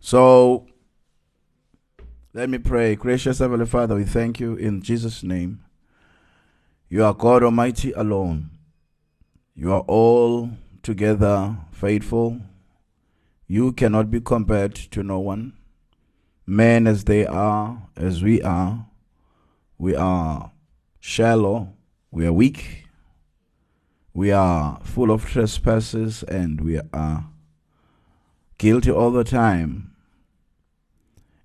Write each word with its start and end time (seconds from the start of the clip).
So 0.00 0.66
let 2.32 2.48
me 2.48 2.58
pray. 2.58 2.96
Gracious 2.96 3.38
Heavenly 3.38 3.66
Father, 3.66 3.94
we 3.94 4.04
thank 4.04 4.40
you 4.40 4.54
in 4.56 4.82
Jesus' 4.82 5.22
name. 5.22 5.62
You 6.88 7.04
are 7.04 7.14
God 7.14 7.42
Almighty 7.42 7.92
alone. 7.92 8.50
You 9.54 9.72
are 9.72 9.84
all 9.86 10.50
together 10.82 11.58
faithful. 11.70 12.40
You 13.46 13.72
cannot 13.72 14.10
be 14.10 14.20
compared 14.20 14.74
to 14.74 15.02
no 15.02 15.18
one. 15.20 15.52
Men 16.46 16.86
as 16.86 17.04
they 17.04 17.26
are, 17.26 17.82
as 17.96 18.22
we 18.22 18.42
are, 18.42 18.86
we 19.78 19.94
are 19.94 20.50
shallow, 20.98 21.74
we 22.10 22.26
are 22.26 22.32
weak, 22.32 22.86
we 24.14 24.32
are 24.32 24.80
full 24.82 25.10
of 25.10 25.26
trespasses, 25.26 26.22
and 26.24 26.60
we 26.60 26.80
are 26.92 27.26
guilty 28.58 28.90
all 28.90 29.10
the 29.10 29.24
time. 29.24 29.89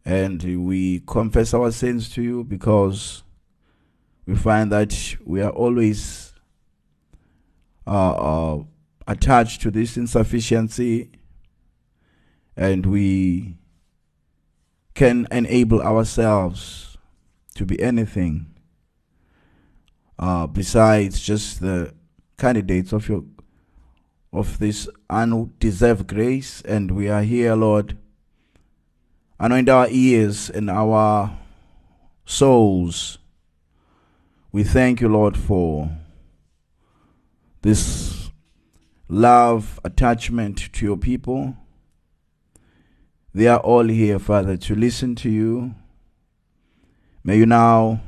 And 0.05 0.41
we 0.65 1.01
confess 1.07 1.53
our 1.53 1.71
sins 1.71 2.09
to 2.11 2.21
you 2.21 2.43
because 2.43 3.23
we 4.27 4.35
find 4.35 4.71
that 4.71 5.17
we 5.25 5.41
are 5.41 5.49
always 5.49 6.33
uh, 7.87 8.11
uh, 8.11 8.63
attached 9.07 9.61
to 9.61 9.71
this 9.71 9.97
insufficiency 9.97 11.11
and 12.55 12.85
we 12.85 13.57
can 14.93 15.27
enable 15.31 15.81
ourselves 15.81 16.97
to 17.55 17.65
be 17.65 17.81
anything 17.81 18.47
uh, 20.17 20.47
besides 20.47 21.19
just 21.19 21.61
the 21.61 21.93
candidates 22.37 22.93
of 22.93 23.09
your 23.09 23.23
of 24.31 24.59
this 24.59 24.89
undeserved 25.09 26.07
grace. 26.07 26.61
And 26.61 26.91
we 26.91 27.07
are 27.09 27.23
here 27.23 27.55
lord 27.55 27.97
anoint 29.39 29.69
our 29.69 29.87
ears 29.89 30.49
and 30.49 30.69
our 30.69 31.37
souls 32.25 33.17
we 34.51 34.63
thank 34.63 35.01
you 35.01 35.09
lord 35.09 35.37
for 35.37 35.89
this 37.61 38.29
love 39.07 39.79
attachment 39.83 40.71
to 40.73 40.85
your 40.85 40.97
people 40.97 41.55
they 43.35 43.47
are 43.47 43.59
all 43.59 43.83
here, 43.83 44.17
Father, 44.17 44.55
to 44.55 44.75
listen 44.75 45.13
to 45.15 45.29
you. 45.29 45.75
May 47.21 47.37
you 47.39 47.45
now 47.45 47.99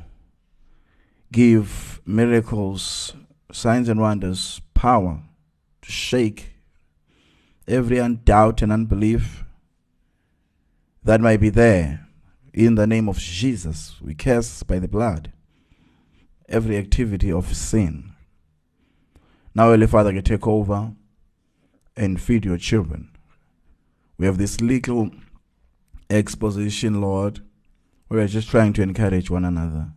give 1.33 1.99
miracles, 2.05 3.13
signs, 3.51 3.89
and 3.89 3.99
wonders 3.99 4.61
power 4.73 5.19
to 5.81 5.91
shake 5.91 6.53
every 7.67 7.99
doubt 8.23 8.61
and 8.61 8.71
unbelief 8.71 9.43
that 11.07 11.21
might 11.21 11.39
be 11.39 11.49
there. 11.49 12.05
In 12.53 12.75
the 12.75 12.85
name 12.85 13.07
of 13.07 13.17
Jesus, 13.17 13.95
we 14.01 14.13
curse 14.13 14.61
by 14.63 14.77
the 14.77 14.89
blood 14.89 15.31
every 16.49 16.75
activity 16.75 17.31
of 17.31 17.55
sin. 17.55 18.11
Now, 19.55 19.67
Holy 19.67 19.87
Father, 19.87 20.11
you 20.11 20.21
take 20.21 20.45
over 20.45 20.91
and 21.95 22.19
feed 22.19 22.43
your 22.43 22.57
children. 22.57 23.09
We 24.17 24.25
have 24.25 24.37
this 24.37 24.59
little 24.59 25.11
exposition, 26.09 26.99
Lord, 26.99 27.39
we're 28.09 28.27
just 28.27 28.49
trying 28.49 28.73
to 28.73 28.81
encourage 28.81 29.29
one 29.29 29.45
another. 29.45 29.93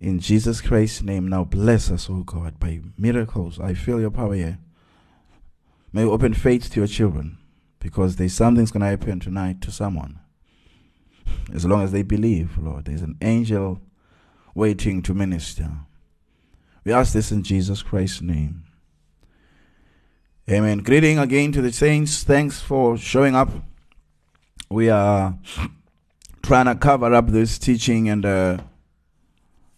In 0.00 0.18
Jesus 0.18 0.62
Christ's 0.62 1.02
name, 1.02 1.28
now 1.28 1.44
bless 1.44 1.90
us, 1.90 2.08
oh 2.08 2.22
God, 2.22 2.58
by 2.58 2.80
miracles. 2.96 3.60
I 3.60 3.74
feel 3.74 4.00
your 4.00 4.10
power 4.10 4.34
here. 4.34 4.60
May 5.92 6.02
you 6.02 6.12
open 6.12 6.32
faith 6.32 6.70
to 6.70 6.80
your 6.80 6.86
children 6.86 7.36
because 7.80 8.16
there's 8.16 8.34
something's 8.34 8.70
going 8.70 8.82
to 8.82 8.86
happen 8.86 9.18
tonight 9.18 9.60
to 9.62 9.72
someone. 9.72 10.20
As 11.52 11.64
long 11.64 11.82
as 11.82 11.92
they 11.92 12.02
believe, 12.02 12.58
Lord, 12.58 12.84
there's 12.84 13.02
an 13.02 13.16
angel 13.20 13.80
waiting 14.54 15.02
to 15.02 15.14
minister. 15.14 15.70
We 16.84 16.92
ask 16.92 17.12
this 17.12 17.32
in 17.32 17.42
Jesus 17.42 17.82
Christ's 17.82 18.22
name. 18.22 18.64
Amen. 20.48 20.78
Greeting 20.78 21.18
again 21.18 21.52
to 21.52 21.62
the 21.62 21.72
saints. 21.72 22.22
Thanks 22.24 22.60
for 22.60 22.96
showing 22.96 23.34
up. 23.34 23.50
We 24.68 24.88
are 24.90 25.38
trying 26.42 26.66
to 26.66 26.74
cover 26.74 27.14
up 27.14 27.28
this 27.28 27.58
teaching, 27.58 28.08
and 28.08 28.24
uh, 28.24 28.58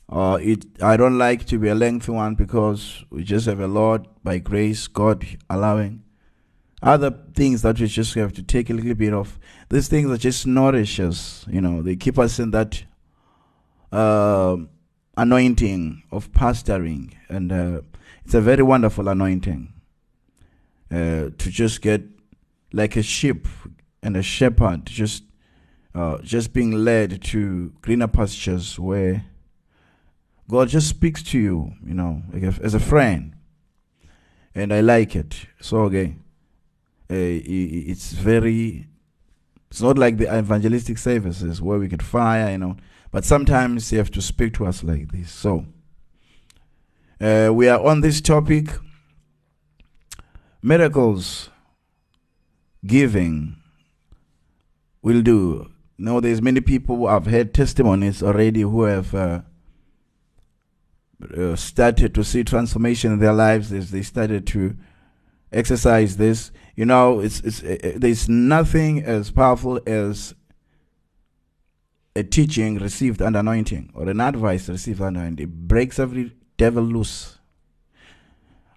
uh, 0.09 0.39
it. 0.41 0.65
I 0.83 0.97
don't 0.97 1.19
like 1.19 1.45
to 1.47 1.59
be 1.59 1.69
a 1.69 1.75
lengthy 1.75 2.13
one 2.13 2.35
because 2.35 3.05
we 3.11 3.25
just 3.25 3.47
have 3.47 3.61
a 3.61 3.67
lot 3.67 4.07
by 4.25 4.39
grace, 4.39 4.87
God 4.87 5.27
allowing. 5.51 6.05
Other 6.83 7.11
things 7.35 7.63
that 7.63 7.79
we 7.79 7.87
just 7.87 8.15
have 8.15 8.33
to 8.33 8.43
take 8.43 8.69
a 8.69 8.75
little 8.75 8.95
bit 8.95 9.13
of. 9.13 9.39
These 9.69 9.89
things 9.89 10.09
that 10.11 10.19
just 10.19 10.47
nourish 10.47 10.99
us. 10.99 11.47
You 11.49 11.61
know, 11.61 11.81
they 11.83 11.97
keep 11.97 12.19
us 12.19 12.39
in 12.39 12.51
that 12.51 12.83
uh, 13.93 14.57
anointing 15.17 16.03
of 16.11 16.33
pastoring, 16.33 17.15
and 17.29 17.53
uh, 17.53 17.81
it's 18.25 18.35
a 18.35 18.41
very 18.41 18.63
wonderful 18.63 19.09
anointing 19.09 19.73
uh, 20.91 21.31
to 21.39 21.51
just 21.51 21.83
get 21.83 22.03
like 22.73 22.97
a 22.97 23.03
sheep 23.03 23.47
and 24.03 24.17
a 24.17 24.23
shepherd 24.23 24.87
just 24.87 25.25
uh, 25.95 26.19
just 26.23 26.53
being 26.53 26.73
led 26.73 27.23
to 27.23 27.73
greener 27.83 28.09
pastures 28.09 28.79
where 28.79 29.27
God 30.49 30.69
just 30.69 30.89
speaks 30.89 31.23
to 31.25 31.39
you, 31.39 31.73
you 31.85 31.95
know, 31.95 32.23
like 32.33 32.43
a, 32.43 32.55
as 32.63 32.75
a 32.75 32.81
friend, 32.81 33.35
and 34.55 34.73
I 34.73 34.81
like 34.81 35.15
it. 35.15 35.47
So 35.61 35.79
okay, 35.83 36.17
it's 37.15 38.13
very. 38.13 38.87
It's 39.71 39.81
not 39.81 39.97
like 39.97 40.19
the 40.19 40.39
evangelistic 40.39 40.99
services 40.99 41.63
where 41.63 41.79
we 41.79 41.89
get 41.89 42.03
fire, 42.03 42.51
you 42.51 42.59
know, 42.59 42.77
but 43.11 43.25
sometimes 43.25 43.91
you 43.91 43.99
have 43.99 44.11
to 44.11 44.21
speak 44.21 44.53
to 44.55 44.67
us 44.67 44.85
like 44.85 45.11
this. 45.13 45.31
So 45.31 45.65
uh, 47.19 47.51
we 47.55 47.69
are 47.69 47.83
on 47.83 48.03
this 48.03 48.21
topic 48.21 48.69
miracles 50.63 51.49
giving 52.87 53.57
will 55.03 55.23
do. 55.23 55.71
Now, 55.99 56.21
there's 56.21 56.41
many 56.41 56.61
people 56.61 56.97
who 56.97 57.09
have 57.09 57.27
had 57.27 57.53
testimonies 57.53 58.23
already 58.23 58.63
who 58.63 58.83
have 58.83 59.15
uh, 59.15 59.43
uh, 61.37 61.57
started 61.57 62.15
to 62.15 62.25
see 62.25 62.45
transformation 62.45 63.13
in 63.13 63.19
their 63.19 63.33
lives 63.33 63.73
as 63.73 63.91
they 63.91 64.03
started 64.03 64.47
to 64.49 64.77
exercise 65.53 66.17
this. 66.17 66.51
You 66.83 66.87
know, 66.87 67.21
it's 67.21 67.39
it's 67.41 67.63
uh, 67.63 67.93
there's 67.97 68.29
nothing 68.29 69.05
as 69.05 69.31
powerful 69.31 69.81
as 69.87 70.35
a 72.17 72.25
teaching 72.25 72.79
received 72.79 73.23
under 73.23 73.39
anointing 73.39 73.93
or 73.95 74.09
an 74.09 74.21
advice 74.21 74.69
received 74.69 75.01
under 75.01 75.21
anointing. 75.21 75.45
It 75.45 75.69
breaks 75.69 76.01
every 76.01 76.33
devil 76.57 76.83
loose 76.83 77.39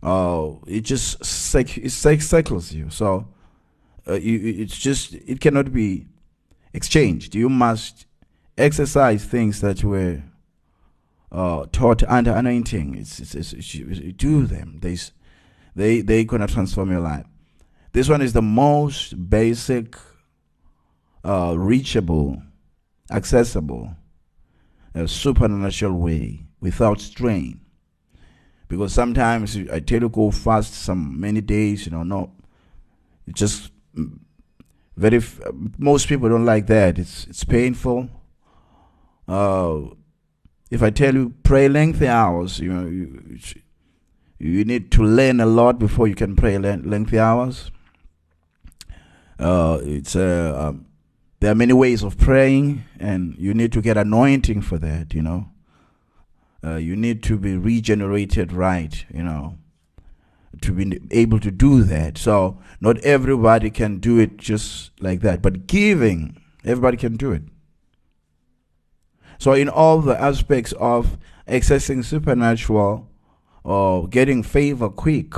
uh, 0.06 0.52
it 0.68 0.82
just 0.82 1.18
it 1.56 1.90
cycles 1.90 2.72
you. 2.72 2.92
So 2.92 3.28
uh, 4.08 4.14
you, 4.14 4.62
it's 4.62 4.78
just 4.78 5.16
it 5.16 5.40
cannot 5.42 5.74
be 5.74 6.06
exchanged. 6.76 7.34
You 7.34 7.50
must 7.50 8.06
exercise 8.56 9.26
things 9.26 9.62
that 9.62 9.84
were 9.84 10.22
uh, 11.32 11.66
taught 11.72 12.04
under 12.04 12.34
anointing. 12.34 12.96
It's, 12.96 13.20
it's, 13.20 13.34
it's, 13.34 13.74
it's 13.74 14.00
do 14.16 14.46
them. 14.46 14.78
They 14.82 14.96
they 15.76 16.02
they 16.02 16.24
gonna 16.24 16.48
transform 16.48 16.92
your 16.92 17.02
life. 17.02 17.26
This 17.96 18.10
one 18.10 18.22
is 18.22 18.34
the 18.34 18.42
most 18.42 19.30
basic, 19.30 19.96
uh, 21.24 21.56
reachable, 21.58 22.44
accessible, 23.10 23.96
supernatural 25.06 25.94
way 25.94 26.46
without 26.60 27.00
strain 27.00 27.62
because 28.68 28.92
sometimes 28.92 29.58
I 29.72 29.80
tell 29.80 30.02
you 30.02 30.10
go 30.10 30.30
fast 30.30 30.74
some 30.74 31.22
many 31.22 31.40
days, 31.40 31.86
you 31.86 31.94
know, 31.94 32.04
no, 32.04 32.34
it's 33.28 33.40
just 33.40 33.72
mm, 33.98 34.20
very. 34.98 35.22
most 35.78 36.10
people 36.10 36.28
don't 36.28 36.44
like 36.44 36.68
that. 36.68 37.00
It's 37.00 37.26
it's 37.28 37.46
painful. 37.46 38.10
Uh, 39.26 39.82
if 40.70 40.84
I 40.84 40.90
tell 40.90 41.14
you 41.14 41.34
pray 41.44 41.70
lengthy 41.70 42.10
hours, 42.10 42.60
you 42.60 42.74
know, 42.74 42.90
you, 42.90 43.40
you 44.38 44.66
need 44.66 44.92
to 44.92 45.02
learn 45.02 45.40
a 45.40 45.46
lot 45.46 45.80
before 45.80 46.10
you 46.10 46.16
can 46.16 46.36
pray 46.36 46.58
lengthy 46.58 47.20
hours. 47.20 47.72
Uh, 49.40 49.80
it's 49.84 50.16
uh, 50.16 50.56
um, 50.58 50.86
there 51.40 51.52
are 51.52 51.56
many 51.56 51.74
ways 51.74 52.04
of 52.04 52.18
praying, 52.18 52.84
and 53.00 53.36
you 53.38 53.54
need 53.54 53.72
to 53.74 53.82
get 53.82 53.98
anointing 53.98 54.62
for 54.62 54.78
that. 54.78 55.14
You 55.14 55.22
know, 55.22 55.50
uh, 56.64 56.76
you 56.76 56.96
need 56.96 57.22
to 57.24 57.38
be 57.38 57.58
regenerated 57.58 58.52
right, 58.52 59.06
you 59.14 59.24
know, 59.24 59.58
to 60.62 60.72
be 60.72 61.00
able 61.12 61.40
to 61.40 61.52
do 61.52 61.84
that. 61.84 62.18
So 62.18 62.58
not 62.80 62.98
everybody 63.00 63.70
can 63.70 63.98
do 63.98 64.20
it 64.20 64.38
just 64.38 64.92
like 65.00 65.22
that, 65.22 65.42
but 65.42 65.68
giving, 65.68 66.42
everybody 66.64 66.98
can 66.98 67.18
do 67.18 67.32
it. 67.32 67.44
So 69.38 69.52
in 69.54 69.70
all 69.70 70.02
the 70.02 70.20
aspects 70.20 70.72
of 70.74 71.18
accessing 71.48 72.04
supernatural 72.04 73.10
or 73.64 74.08
getting 74.08 74.44
favor 74.44 74.90
quick, 74.90 75.34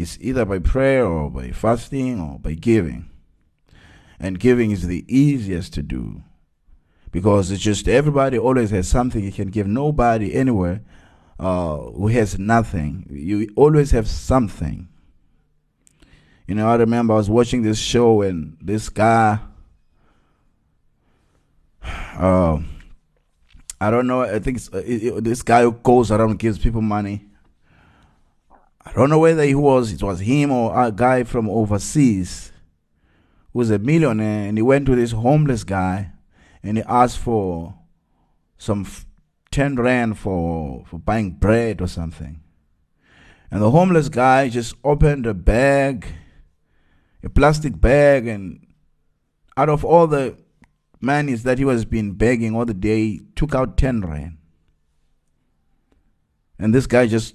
it's 0.00 0.16
either 0.18 0.46
by 0.46 0.58
prayer 0.58 1.04
or 1.04 1.30
by 1.30 1.50
fasting 1.50 2.18
or 2.20 2.38
by 2.38 2.54
giving. 2.54 3.10
And 4.18 4.40
giving 4.40 4.70
is 4.70 4.86
the 4.86 5.04
easiest 5.06 5.74
to 5.74 5.82
do 5.82 6.22
because 7.12 7.50
it's 7.50 7.62
just 7.62 7.86
everybody 7.86 8.38
always 8.38 8.70
has 8.70 8.88
something 8.88 9.22
you 9.22 9.32
can 9.32 9.48
give. 9.48 9.66
Nobody 9.66 10.34
anywhere 10.34 10.80
uh, 11.38 11.76
who 11.76 12.08
has 12.08 12.38
nothing. 12.38 13.06
You 13.10 13.48
always 13.56 13.90
have 13.90 14.08
something. 14.08 14.88
You 16.46 16.54
know, 16.54 16.68
I 16.68 16.76
remember 16.76 17.12
I 17.12 17.18
was 17.18 17.28
watching 17.28 17.62
this 17.62 17.78
show 17.78 18.22
and 18.22 18.56
this 18.60 18.88
guy, 18.88 19.38
uh, 21.82 22.58
I 23.78 23.90
don't 23.90 24.06
know, 24.06 24.22
I 24.22 24.38
think 24.38 24.60
uh, 24.72 24.78
it, 24.78 25.02
it, 25.02 25.24
this 25.24 25.42
guy 25.42 25.62
who 25.62 25.72
goes 25.72 26.10
around 26.10 26.38
gives 26.38 26.58
people 26.58 26.80
money. 26.80 27.29
I 28.84 28.92
don't 28.92 29.10
know 29.10 29.18
whether 29.18 29.42
he 29.42 29.54
was, 29.54 29.92
it 29.92 30.02
was 30.02 30.20
him 30.20 30.50
or 30.50 30.78
a 30.80 30.90
guy 30.90 31.24
from 31.24 31.48
overseas 31.48 32.52
who 33.52 33.58
was 33.58 33.70
a 33.70 33.78
millionaire 33.78 34.48
and 34.48 34.56
he 34.56 34.62
went 34.62 34.86
to 34.86 34.96
this 34.96 35.12
homeless 35.12 35.64
guy 35.64 36.12
and 36.62 36.78
he 36.78 36.84
asked 36.86 37.18
for 37.18 37.74
some 38.56 38.82
f- 38.82 39.06
10 39.50 39.76
rand 39.76 40.18
for, 40.18 40.84
for 40.86 40.98
buying 40.98 41.30
bread 41.32 41.80
or 41.80 41.88
something. 41.88 42.40
And 43.50 43.60
the 43.62 43.70
homeless 43.70 44.08
guy 44.08 44.48
just 44.48 44.74
opened 44.84 45.26
a 45.26 45.34
bag 45.34 46.06
a 47.22 47.28
plastic 47.28 47.80
bag 47.80 48.26
and 48.26 48.66
out 49.56 49.68
of 49.68 49.84
all 49.84 50.06
the 50.06 50.36
monies 51.00 51.42
that 51.42 51.58
he 51.58 51.64
was 51.64 51.84
been 51.84 52.12
begging 52.12 52.54
all 52.54 52.64
the 52.64 52.74
day, 52.74 53.20
took 53.36 53.54
out 53.54 53.76
10 53.76 54.02
rand. 54.02 54.38
And 56.58 56.74
this 56.74 56.86
guy 56.86 57.06
just 57.06 57.34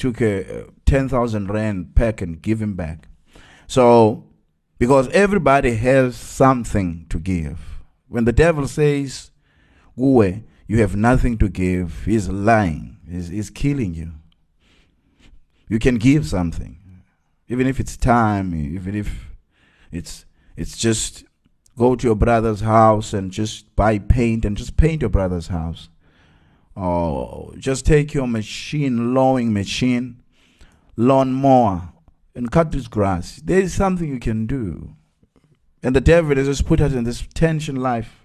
took 0.00 0.20
a 0.20 0.62
uh, 0.62 0.64
10,000 0.86 1.48
rand 1.48 1.94
pack 1.94 2.20
and 2.20 2.42
give 2.42 2.60
him 2.60 2.74
back. 2.74 3.08
So, 3.66 4.24
because 4.78 5.08
everybody 5.08 5.76
has 5.76 6.16
something 6.16 7.06
to 7.10 7.18
give. 7.18 7.82
When 8.08 8.24
the 8.24 8.32
devil 8.32 8.66
says, 8.66 9.30
Uwe, 9.96 10.42
you 10.66 10.80
have 10.80 10.96
nothing 10.96 11.38
to 11.38 11.48
give, 11.48 12.04
he's 12.04 12.28
lying. 12.28 12.98
He's, 13.08 13.28
he's 13.28 13.50
killing 13.50 13.94
you. 13.94 14.12
You 15.68 15.78
can 15.78 15.98
give 15.98 16.26
something 16.26 16.80
even 17.50 17.66
if 17.66 17.80
it's 17.80 17.96
time, 17.96 18.54
even 18.54 18.94
if 18.94 19.28
it's 19.90 20.24
it's 20.56 20.78
just 20.78 21.24
go 21.76 21.96
to 21.96 22.06
your 22.06 22.14
brother's 22.14 22.60
house 22.60 23.12
and 23.12 23.32
just 23.32 23.74
buy 23.74 23.98
paint 23.98 24.44
and 24.44 24.56
just 24.56 24.76
paint 24.76 25.02
your 25.02 25.10
brother's 25.10 25.48
house. 25.48 25.88
Or 26.76 27.52
just 27.58 27.84
take 27.84 28.14
your 28.14 28.26
machine, 28.26 29.12
lowing 29.14 29.52
machine, 29.52 30.22
lawn 30.96 31.32
mower, 31.32 31.90
and 32.34 32.50
cut 32.50 32.72
this 32.72 32.88
grass. 32.88 33.40
There 33.44 33.60
is 33.60 33.74
something 33.74 34.08
you 34.08 34.20
can 34.20 34.46
do. 34.46 34.94
And 35.82 35.96
the 35.96 36.00
devil 36.00 36.36
has 36.36 36.46
just 36.46 36.66
put 36.66 36.80
us 36.80 36.92
in 36.92 37.04
this 37.04 37.26
tension 37.34 37.76
life 37.76 38.24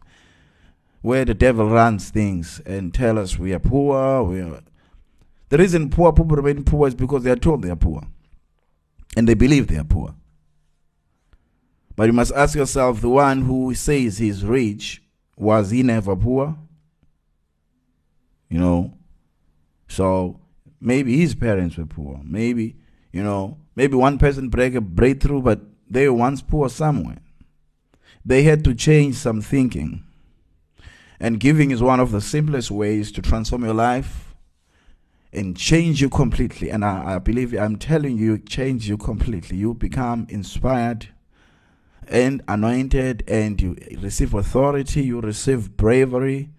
where 1.02 1.26
the 1.26 1.34
devil 1.34 1.70
runs 1.70 2.10
things 2.10 2.62
and 2.66 2.94
tell 2.94 3.18
us 3.18 3.38
we 3.38 3.54
are 3.54 3.60
poor. 3.60 4.24
We 4.24 4.42
are. 4.42 4.62
The 5.50 5.58
reason 5.58 5.90
poor 5.90 6.12
people 6.12 6.36
remain 6.36 6.64
poor 6.64 6.88
is 6.88 6.96
because 6.96 7.24
they 7.24 7.32
are 7.32 7.36
told 7.36 7.62
they 7.62 7.70
are 7.70 7.76
poor 7.76 8.04
and 9.16 9.28
they 9.28 9.36
believe 9.36 9.68
they 9.68 9.78
are 9.78 9.84
poor. 9.84 10.16
But 11.96 12.08
you 12.08 12.14
must 12.14 12.34
ask 12.34 12.56
yourself 12.56 13.02
the 13.02 13.10
one 13.10 13.44
who 13.44 13.74
says 13.74 14.18
he's 14.18 14.44
rich, 14.44 15.02
was 15.38 15.72
he 15.72 15.82
never 15.84 16.16
poor? 16.16 16.58
You 18.56 18.62
know? 18.62 18.94
So 19.90 20.40
maybe 20.80 21.18
his 21.18 21.36
parents 21.36 21.76
were 21.76 21.86
poor. 21.86 22.22
Maybe, 22.24 22.78
you 23.12 23.22
know, 23.22 23.58
maybe 23.76 23.98
one 23.98 24.18
person 24.18 24.48
break 24.48 24.76
a 24.76 24.80
breakthrough, 24.80 25.42
but 25.42 25.60
they 25.90 26.08
were 26.08 26.16
once 26.16 26.42
poor 26.42 26.70
somewhere. 26.70 27.18
They 28.24 28.44
had 28.44 28.64
to 28.64 28.74
change 28.74 29.16
some 29.16 29.42
thinking. 29.42 30.06
And 31.20 31.38
giving 31.38 31.72
is 31.72 31.84
one 31.84 32.00
of 32.00 32.12
the 32.12 32.22
simplest 32.22 32.72
ways 32.72 33.12
to 33.12 33.22
transform 33.22 33.66
your 33.66 33.74
life 33.74 34.34
and 35.34 35.58
change 35.58 36.00
you 36.02 36.10
completely. 36.10 36.70
And 36.70 36.86
I, 36.86 37.16
I 37.16 37.20
believe 37.20 37.54
I'm 37.54 37.76
telling 37.76 38.18
you, 38.18 38.38
change 38.38 38.88
you 38.88 38.98
completely. 38.98 39.58
You 39.58 39.74
become 39.74 40.28
inspired 40.30 41.10
and 42.08 42.42
anointed, 42.48 43.26
and 43.28 43.62
you 43.62 43.76
receive 44.00 44.34
authority. 44.34 45.04
You 45.04 45.20
receive 45.20 45.76
bravery. 45.76 46.52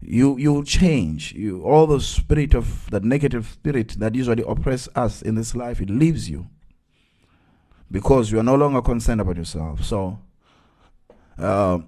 You 0.00 0.38
you 0.38 0.64
change. 0.64 1.32
You 1.32 1.62
all 1.62 1.86
the 1.86 2.00
spirit 2.00 2.54
of 2.54 2.90
the 2.90 3.00
negative 3.00 3.46
spirit 3.46 3.96
that 3.98 4.14
usually 4.14 4.44
oppress 4.46 4.88
us 4.94 5.22
in 5.22 5.34
this 5.34 5.54
life. 5.54 5.80
It 5.80 5.90
leaves 5.90 6.28
you 6.30 6.48
because 7.90 8.32
you 8.32 8.38
are 8.38 8.44
no 8.44 8.54
longer 8.54 8.82
concerned 8.82 9.20
about 9.20 9.36
yourself. 9.36 9.84
So. 9.84 10.18
Uh, 11.38 11.80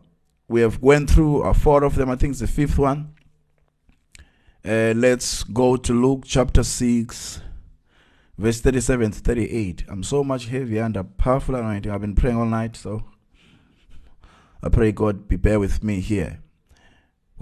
we 0.52 0.60
have 0.60 0.82
went 0.82 1.10
through 1.10 1.42
uh, 1.42 1.54
four 1.54 1.82
of 1.82 1.94
them. 1.94 2.10
I 2.10 2.16
think 2.16 2.32
it's 2.32 2.40
the 2.40 2.46
fifth 2.46 2.78
one. 2.78 3.14
Uh, 4.62 4.92
let's 4.94 5.42
go 5.42 5.76
to 5.76 5.92
Luke 5.94 6.24
chapter 6.26 6.62
6, 6.62 7.40
verse 8.36 8.60
37 8.60 9.12
to 9.12 9.18
38. 9.18 9.84
I'm 9.88 10.02
so 10.02 10.22
much 10.22 10.46
heavy 10.46 10.78
under 10.78 11.02
powerful 11.02 11.54
anointing. 11.54 11.90
I've 11.90 12.02
been 12.02 12.14
praying 12.14 12.36
all 12.36 12.44
night, 12.44 12.76
so 12.76 13.02
I 14.62 14.68
pray 14.68 14.92
God 14.92 15.26
be 15.26 15.36
bear 15.36 15.58
with 15.58 15.82
me 15.82 16.00
here. 16.00 16.41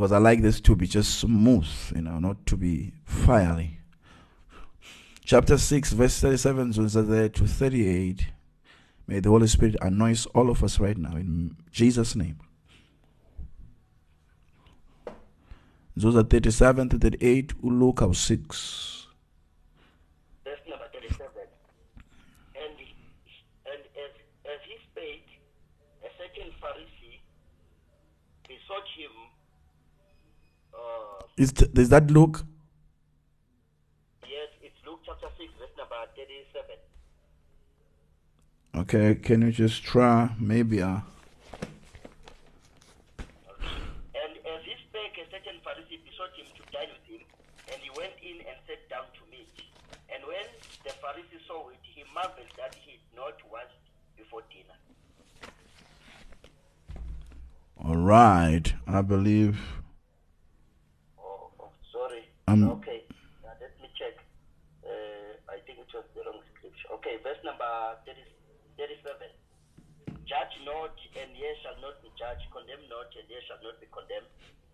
Because 0.01 0.13
I 0.13 0.19
like 0.19 0.41
this 0.41 0.63
to 0.63 0.75
be 0.75 0.87
just 0.87 1.19
smooth, 1.19 1.69
you 1.95 2.01
know, 2.01 2.19
not 2.19 2.47
to 2.47 2.57
be 2.57 2.95
fiery. 3.05 3.81
Chapter 5.27 5.59
6, 5.59 5.93
verse 5.93 6.19
37 6.19 6.73
to 6.73 7.47
38. 7.47 8.27
May 9.07 9.21
the 9.21 9.29
Holy 9.29 9.47
Spirit 9.47 9.77
anoint 9.83 10.27
all 10.35 10.49
of 10.49 10.65
us 10.65 10.81
right 10.81 10.97
now 10.97 11.17
in 11.17 11.55
Jesus' 11.71 12.17
name. 12.17 12.39
Are 16.03 16.23
37 16.23 16.89
to 16.89 16.99
38, 16.99 17.63
Luke 17.63 18.01
6. 18.01 19.07
Verse 20.45 20.59
number 20.67 20.87
37. 20.95 21.29
And, 22.55 22.73
and 23.67 23.83
as, 23.85 24.13
as 24.47 24.61
he 24.67 24.77
spake, 24.91 25.29
a 26.03 26.09
certain 26.17 26.51
Pharisee 26.57 27.21
besought 28.49 28.89
him. 28.97 29.11
Uh, 30.81 31.23
is, 31.41 31.53
th- 31.53 31.71
is 31.75 31.89
that 31.89 32.11
Luke? 32.11 32.45
Yes, 34.29 34.49
it's 34.63 34.77
Luke 34.87 35.01
chapter 35.07 35.27
6, 35.39 35.51
verse 35.59 35.71
number 35.79 35.97
37. 36.15 36.77
Okay, 38.83 39.15
can 39.15 39.41
you 39.41 39.51
just 39.51 39.83
try? 39.83 40.37
Maybe. 40.39 40.83
Uh, 40.83 41.01
and 43.59 44.33
as 44.37 44.61
he 44.69 44.75
spoke 44.85 45.17
a 45.17 45.25
certain 45.33 45.57
Pharisee 45.65 46.05
besought 46.05 46.37
him 46.37 46.45
to 46.57 46.63
dine 46.71 46.93
with 46.93 47.09
him 47.09 47.25
and 47.73 47.81
he 47.81 47.89
went 47.97 48.13
in 48.21 48.45
and 48.45 48.57
sat 48.69 48.85
down 48.91 49.09
to 49.17 49.25
meat. 49.31 49.49
And 50.13 50.23
when 50.29 50.45
the 50.85 50.91
Pharisee 51.01 51.41
saw 51.49 51.71
it, 51.71 51.81
he 51.83 52.05
marveled 52.15 52.53
that 52.59 52.75
he 52.75 53.01
had 53.01 53.17
not 53.17 53.41
washed 53.51 53.81
before 54.15 54.43
dinner. 54.53 54.77
All 57.83 57.97
right, 57.97 58.75
I 58.87 59.01
believe. 59.01 59.80
Um, 62.51 62.67
okay, 62.83 63.07
now 63.47 63.55
let 63.63 63.71
me 63.79 63.87
check. 63.95 64.19
Uh, 64.83 65.39
I 65.47 65.63
think 65.63 65.87
it 65.87 65.91
was 65.95 66.03
the 66.19 66.27
wrong 66.27 66.43
scripture. 66.51 66.91
Okay, 66.99 67.23
verse 67.23 67.39
number 67.47 67.63
30, 68.03 68.19
37. 68.75 69.07
Judge 70.27 70.57
not, 70.67 70.99
and 71.15 71.31
ye 71.39 71.47
shall 71.63 71.79
not 71.79 72.03
be 72.03 72.11
judged. 72.19 72.43
Condemn 72.51 72.83
not, 72.91 73.07
and 73.15 73.23
ye 73.31 73.39
shall 73.47 73.63
not 73.63 73.79
be 73.79 73.87
condemned. 73.95 74.27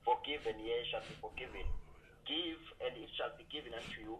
Forgive, 0.08 0.48
and 0.48 0.56
ye 0.64 0.72
shall 0.88 1.04
be 1.04 1.20
forgiven. 1.20 1.68
Give, 2.24 2.56
and 2.80 2.96
it 2.96 3.12
shall 3.12 3.36
be 3.36 3.44
given 3.52 3.76
unto 3.76 4.00
you. 4.00 4.16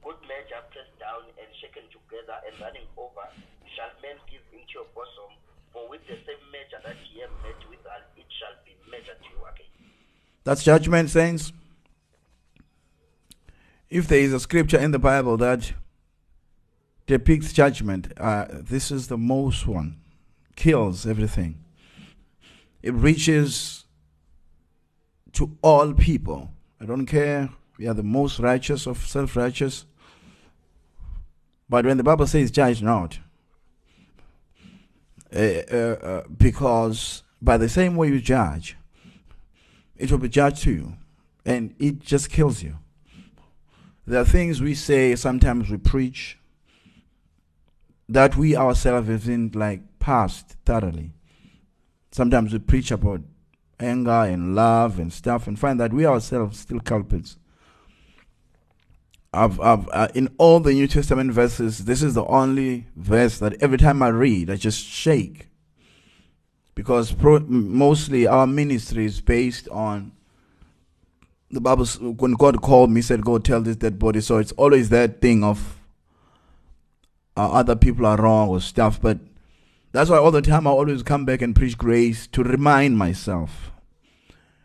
Good 0.00 0.24
measure 0.24 0.64
pressed 0.72 0.96
down 0.96 1.28
and 1.36 1.48
shaken 1.60 1.84
together 1.92 2.40
and 2.48 2.56
running 2.56 2.88
over 2.96 3.28
shall 3.76 3.92
men 4.00 4.16
give 4.32 4.48
into 4.48 4.80
your 4.80 4.88
bosom. 4.96 5.28
For 5.76 5.84
with 5.92 6.00
the 6.08 6.16
same 6.24 6.40
measure 6.48 6.80
that 6.80 6.96
ye 7.12 7.20
have 7.20 7.36
met 7.44 7.60
withal, 7.68 8.00
it 8.16 8.28
shall 8.32 8.56
be 8.64 8.72
measured 8.88 9.20
to 9.20 9.28
you 9.28 9.44
again. 9.44 9.68
That's 10.48 10.64
judgment, 10.64 11.12
saints. 11.12 11.52
If 13.90 14.08
there 14.08 14.18
is 14.18 14.32
a 14.32 14.40
scripture 14.40 14.78
in 14.78 14.90
the 14.90 14.98
Bible 14.98 15.36
that 15.38 15.72
depicts 17.06 17.52
judgment, 17.52 18.12
uh, 18.16 18.46
this 18.50 18.90
is 18.90 19.08
the 19.08 19.18
most 19.18 19.66
one. 19.66 20.00
Kills 20.56 21.06
everything. 21.06 21.64
It 22.82 22.94
reaches 22.94 23.84
to 25.32 25.56
all 25.62 25.92
people. 25.92 26.50
I 26.80 26.86
don't 26.86 27.06
care. 27.06 27.50
We 27.78 27.86
are 27.88 27.94
the 27.94 28.02
most 28.02 28.38
righteous 28.38 28.86
of 28.86 28.98
self 29.06 29.36
righteous. 29.36 29.86
But 31.68 31.86
when 31.86 31.96
the 31.96 32.04
Bible 32.04 32.26
says 32.26 32.50
judge 32.50 32.82
not, 32.82 33.18
uh, 35.34 35.38
uh, 35.38 36.22
because 36.36 37.22
by 37.42 37.56
the 37.56 37.68
same 37.68 37.96
way 37.96 38.08
you 38.08 38.20
judge, 38.20 38.76
it 39.96 40.10
will 40.10 40.18
be 40.18 40.28
judged 40.28 40.62
to 40.64 40.72
you. 40.72 40.96
And 41.44 41.74
it 41.78 42.00
just 42.00 42.30
kills 42.30 42.62
you. 42.62 42.78
There 44.06 44.20
are 44.20 44.24
things 44.24 44.60
we 44.60 44.74
say, 44.74 45.16
sometimes 45.16 45.70
we 45.70 45.78
preach, 45.78 46.38
that 48.08 48.36
we 48.36 48.54
ourselves 48.54 49.08
haven't 49.08 49.54
like 49.54 49.98
passed 49.98 50.56
thoroughly. 50.66 51.12
sometimes 52.12 52.52
we 52.52 52.58
preach 52.60 52.90
about 52.90 53.22
anger 53.80 54.10
and 54.10 54.54
love 54.54 54.98
and 55.00 55.12
stuff 55.12 55.46
and 55.46 55.58
find 55.58 55.80
that 55.80 55.92
we 55.92 56.06
ourselves 56.06 56.60
still 56.60 56.78
culprits. 56.80 57.38
I've, 59.32 59.58
I've, 59.60 59.88
uh, 59.88 60.08
in 60.14 60.28
all 60.38 60.60
the 60.60 60.72
New 60.72 60.86
Testament 60.86 61.32
verses, 61.32 61.86
this 61.86 62.02
is 62.02 62.14
the 62.14 62.24
only 62.26 62.86
verse 62.94 63.38
that 63.40 63.60
every 63.60 63.78
time 63.78 64.00
I 64.00 64.08
read, 64.08 64.48
I 64.48 64.54
just 64.54 64.84
shake. 64.84 65.48
Because 66.76 67.12
pro- 67.12 67.40
mostly 67.40 68.28
our 68.28 68.46
ministry 68.46 69.06
is 69.06 69.20
based 69.20 69.68
on 69.70 70.12
the 71.54 71.60
Bible. 71.60 71.86
When 71.86 72.32
God 72.32 72.60
called 72.60 72.90
me, 72.90 73.00
said, 73.00 73.24
"Go 73.24 73.38
tell 73.38 73.60
this 73.62 73.76
dead 73.76 73.98
body." 73.98 74.20
So 74.20 74.38
it's 74.38 74.52
always 74.52 74.88
that 74.90 75.20
thing 75.20 75.42
of 75.42 75.78
uh, 77.36 77.50
other 77.52 77.76
people 77.76 78.06
are 78.06 78.16
wrong 78.16 78.48
or 78.48 78.60
stuff. 78.60 79.00
But 79.00 79.18
that's 79.92 80.10
why 80.10 80.18
all 80.18 80.30
the 80.30 80.42
time 80.42 80.66
I 80.66 80.70
always 80.70 81.02
come 81.02 81.24
back 81.24 81.40
and 81.40 81.54
preach 81.54 81.78
grace 81.78 82.26
to 82.28 82.42
remind 82.42 82.98
myself 82.98 83.70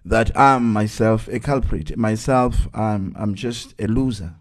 that 0.03 0.35
I'm 0.35 0.73
myself 0.73 1.27
a 1.27 1.39
culprit. 1.39 1.97
Myself, 1.97 2.67
I'm 2.73 3.15
I'm 3.17 3.35
just 3.35 3.79
a 3.79 3.87
loser. 3.87 4.35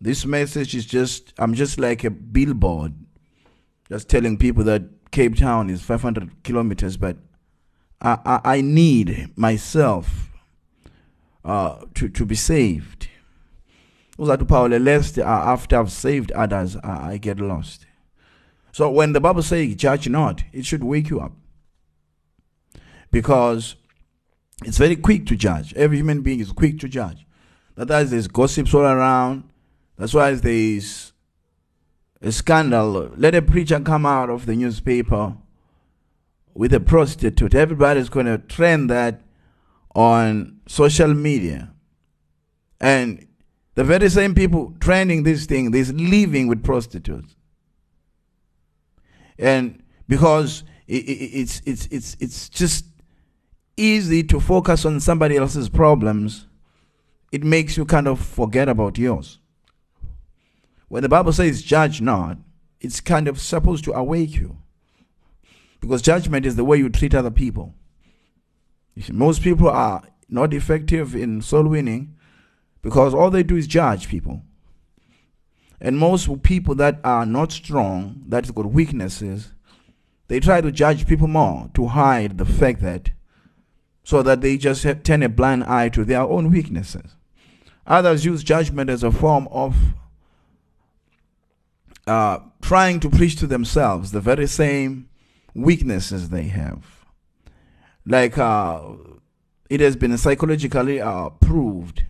This 0.00 0.26
message 0.26 0.74
is 0.74 0.84
just 0.84 1.32
I'm 1.38 1.54
just 1.54 1.78
like 1.78 2.04
a 2.04 2.10
billboard, 2.10 2.94
just 3.88 4.08
telling 4.08 4.36
people 4.36 4.64
that 4.64 4.82
Cape 5.12 5.36
Town 5.36 5.70
is 5.70 5.82
500 5.82 6.42
kilometers, 6.42 6.96
but 6.96 7.16
I 8.00 8.18
I, 8.24 8.40
I 8.56 8.60
need 8.60 9.30
myself 9.36 10.31
uh, 11.44 11.84
to 11.94 12.08
to 12.08 12.24
be 12.24 12.34
saved. 12.34 13.08
Uzathi 14.18 14.46
Paul, 14.46 14.68
lest 14.68 15.18
uh, 15.18 15.22
after 15.22 15.78
I've 15.78 15.90
saved 15.90 16.30
others, 16.32 16.76
I, 16.76 17.12
I 17.12 17.16
get 17.16 17.40
lost. 17.40 17.86
So 18.72 18.90
when 18.90 19.12
the 19.12 19.20
Bible 19.20 19.42
says 19.42 19.74
judge 19.74 20.08
not, 20.08 20.44
it 20.52 20.64
should 20.64 20.84
wake 20.84 21.10
you 21.10 21.20
up. 21.20 21.32
Because 23.10 23.76
it's 24.64 24.78
very 24.78 24.96
quick 24.96 25.26
to 25.26 25.36
judge. 25.36 25.74
Every 25.74 25.98
human 25.98 26.22
being 26.22 26.40
is 26.40 26.52
quick 26.52 26.78
to 26.80 26.88
judge. 26.88 27.26
That's 27.74 27.90
why 27.90 28.02
there's 28.04 28.28
gossips 28.28 28.72
all 28.74 28.82
around. 28.82 29.44
That's 29.96 30.14
why 30.14 30.34
there's 30.34 31.12
a 32.20 32.32
scandal. 32.32 33.10
Let 33.16 33.34
a 33.34 33.42
preacher 33.42 33.80
come 33.80 34.06
out 34.06 34.30
of 34.30 34.46
the 34.46 34.56
newspaper 34.56 35.36
with 36.54 36.72
a 36.72 36.80
prostitute. 36.80 37.54
Everybody's 37.54 38.08
going 38.08 38.26
to 38.26 38.38
trend 38.38 38.88
that 38.90 39.20
on 39.94 40.60
social 40.66 41.14
media. 41.14 41.72
And 42.80 43.26
the 43.74 43.84
very 43.84 44.08
same 44.08 44.34
people 44.34 44.74
trending 44.80 45.22
this 45.22 45.46
thing, 45.46 45.70
they're 45.70 45.84
living 45.84 46.48
with 46.48 46.62
prostitutes. 46.62 47.36
And 49.38 49.82
because 50.08 50.64
it, 50.86 51.04
it, 51.04 51.40
it's 51.40 51.62
it's 51.64 51.86
it's 51.86 52.16
it's 52.20 52.48
just 52.48 52.84
easy 53.76 54.22
to 54.24 54.40
focus 54.40 54.84
on 54.84 55.00
somebody 55.00 55.36
else's 55.36 55.68
problems 55.68 56.46
it 57.32 57.42
makes 57.42 57.78
you 57.78 57.86
kind 57.86 58.06
of 58.06 58.20
forget 58.20 58.68
about 58.68 58.98
yours. 58.98 59.38
When 60.88 61.02
the 61.02 61.08
bible 61.08 61.32
says 61.32 61.62
judge 61.62 62.00
not 62.00 62.36
it's 62.80 63.00
kind 63.00 63.28
of 63.28 63.40
supposed 63.40 63.84
to 63.84 63.92
awake 63.92 64.34
you. 64.34 64.58
Because 65.80 66.02
judgment 66.02 66.44
is 66.44 66.56
the 66.56 66.64
way 66.64 66.76
you 66.76 66.88
treat 66.88 67.14
other 67.14 67.30
people 67.30 67.74
see, 69.00 69.12
most 69.12 69.42
people 69.42 69.68
are 69.68 70.02
not 70.28 70.52
effective 70.52 71.14
in 71.14 71.40
soul 71.42 71.68
winning 71.68 72.16
because 72.82 73.14
all 73.14 73.30
they 73.30 73.42
do 73.42 73.56
is 73.56 73.66
judge 73.66 74.08
people 74.08 74.42
and 75.84 75.98
most 75.98 76.42
people 76.44 76.76
that 76.76 77.00
are 77.02 77.26
not 77.26 77.50
strong, 77.50 78.22
that's 78.28 78.52
got 78.52 78.66
weaknesses, 78.66 79.52
they 80.28 80.38
try 80.38 80.60
to 80.60 80.70
judge 80.70 81.08
people 81.08 81.26
more 81.26 81.68
to 81.74 81.88
hide 81.88 82.38
the 82.38 82.44
fact 82.44 82.80
that, 82.82 83.10
so 84.04 84.22
that 84.22 84.40
they 84.40 84.56
just 84.56 84.84
have, 84.84 85.02
turn 85.02 85.24
a 85.24 85.28
blind 85.28 85.64
eye 85.64 85.88
to 85.88 86.04
their 86.04 86.20
own 86.20 86.52
weaknesses. 86.52 87.16
Others 87.84 88.24
use 88.24 88.44
judgment 88.44 88.90
as 88.90 89.02
a 89.02 89.10
form 89.10 89.48
of 89.50 89.74
uh, 92.06 92.38
trying 92.60 93.00
to 93.00 93.10
preach 93.10 93.34
to 93.36 93.48
themselves 93.48 94.12
the 94.12 94.20
very 94.20 94.46
same 94.46 95.08
weaknesses 95.52 96.28
they 96.28 96.44
have. 96.44 97.01
Like 98.04 98.38
uh, 98.38 98.80
it 99.70 99.80
has 99.80 99.96
been 99.96 100.16
psychologically 100.18 101.00
uh, 101.00 101.30
proved 101.30 102.04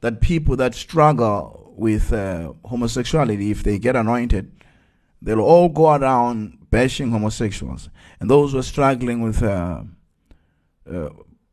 that 0.00 0.20
people 0.20 0.56
that 0.56 0.74
struggle 0.74 1.74
with 1.76 2.12
uh, 2.12 2.52
homosexuality, 2.64 3.50
if 3.50 3.62
they 3.62 3.78
get 3.78 3.96
anointed, 3.96 4.50
they'll 5.20 5.40
all 5.40 5.68
go 5.68 5.94
around 5.94 6.58
bashing 6.70 7.10
homosexuals. 7.10 7.90
And 8.20 8.30
those 8.30 8.52
who 8.52 8.58
are 8.58 8.62
struggling 8.62 9.20
with 9.20 9.42
uh, 9.42 9.82
uh, 10.90 11.08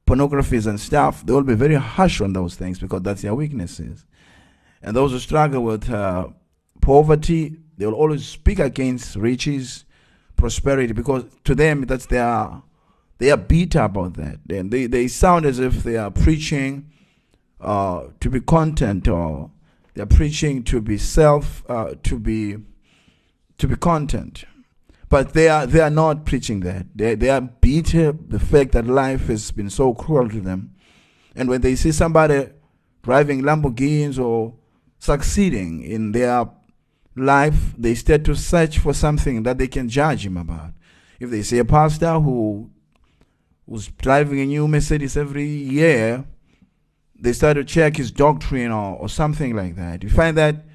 pornographies 0.08 0.68
and 0.68 0.80
stuff, 0.80 1.26
they 1.26 1.34
will 1.34 1.44
be 1.44 1.56
very 1.56 1.76
harsh 1.76 2.22
on 2.22 2.34
those 2.34 2.56
things 2.56 2.80
because 2.80 3.02
that's 3.02 3.22
their 3.22 3.36
weaknesses. 3.36 4.06
And 4.82 4.96
those 4.96 5.12
who 5.12 5.20
struggle 5.20 5.64
with 5.64 5.90
uh, 5.90 6.28
poverty, 6.82 7.58
they 7.78 7.86
will 7.86 7.94
always 7.94 8.26
speak 8.26 8.60
against 8.60 9.16
riches, 9.16 9.86
prosperity, 10.36 10.94
because 10.94 11.26
to 11.46 11.56
them 11.56 11.82
that's 11.82 12.06
their 12.06 12.62
they 13.24 13.32
are 13.32 13.38
bitter 13.38 13.84
about 13.84 14.16
that. 14.16 14.40
And 14.50 14.70
they, 14.70 14.86
they 14.86 15.08
sound 15.08 15.46
as 15.46 15.58
if 15.58 15.82
they 15.82 15.96
are 15.96 16.12
preaching 16.12 16.92
uh, 17.62 18.08
to 18.20 18.30
be 18.30 18.42
content 18.42 19.08
or 19.08 19.50
they're 19.94 20.06
preaching 20.06 20.62
to 20.64 20.82
be 20.82 20.98
self, 20.98 21.64
uh, 21.70 21.94
to 22.04 22.20
be, 22.20 22.58
to 23.60 23.68
be 23.70 23.78
content. 23.78 24.44
But 25.08 25.32
they 25.32 25.48
are, 25.48 25.66
they 25.66 25.80
are 25.80 25.90
not 25.90 26.26
preaching 26.26 26.60
that. 26.62 26.88
They, 26.94 27.16
they 27.16 27.30
are 27.30 27.40
bitter 27.40 28.12
the 28.12 28.42
fact 28.42 28.74
that 28.74 28.88
life 28.88 29.28
has 29.28 29.52
been 29.52 29.70
so 29.70 29.94
cruel 29.94 30.28
to 30.28 30.42
them. 30.42 30.76
And 31.34 31.48
when 31.48 31.62
they 31.62 31.78
see 31.78 31.94
somebody 31.94 32.50
driving 33.04 33.42
Lamborghinis 33.42 34.20
or 34.20 34.56
succeeding 35.00 35.82
in 35.82 36.12
their 36.12 36.50
life, 37.16 37.74
they 37.78 37.96
start 37.96 38.26
to 38.26 38.36
search 38.36 38.80
for 38.80 38.94
something 38.94 39.44
that 39.44 39.60
they 39.60 39.70
can 39.70 39.88
judge 39.88 40.26
him 40.26 40.36
about. 40.36 40.74
If 41.22 41.30
they 41.30 41.42
see 41.42 41.60
a 41.60 41.64
pastor 41.64 42.20
who 42.20 42.70
who's 43.68 43.88
driving 43.88 44.40
a 44.40 44.46
new 44.46 44.68
Mercedes 44.68 45.18
every 45.18 45.46
year, 45.46 46.26
they 47.20 47.34
start 47.34 47.56
to 47.56 47.64
check 47.64 47.98
his 47.98 48.12
doctrine 48.12 48.72
or, 48.72 48.98
or 48.98 49.10
something 49.10 49.56
like 49.56 49.76
that. 49.76 50.04
You 50.04 50.10
find 50.10 50.38
that 50.38 50.66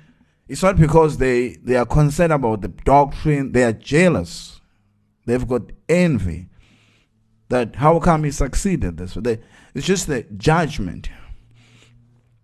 it's 0.48 0.62
not 0.62 0.76
because 0.76 1.18
they, 1.18 1.56
they 1.62 1.76
are 1.76 1.84
concerned 1.84 2.32
about 2.32 2.62
the 2.62 2.68
doctrine, 2.68 3.52
they 3.52 3.64
are 3.64 3.72
jealous. 3.72 4.60
They've 5.26 5.46
got 5.46 5.72
envy. 5.88 6.48
That 7.50 7.76
how 7.76 7.98
come 7.98 8.24
he 8.24 8.30
succeeded 8.30 8.96
this? 8.96 9.14
They, 9.14 9.40
it's 9.74 9.86
just 9.86 10.06
the 10.06 10.22
judgment 10.36 11.10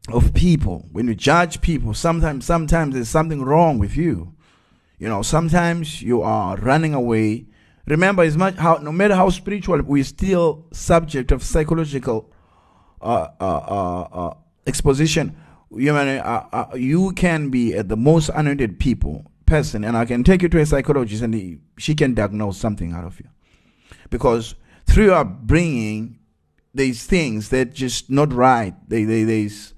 of 0.09 0.35
people. 0.35 0.87
When 0.93 1.09
you 1.09 1.15
judge 1.15 1.61
people, 1.61 1.95
sometimes 1.95 2.45
sometimes 2.45 2.95
there's 2.95 3.09
something 3.09 3.43
wrong 3.43 3.79
with 3.79 3.97
you. 3.97 4.35
You 4.99 5.09
know, 5.09 5.23
sometimes 5.23 6.03
you 6.03 6.23
are 6.23 6.57
running 6.57 6.95
away. 6.95 7.47
Remember, 7.87 8.23
as 8.23 8.37
much 8.37 8.57
how 8.57 8.77
no 8.77 8.93
matter 8.93 9.15
how 9.15 9.31
spiritual, 9.31 9.83
we're 9.83 10.05
still 10.05 10.67
subject 10.73 11.33
of 11.33 11.43
psychological 11.43 12.31
uh, 13.01 13.29
uh, 13.41 14.01
uh, 14.13 14.35
exposition, 14.67 15.37
you, 15.71 15.93
know, 15.93 16.71
you 16.75 17.13
can 17.13 17.51
be 17.51 17.73
the 17.73 17.97
most 17.97 18.31
anointed 18.35 18.79
people 18.79 19.31
person, 19.45 19.85
and 19.85 19.97
I 19.97 20.07
can 20.07 20.25
take 20.25 20.41
you 20.43 20.49
to 20.49 20.61
a 20.61 20.67
psychologist, 20.67 21.23
and 21.23 21.35
he, 21.35 21.59
she 21.77 21.95
can 21.95 22.15
diagnose 22.15 22.57
something 22.57 22.93
out 22.93 23.05
of 23.05 23.21
you, 23.21 23.29
because 24.09 24.55
through 24.87 25.07
your 25.07 25.25
bringing 25.25 26.19
these 26.75 27.07
things 27.07 27.51
that 27.51 27.73
just 27.73 28.11
not 28.11 28.33
right. 28.33 28.75
They, 28.89 29.05
they, 29.05 29.25
these 29.25 29.75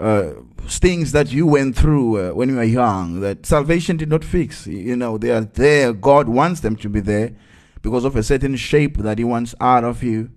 uh, 0.00 0.32
things 0.66 1.12
that 1.12 1.30
you 1.30 1.46
went 1.46 1.76
through 1.76 2.30
uh, 2.30 2.32
when 2.32 2.48
you 2.48 2.56
were 2.56 2.64
young 2.64 3.20
that 3.20 3.44
salvation 3.44 3.96
did 3.96 4.08
not 4.08 4.24
fix. 4.24 4.66
You 4.66 4.96
know, 4.96 5.18
they 5.18 5.30
are 5.30 5.42
there. 5.42 5.92
God 5.92 6.28
wants 6.28 6.60
them 6.60 6.76
to 6.76 6.88
be 6.88 7.00
there 7.00 7.36
because 7.82 8.04
of 8.04 8.16
a 8.16 8.22
certain 8.22 8.56
shape 8.56 8.96
that 8.98 9.18
He 9.18 9.24
wants 9.24 9.54
out 9.60 9.84
of 9.84 10.02
you. 10.02 10.30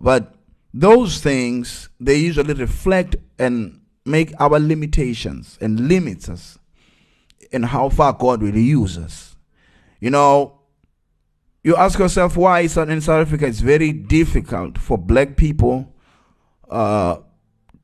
But 0.00 0.34
those 0.74 1.18
things, 1.20 1.88
they 1.98 2.16
usually 2.16 2.54
reflect 2.54 3.16
and 3.38 3.80
make 4.04 4.32
our 4.38 4.58
limitations 4.58 5.58
and 5.60 5.88
limits 5.88 6.28
us 6.28 6.58
in 7.50 7.64
how 7.64 7.88
far 7.88 8.12
God 8.12 8.42
will 8.42 8.56
use 8.56 8.98
us. 8.98 9.36
You 9.98 10.10
know, 10.10 10.60
you 11.62 11.76
ask 11.76 11.98
yourself 11.98 12.36
why 12.36 12.60
in 12.60 12.68
South 12.68 13.26
Africa 13.26 13.46
it's 13.46 13.60
very 13.60 13.92
difficult 13.92 14.78
for 14.78 14.96
black 14.96 15.36
people 15.36 15.94
uh, 16.70 17.18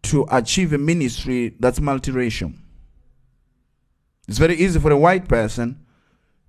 to 0.06 0.26
achieve 0.30 0.72
a 0.72 0.78
ministry 0.78 1.54
that's 1.60 1.80
multiracial. 1.80 2.54
It's 4.28 4.38
very 4.38 4.56
easy 4.56 4.80
for 4.80 4.90
a 4.90 4.96
white 4.96 5.28
person 5.28 5.84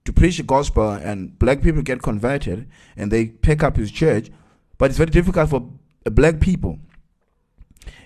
to 0.06 0.14
preach 0.14 0.38
the 0.38 0.44
gospel 0.44 0.92
and 0.92 1.38
black 1.38 1.62
people 1.62 1.82
get 1.82 2.02
converted 2.02 2.68
and 2.96 3.12
they 3.12 3.26
pick 3.28 3.62
up 3.62 3.76
his 3.76 3.92
church 3.92 4.32
but 4.78 4.90
it's 4.90 4.98
very 4.98 5.10
difficult 5.10 5.50
for 5.50 5.70
black 6.06 6.40
people. 6.40 6.80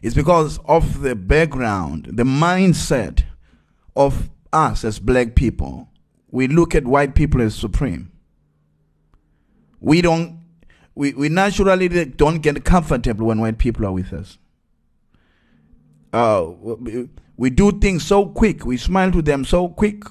It's 0.01 0.15
because 0.15 0.59
of 0.65 1.01
the 1.01 1.15
background, 1.15 2.07
the 2.13 2.23
mindset 2.23 3.23
of 3.95 4.29
us 4.51 4.83
as 4.83 4.99
black 4.99 5.35
people. 5.35 5.89
We 6.29 6.47
look 6.47 6.73
at 6.75 6.85
white 6.85 7.13
people 7.13 7.41
as 7.41 7.55
supreme. 7.55 8.11
we 9.81 10.01
don't 10.01 10.39
we, 10.93 11.13
we 11.13 11.29
naturally 11.29 11.87
don't 12.05 12.39
get 12.41 12.63
comfortable 12.63 13.27
when 13.27 13.39
white 13.39 13.57
people 13.57 13.85
are 13.85 13.91
with 13.91 14.13
us. 14.13 14.37
Uh, 16.13 16.51
we, 17.37 17.49
do 17.49 17.71
things 17.71 18.05
so 18.05 18.25
quick. 18.25 18.65
We 18.65 18.77
smile 18.77 19.11
to 19.11 19.21
them 19.21 19.45
so 19.45 19.69
quick, 19.69 20.03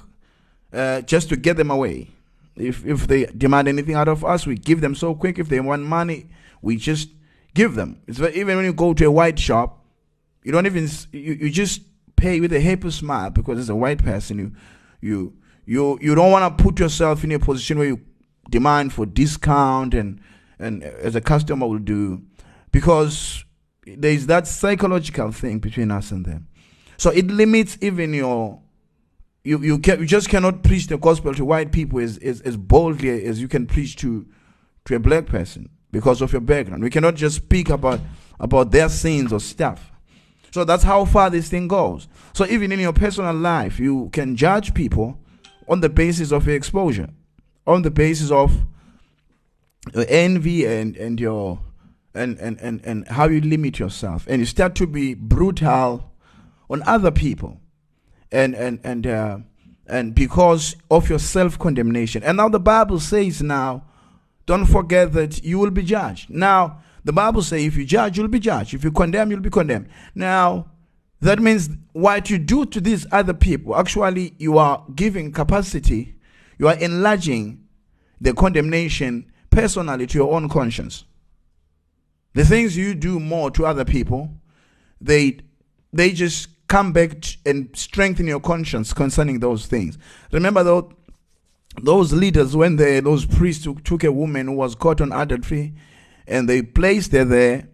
uh, 0.73 1.01
just 1.01 1.29
to 1.29 1.35
get 1.35 1.57
them 1.57 1.69
away. 1.69 2.09
If 2.55 2.85
if 2.85 3.07
they 3.07 3.25
demand 3.25 3.67
anything 3.67 3.95
out 3.95 4.07
of 4.07 4.25
us, 4.25 4.45
we 4.45 4.55
give 4.55 4.81
them 4.81 4.95
so 4.95 5.15
quick. 5.15 5.39
If 5.39 5.47
they 5.47 5.59
want 5.59 5.83
money, 5.83 6.27
we 6.61 6.75
just 6.75 7.09
give 7.53 7.75
them. 7.75 8.01
It's 8.07 8.19
even 8.19 8.57
when 8.57 8.65
you 8.65 8.73
go 8.73 8.93
to 8.93 9.05
a 9.05 9.11
white 9.11 9.39
shop, 9.39 9.85
you 10.43 10.51
don't 10.51 10.65
even 10.65 10.89
you, 11.11 11.33
you 11.33 11.49
just 11.49 11.81
pay 12.15 12.39
with 12.39 12.51
a 12.53 12.59
happy 12.59 12.91
smile 12.91 13.29
because 13.29 13.59
it's 13.59 13.69
a 13.69 13.75
white 13.75 14.03
person. 14.03 14.39
You 14.39 14.51
you 15.01 15.33
you 15.65 15.99
you 16.01 16.15
don't 16.15 16.31
want 16.31 16.57
to 16.57 16.63
put 16.63 16.79
yourself 16.79 17.23
in 17.23 17.31
a 17.31 17.39
position 17.39 17.77
where 17.77 17.87
you 17.87 18.01
demand 18.49 18.91
for 18.91 19.05
discount 19.05 19.93
and 19.93 20.19
and 20.59 20.83
as 20.83 21.15
a 21.15 21.21
customer 21.21 21.67
will 21.67 21.79
do 21.79 22.21
because 22.71 23.43
there 23.85 24.11
is 24.11 24.27
that 24.27 24.47
psychological 24.47 25.31
thing 25.31 25.59
between 25.59 25.91
us 25.91 26.11
and 26.11 26.25
them. 26.25 26.47
So 26.97 27.09
it 27.09 27.27
limits 27.27 27.77
even 27.81 28.13
your 28.13 28.59
you 29.43 29.59
you 29.59 29.79
can 29.79 29.99
you 29.99 30.05
just 30.05 30.29
cannot 30.29 30.63
preach 30.63 30.87
the 30.87 30.97
gospel 30.97 31.33
to 31.33 31.43
white 31.43 31.71
people 31.71 31.99
as, 31.99 32.17
as, 32.19 32.41
as 32.41 32.57
boldly 32.57 33.25
as 33.25 33.41
you 33.41 33.47
can 33.47 33.65
preach 33.65 33.95
to 33.97 34.25
to 34.85 34.95
a 34.95 34.99
black 34.99 35.25
person 35.25 35.69
because 35.91 36.21
of 36.21 36.31
your 36.31 36.41
background. 36.41 36.83
We 36.83 36.89
cannot 36.89 37.15
just 37.15 37.37
speak 37.37 37.69
about 37.69 37.99
about 38.39 38.71
their 38.71 38.89
sins 38.89 39.33
or 39.33 39.39
stuff. 39.39 39.91
So 40.51 40.63
that's 40.63 40.83
how 40.83 41.05
far 41.05 41.29
this 41.29 41.49
thing 41.49 41.67
goes. 41.67 42.07
So 42.33 42.45
even 42.45 42.71
in 42.71 42.79
your 42.79 42.93
personal 42.93 43.33
life, 43.33 43.79
you 43.79 44.09
can 44.11 44.35
judge 44.35 44.73
people 44.73 45.17
on 45.67 45.79
the 45.79 45.89
basis 45.89 46.31
of 46.31 46.45
your 46.45 46.55
exposure, 46.55 47.09
on 47.65 47.83
the 47.83 47.91
basis 47.91 48.29
of 48.29 48.65
your 49.93 50.05
envy 50.07 50.65
and 50.65 50.95
and 50.97 51.19
your 51.19 51.59
and, 52.13 52.37
and, 52.39 52.59
and, 52.59 52.81
and 52.83 53.07
how 53.07 53.27
you 53.27 53.41
limit 53.41 53.79
yourself. 53.79 54.25
And 54.27 54.39
you 54.39 54.45
start 54.45 54.75
to 54.75 54.87
be 54.87 55.13
brutal 55.13 56.11
on 56.69 56.83
other 56.83 57.11
people. 57.11 57.59
And 58.31 58.55
and 58.55 58.79
and 58.83 59.05
uh, 59.05 59.37
and 59.87 60.15
because 60.15 60.77
of 60.89 61.09
your 61.09 61.19
self-condemnation. 61.19 62.23
And 62.23 62.37
now 62.37 62.47
the 62.47 62.61
bible 62.61 62.99
says 62.99 63.41
now 63.41 63.83
don't 64.45 64.65
forget 64.65 65.11
that 65.13 65.43
you 65.43 65.59
will 65.59 65.71
be 65.71 65.83
judged. 65.83 66.29
Now 66.29 66.81
the 67.03 67.11
bible 67.11 67.41
says 67.41 67.61
if 67.61 67.75
you 67.75 67.85
judge 67.85 68.17
you'll 68.17 68.29
be 68.29 68.39
judged. 68.39 68.73
If 68.73 68.85
you 68.85 68.91
condemn 68.91 69.31
you'll 69.31 69.41
be 69.41 69.49
condemned. 69.49 69.89
Now 70.15 70.67
that 71.19 71.39
means 71.39 71.69
what 71.91 72.29
you 72.29 72.37
do 72.37 72.65
to 72.67 72.79
these 72.79 73.05
other 73.11 73.33
people 73.33 73.75
actually 73.75 74.33
you 74.37 74.57
are 74.57 74.85
giving 74.95 75.31
capacity 75.31 76.15
you 76.57 76.67
are 76.67 76.75
enlarging 76.75 77.67
the 78.21 78.33
condemnation 78.33 79.25
personally 79.49 80.07
to 80.07 80.17
your 80.17 80.33
own 80.33 80.47
conscience. 80.47 81.05
The 82.33 82.45
things 82.45 82.77
you 82.77 82.95
do 82.95 83.19
more 83.19 83.51
to 83.51 83.65
other 83.65 83.85
people, 83.85 84.33
they 84.99 85.39
they 85.93 86.11
just 86.11 86.47
come 86.67 86.93
back 86.93 87.11
and 87.45 87.69
strengthen 87.75 88.27
your 88.27 88.39
conscience 88.39 88.93
concerning 88.93 89.39
those 89.39 89.65
things. 89.65 89.97
Remember 90.31 90.63
though 90.63 90.93
those 91.81 92.13
leaders 92.13 92.55
when 92.55 92.77
they 92.77 92.99
those 92.99 93.25
priests 93.25 93.63
took, 93.63 93.83
took 93.83 94.03
a 94.03 94.11
woman 94.11 94.47
who 94.47 94.53
was 94.53 94.75
caught 94.75 95.01
on 95.01 95.11
adultery 95.11 95.73
and 96.27 96.47
they 96.47 96.61
placed 96.61 97.11
her 97.11 97.25
there 97.25 97.67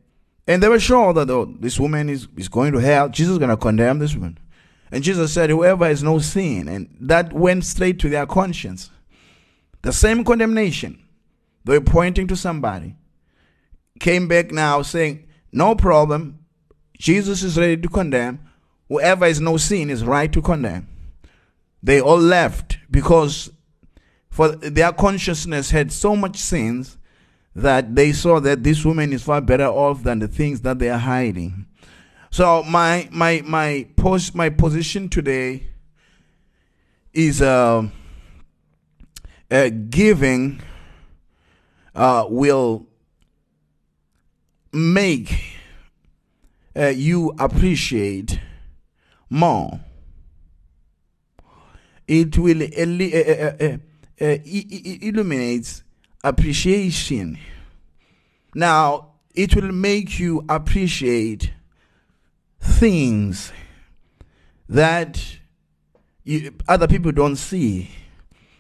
and 0.48 0.62
they 0.64 0.70
were 0.70 0.80
sure 0.80 1.14
that 1.14 1.30
oh, 1.30 1.54
this 1.60 1.80
woman 1.80 2.10
is, 2.10 2.28
is 2.38 2.48
going 2.48 2.72
to 2.74 2.78
hell 2.78 3.10
jesus 3.10 3.34
is 3.34 3.38
going 3.40 3.50
to 3.50 3.58
condemn 3.58 3.98
this 3.98 4.14
woman 4.14 4.38
and 4.92 5.04
jesus 5.04 5.34
said 5.34 5.50
whoever 5.50 5.88
has 5.88 6.04
no 6.04 6.20
sin 6.20 6.68
and 6.68 6.96
that 7.02 7.34
went 7.34 7.66
straight 7.66 7.98
to 7.98 8.08
their 8.08 8.28
conscience 8.28 8.92
the 9.82 9.92
same 9.92 10.24
condemnation 10.24 11.02
they're 11.68 11.82
pointing 11.82 12.28
to 12.28 12.36
somebody. 12.38 12.96
Came 14.00 14.28
back 14.28 14.52
now 14.52 14.82
saying, 14.82 15.28
no 15.52 15.76
problem. 15.76 16.40
Jesus 16.98 17.44
is 17.44 17.58
ready 17.58 17.78
to 17.78 17.90
condemn. 17.90 18.40
Whoever 18.90 19.26
is 19.26 19.40
no 19.40 19.58
sin 19.58 19.90
is 19.90 20.04
right 20.04 20.32
to 20.32 20.42
condemn. 20.42 20.88
They 21.84 22.02
all 22.02 22.20
left 22.20 22.78
because 22.90 23.52
for 24.30 24.50
their 24.50 24.92
consciousness 24.92 25.72
had 25.72 25.92
so 25.92 26.16
much 26.16 26.38
sins 26.38 26.98
that 27.56 27.96
they 27.96 28.12
saw 28.12 28.40
that 28.40 28.64
this 28.64 28.86
woman 28.86 29.12
is 29.12 29.24
far 29.24 29.42
better 29.42 29.66
off 29.66 30.04
than 30.04 30.20
the 30.20 30.28
things 30.28 30.62
that 30.62 30.80
they 30.80 30.90
are 30.90 31.00
hiding. 31.00 31.66
So 32.30 32.64
my 32.64 33.10
my 33.12 33.42
my 33.46 33.88
post 33.96 34.36
my 34.36 34.50
position 34.50 35.10
today 35.10 35.68
is 37.14 37.42
uh, 37.42 37.88
uh, 39.50 39.70
giving 39.90 40.62
uh, 41.96 42.26
will 42.30 42.86
make 44.78 45.58
uh, 46.76 46.88
you 46.88 47.34
appreciate 47.40 48.40
more. 49.30 49.80
It 52.08 52.38
will 52.38 52.62
uh, 52.64 53.54
uh, 53.60 53.78
uh, 54.22 54.38
illuminate 55.02 55.84
appreciation. 56.24 57.38
Now, 58.54 59.14
it 59.36 59.56
will 59.56 59.72
make 59.72 60.20
you 60.20 60.46
appreciate 60.48 61.52
things 62.60 63.52
that 64.70 65.38
you, 66.24 66.54
other 66.68 66.88
people 66.88 67.12
don't 67.12 67.36
see 67.36 67.90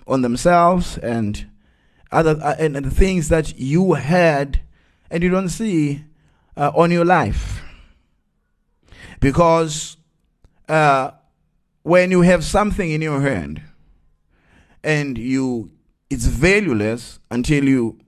on 0.08 0.22
themselves 0.22 0.98
and 0.98 1.50
other 2.12 2.40
uh, 2.42 2.56
and, 2.60 2.78
and, 2.78 2.86
the 2.86 2.92
things 2.92 3.28
that 3.30 3.60
you 3.60 3.94
had 3.94 4.62
and 5.12 5.24
you 5.24 5.30
don't 5.30 5.50
see 5.50 6.04
uh, 6.58 6.72
on 6.76 6.92
your 6.92 7.06
life 7.06 7.62
because 9.20 9.98
uh, 10.68 11.12
when 11.84 12.12
you 12.12 12.22
have 12.22 12.44
something 12.44 12.92
in 12.92 13.02
your 13.02 13.22
hand 13.22 13.62
and 14.84 15.18
you 15.18 15.72
it's 16.10 16.26
valueless 16.26 17.20
until 17.32 17.64
you 17.64 18.00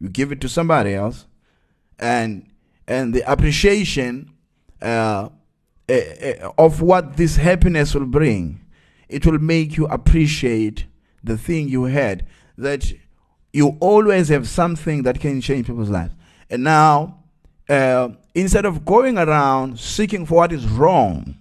you 0.00 0.08
give 0.08 0.32
it 0.32 0.40
to 0.40 0.48
somebody 0.48 0.94
else 0.94 1.26
and 1.98 2.46
and 2.86 3.14
the 3.14 3.22
appreciation 3.30 4.30
uh, 4.82 5.28
uh, 5.88 5.92
uh 5.92 6.52
of 6.58 6.82
what 6.82 7.16
this 7.16 7.36
happiness 7.36 7.94
will 7.94 8.06
bring 8.06 8.60
it 9.08 9.24
will 9.24 9.38
make 9.38 9.76
you 9.76 9.86
appreciate 9.86 10.86
the 11.22 11.38
thing 11.38 11.68
you 11.68 11.84
had 11.84 12.26
that 12.58 12.92
you 13.52 13.76
always 13.80 14.28
have 14.28 14.48
something 14.48 15.02
that 15.02 15.20
can 15.20 15.40
change 15.40 15.66
people's 15.66 15.90
lives. 15.90 16.14
And 16.48 16.64
now, 16.64 17.21
uh, 17.72 18.10
instead 18.34 18.66
of 18.66 18.84
going 18.84 19.16
around 19.16 19.80
seeking 19.80 20.26
for 20.26 20.34
what 20.34 20.52
is 20.52 20.66
wrong, 20.66 21.38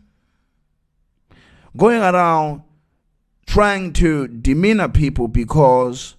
going 1.76 2.02
around 2.02 2.64
trying 3.46 3.92
to 3.92 4.30
demeanor 4.30 4.88
people 4.88 5.28
because 5.28 6.16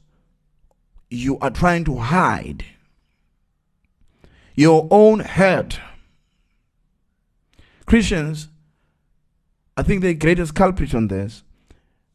you 1.09 1.39
are 1.39 1.49
trying 1.49 1.83
to 1.83 1.97
hide 1.97 2.63
your 4.55 4.87
own 4.91 5.21
hurt. 5.21 5.81
Christians, 7.87 8.49
I 9.79 9.83
think 9.83 10.03
the 10.03 10.13
greatest 10.13 10.55
culprit 10.55 10.95
on 10.95 11.09
this, 11.09 11.43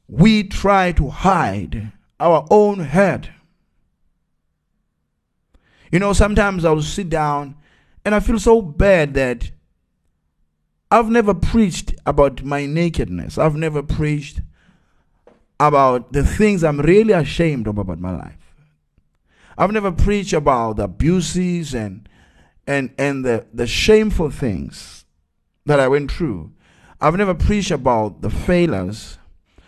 we 0.08 0.44
try 0.44 0.92
to 0.92 1.10
hide 1.10 1.94
our 2.20 2.46
own 2.52 2.78
hurt. 2.78 3.32
You 5.92 5.98
know, 5.98 6.14
sometimes 6.14 6.64
I'll 6.64 6.84
sit 6.84 7.10
down 7.10 7.56
and 8.08 8.16
I 8.16 8.22
feel 8.22 8.40
so 8.40 8.62
bad 8.62 9.16
that 9.16 9.52
I've 10.90 11.10
never 11.10 11.34
preached 11.34 11.94
about 12.06 12.42
my 12.42 12.66
nakedness. 12.66 13.38
I've 13.38 13.58
never 13.58 13.84
preached 13.84 14.40
about 15.60 16.14
the 16.14 16.24
things 16.24 16.64
I'm 16.64 16.80
really 16.80 17.12
ashamed 17.12 17.68
of 17.68 17.78
about 17.78 18.00
my 18.00 18.16
life. 18.16 18.56
I've 19.58 19.74
never 19.74 19.92
preached 19.92 20.32
about 20.32 20.78
the 20.78 20.84
abuses 20.86 21.76
and 21.76 22.08
and 22.66 22.94
and 22.98 23.26
the, 23.26 23.46
the 23.54 23.68
shameful 23.68 24.32
things 24.32 25.04
that 25.66 25.82
I 25.82 25.90
went 25.90 26.10
through. 26.10 26.54
I've 27.02 27.18
never 27.18 27.34
preached 27.34 27.72
about 27.72 28.22
the 28.22 28.30
failures. 28.30 29.18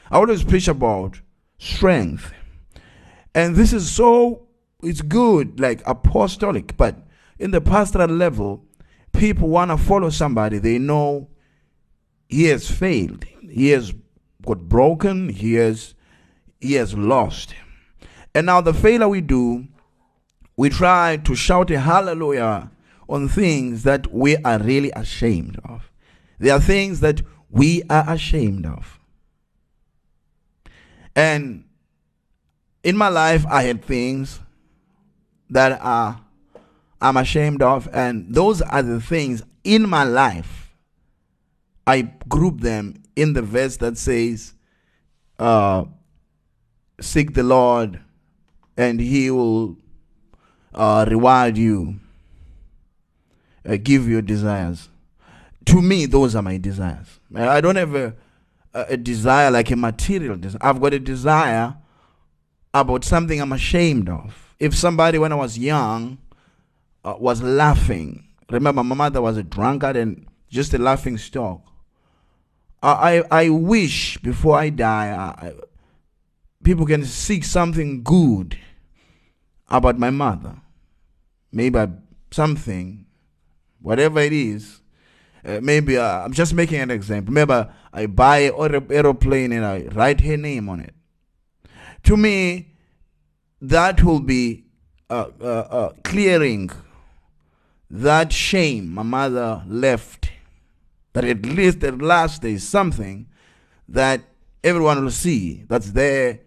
I 0.10 0.16
always 0.16 0.46
preach 0.46 0.70
about 0.70 1.20
strength. 1.58 2.32
And 3.36 3.58
this 3.58 3.74
is 3.74 3.92
so 3.92 4.48
it's 4.82 5.02
good, 5.02 5.60
like 5.60 5.82
apostolic, 5.86 6.78
but 6.78 7.06
in 7.40 7.52
the 7.52 7.62
pastoral 7.62 8.10
level, 8.10 8.64
people 9.14 9.50
want 9.50 9.72
to 9.72 9.78
follow 9.78 10.10
somebody 10.10 10.60
they 10.60 10.78
know 10.78 11.30
he 12.28 12.46
has 12.46 12.70
failed, 12.70 13.26
he 13.50 13.70
has 13.70 13.94
got 14.46 14.60
broken, 14.70 15.30
he 15.30 15.56
has 15.56 15.96
he 16.60 16.74
has 16.74 16.94
lost. 16.94 17.56
And 18.36 18.46
now 18.46 18.62
the 18.62 18.74
failure 18.74 19.08
we 19.08 19.22
do, 19.22 19.68
we 20.58 20.70
try 20.70 21.18
to 21.18 21.36
shout 21.36 21.72
a 21.72 21.80
hallelujah 21.80 22.70
on 23.08 23.28
things 23.28 23.84
that 23.84 24.12
we 24.14 24.38
are 24.38 24.60
really 24.60 24.92
ashamed 24.92 25.60
of. 25.64 25.90
There 26.38 26.54
are 26.54 26.60
things 26.60 27.00
that 27.00 27.22
we 27.50 27.82
are 27.90 28.04
ashamed 28.08 28.66
of. 28.66 29.00
And 31.16 31.64
in 32.84 32.96
my 32.96 33.08
life, 33.08 33.46
I 33.48 33.64
had 33.64 33.84
things 33.84 34.40
that 35.50 35.80
are 35.82 36.22
I'm 37.02 37.18
ashamed 37.18 37.62
of, 37.62 37.88
and 37.94 38.34
those 38.34 38.62
are 38.62 38.84
the 38.84 39.00
things 39.00 39.42
in 39.64 39.90
my 39.90 40.04
life. 40.04 40.76
I 41.88 42.02
group 42.28 42.62
them 42.62 43.04
in 43.16 43.34
the 43.34 43.42
verse 43.42 43.78
that 43.78 43.98
says, 43.98 44.54
uh, 45.38 45.86
"Seek 47.00 47.34
the 47.34 47.44
Lord, 47.44 48.00
and 48.78 49.00
He 49.00 49.32
will 49.32 49.78
uh, 50.74 51.06
reward 51.08 51.58
you, 51.58 52.00
uh, 53.68 53.78
give 53.82 54.08
your 54.08 54.22
desires." 54.22 54.90
To 55.66 55.82
me, 55.82 56.06
those 56.06 56.36
are 56.36 56.42
my 56.42 56.58
desires. 56.58 57.20
I 57.34 57.62
don't 57.62 57.76
have 57.76 57.96
a, 57.96 58.14
a 58.74 58.98
desire 58.98 59.52
like 59.52 59.70
a 59.72 59.76
material 59.76 60.36
desire. 60.36 60.60
I've 60.62 60.82
got 60.82 60.94
a 60.94 61.00
desire 61.00 61.76
about 62.74 63.04
something 63.04 63.40
I'm 63.40 63.52
ashamed 63.52 64.10
of. 64.10 64.56
If 64.60 64.76
somebody, 64.76 65.18
when 65.18 65.32
I 65.32 65.36
was 65.36 65.58
young, 65.58 66.18
uh, 67.04 67.16
was 67.18 67.42
laughing, 67.42 68.28
remember 68.50 68.84
my 68.84 68.96
mother 68.96 69.22
was 69.22 69.38
a 69.38 69.44
drunkard 69.44 69.96
and 69.96 70.28
just 70.50 70.74
a 70.74 70.78
laughing 70.78 71.18
stock. 71.18 71.62
I, 72.82 73.20
I, 73.32 73.44
I 73.44 73.50
wish 73.50 74.18
before 74.18 74.58
I 74.58 74.70
die, 74.70 75.10
I, 75.12 75.54
people 76.64 76.86
can 76.86 77.06
seek 77.06 77.44
something 77.44 78.04
good 78.04 78.58
about 79.68 80.00
my 80.00 80.10
mother. 80.10 80.58
Maybe 81.52 81.80
something, 82.32 83.06
whatever 83.82 84.20
it 84.20 84.34
is. 84.34 84.82
Uh, 85.44 85.60
maybe 85.62 85.98
uh, 85.98 86.26
I'm 86.26 86.34
just 86.34 86.54
making 86.54 86.80
an 86.82 86.92
example. 86.92 87.34
Maybe 87.34 87.66
I 87.94 88.06
buy 88.08 88.40
an 88.40 88.88
aeroplane 88.92 89.52
and 89.52 89.66
I 89.66 89.88
write 89.94 90.22
her 90.22 90.38
name 90.38 90.70
on 90.70 90.82
it. 90.82 90.94
To 92.04 92.18
me, 92.18 92.76
that 93.62 94.04
will 94.04 94.20
be 94.20 94.66
uh, 95.10 95.90
clearing 96.04 96.70
that 97.90 98.32
shame 98.32 98.94
my 98.94 99.04
mother 99.04 99.64
left. 99.68 100.32
That 101.14 101.26
at 101.26 101.46
least 101.46 101.84
at 101.84 102.02
last 102.02 102.42
there 102.42 102.52
is 102.52 102.68
something 102.68 103.28
that 103.88 104.22
everyone 104.64 105.04
will 105.04 105.12
see 105.12 105.64
that's 105.68 105.92
there. 105.92 106.42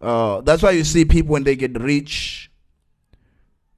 Uh, 0.00 0.40
that's 0.42 0.62
why 0.62 0.72
you 0.72 0.84
see 0.84 1.04
people 1.04 1.32
when 1.32 1.44
they 1.44 1.56
get 1.56 1.80
rich, 1.80 2.50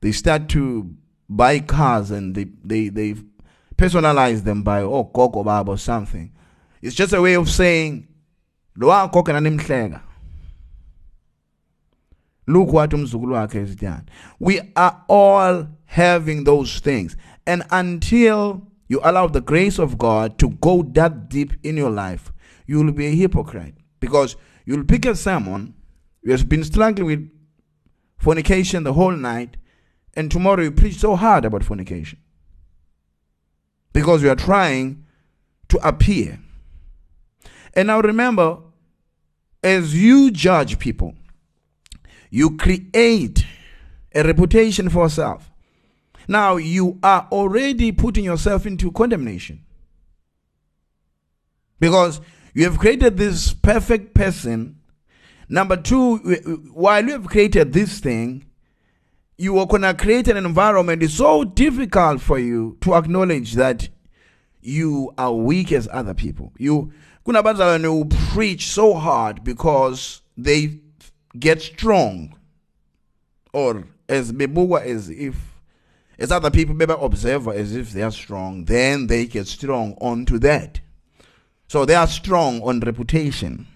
they 0.00 0.12
start 0.12 0.48
to 0.48 0.94
buy 1.28 1.60
cars 1.60 2.10
and 2.10 2.34
they, 2.34 2.44
they, 2.64 2.88
they 2.88 3.14
personalize 3.76 4.42
them 4.42 4.62
by, 4.62 4.82
oh, 4.82 5.04
Coco 5.04 5.44
Bob 5.44 5.68
or 5.68 5.78
something. 5.78 6.32
It's 6.82 6.96
just 6.96 7.12
a 7.12 7.20
way 7.22 7.34
of 7.34 7.48
saying, 7.48 8.08
Look 12.46 12.72
what 12.72 12.90
umzukulu 12.90 13.52
has 13.52 13.74
done. 13.74 14.08
We 14.38 14.60
are 14.76 15.04
all 15.08 15.68
having 15.86 16.44
those 16.44 16.78
things. 16.78 17.16
And 17.46 17.64
until 17.70 18.66
you 18.88 19.00
allow 19.02 19.26
the 19.26 19.40
grace 19.40 19.78
of 19.78 19.98
God 19.98 20.38
to 20.38 20.50
go 20.50 20.82
that 20.94 21.28
deep 21.28 21.54
in 21.62 21.76
your 21.76 21.90
life, 21.90 22.32
you 22.66 22.82
will 22.82 22.92
be 22.92 23.06
a 23.06 23.10
hypocrite. 23.10 23.74
Because 23.98 24.36
you'll 24.64 24.84
pick 24.84 25.06
a 25.06 25.16
sermon, 25.16 25.74
you 26.22 26.32
have 26.32 26.48
been 26.48 26.64
struggling 26.64 27.06
with 27.06 27.30
fornication 28.18 28.84
the 28.84 28.92
whole 28.92 29.12
night, 29.12 29.56
and 30.14 30.30
tomorrow 30.30 30.62
you 30.62 30.70
preach 30.70 30.96
so 30.96 31.16
hard 31.16 31.44
about 31.44 31.64
fornication. 31.64 32.18
Because 33.92 34.22
you 34.22 34.30
are 34.30 34.36
trying 34.36 35.04
to 35.68 35.78
appear. 35.86 36.38
And 37.74 37.88
now 37.88 38.00
remember, 38.00 38.58
as 39.62 40.00
you 40.00 40.30
judge 40.30 40.78
people, 40.78 41.14
you 42.30 42.56
create 42.56 43.44
a 44.14 44.22
reputation 44.22 44.88
for 44.88 45.04
yourself. 45.04 45.50
Now 46.28 46.56
you 46.56 46.98
are 47.02 47.28
already 47.30 47.92
putting 47.92 48.24
yourself 48.24 48.66
into 48.66 48.90
condemnation. 48.90 49.64
Because 51.78 52.20
you 52.54 52.64
have 52.64 52.78
created 52.78 53.16
this 53.16 53.52
perfect 53.52 54.14
person. 54.14 54.80
Number 55.48 55.76
two, 55.76 56.16
while 56.72 57.04
you 57.04 57.12
have 57.12 57.26
created 57.26 57.72
this 57.72 58.00
thing, 58.00 58.46
you 59.38 59.58
are 59.58 59.66
going 59.66 59.82
to 59.82 59.92
create 59.94 60.26
an 60.28 60.38
environment. 60.38 61.02
It's 61.02 61.14
so 61.14 61.44
difficult 61.44 62.22
for 62.22 62.38
you 62.38 62.78
to 62.80 62.94
acknowledge 62.94 63.52
that 63.52 63.90
you 64.62 65.12
are 65.18 65.34
weak 65.34 65.70
as 65.70 65.86
other 65.92 66.14
people. 66.14 66.52
You 66.58 66.92
preach 68.32 68.66
so 68.68 68.94
hard 68.94 69.44
because 69.44 70.22
they 70.36 70.80
get 71.38 71.60
strong 71.62 72.38
or 73.52 73.84
as 74.08 74.32
bebukwa 74.32 74.82
as 74.82 75.10
if 75.10 75.36
as 76.18 76.32
other 76.32 76.50
people 76.50 76.74
maybe 76.74 76.94
observe 76.98 77.48
as 77.48 77.74
if 77.74 77.92
they 77.92 78.02
are 78.02 78.10
strong 78.10 78.64
then 78.64 79.06
they 79.06 79.26
get 79.26 79.46
strong 79.46 79.94
onto 80.00 80.38
that. 80.38 80.80
So 81.68 81.84
they 81.84 81.94
are 81.94 82.06
strong 82.06 82.62
on 82.62 82.80
reputation. 82.80 83.66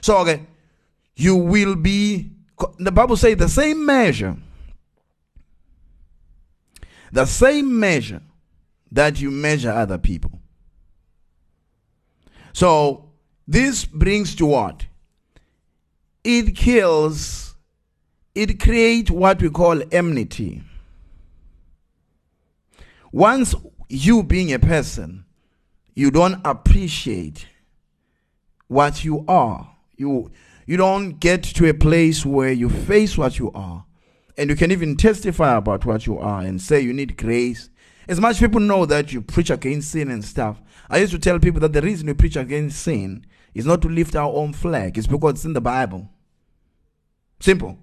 So 0.00 0.18
okay 0.18 0.46
you 1.16 1.36
will 1.36 1.76
be 1.76 2.30
the 2.78 2.92
bible 2.92 3.16
says 3.16 3.36
the 3.36 3.48
same 3.48 3.84
measure 3.84 4.36
the 7.12 7.26
same 7.26 7.78
measure 7.78 8.22
that 8.90 9.20
you 9.20 9.30
measure 9.30 9.70
other 9.70 9.98
people. 9.98 10.40
So 12.54 13.10
this 13.46 13.84
brings 13.84 14.34
to 14.36 14.46
what 14.46 14.86
it 16.24 16.56
kills, 16.56 17.54
it 18.34 18.60
creates 18.60 19.10
what 19.10 19.42
we 19.42 19.50
call 19.50 19.82
enmity. 19.92 20.62
Once 23.10 23.54
you 23.88 24.22
being 24.22 24.52
a 24.52 24.58
person, 24.58 25.24
you 25.94 26.10
don't 26.10 26.40
appreciate 26.44 27.46
what 28.68 29.04
you 29.04 29.24
are. 29.28 29.76
You 29.96 30.30
you 30.64 30.76
don't 30.76 31.18
get 31.18 31.42
to 31.42 31.68
a 31.68 31.74
place 31.74 32.24
where 32.24 32.52
you 32.52 32.68
face 32.68 33.18
what 33.18 33.38
you 33.38 33.50
are. 33.52 33.84
And 34.38 34.48
you 34.48 34.56
can 34.56 34.70
even 34.70 34.96
testify 34.96 35.56
about 35.56 35.84
what 35.84 36.06
you 36.06 36.18
are 36.18 36.40
and 36.40 36.60
say 36.60 36.80
you 36.80 36.94
need 36.94 37.18
grace. 37.18 37.68
As 38.08 38.20
much 38.20 38.38
people 38.38 38.60
know 38.60 38.86
that 38.86 39.12
you 39.12 39.20
preach 39.20 39.50
against 39.50 39.90
sin 39.90 40.10
and 40.10 40.24
stuff. 40.24 40.62
I 40.88 40.98
used 40.98 41.12
to 41.12 41.18
tell 41.18 41.38
people 41.38 41.60
that 41.60 41.72
the 41.72 41.82
reason 41.82 42.06
we 42.06 42.14
preach 42.14 42.36
against 42.36 42.80
sin 42.80 43.26
is 43.54 43.66
not 43.66 43.82
to 43.82 43.88
lift 43.88 44.16
our 44.16 44.32
own 44.32 44.52
flag, 44.52 44.96
it's 44.96 45.06
because 45.06 45.34
it's 45.34 45.44
in 45.44 45.52
the 45.52 45.60
Bible. 45.60 46.08
Simple. 47.42 47.76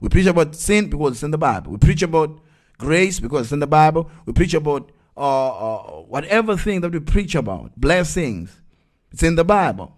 We 0.00 0.08
preach 0.08 0.26
about 0.26 0.54
sin 0.54 0.88
because 0.88 1.14
it's 1.14 1.22
in 1.24 1.32
the 1.32 1.38
Bible. 1.38 1.72
We 1.72 1.78
preach 1.78 2.02
about 2.02 2.38
grace 2.78 3.18
because 3.18 3.46
it's 3.46 3.52
in 3.52 3.58
the 3.58 3.66
Bible. 3.66 4.08
We 4.24 4.32
preach 4.32 4.54
about 4.54 4.92
uh, 5.16 5.48
uh, 5.48 6.02
whatever 6.02 6.56
thing 6.56 6.80
that 6.82 6.92
we 6.92 7.00
preach 7.00 7.34
about, 7.34 7.72
blessings, 7.76 8.60
it's 9.10 9.24
in 9.24 9.34
the 9.34 9.44
Bible. 9.44 9.96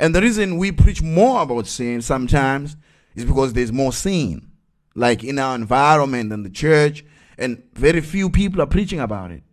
And 0.00 0.12
the 0.12 0.20
reason 0.20 0.56
we 0.56 0.72
preach 0.72 1.00
more 1.02 1.42
about 1.42 1.68
sin 1.68 2.02
sometimes 2.02 2.76
is 3.14 3.24
because 3.24 3.52
there's 3.52 3.70
more 3.70 3.92
sin, 3.92 4.50
like 4.96 5.22
in 5.22 5.38
our 5.38 5.54
environment 5.54 6.32
and 6.32 6.44
the 6.44 6.50
church, 6.50 7.04
and 7.38 7.62
very 7.74 8.00
few 8.00 8.28
people 8.28 8.60
are 8.60 8.66
preaching 8.66 8.98
about 8.98 9.30
it. 9.30 9.44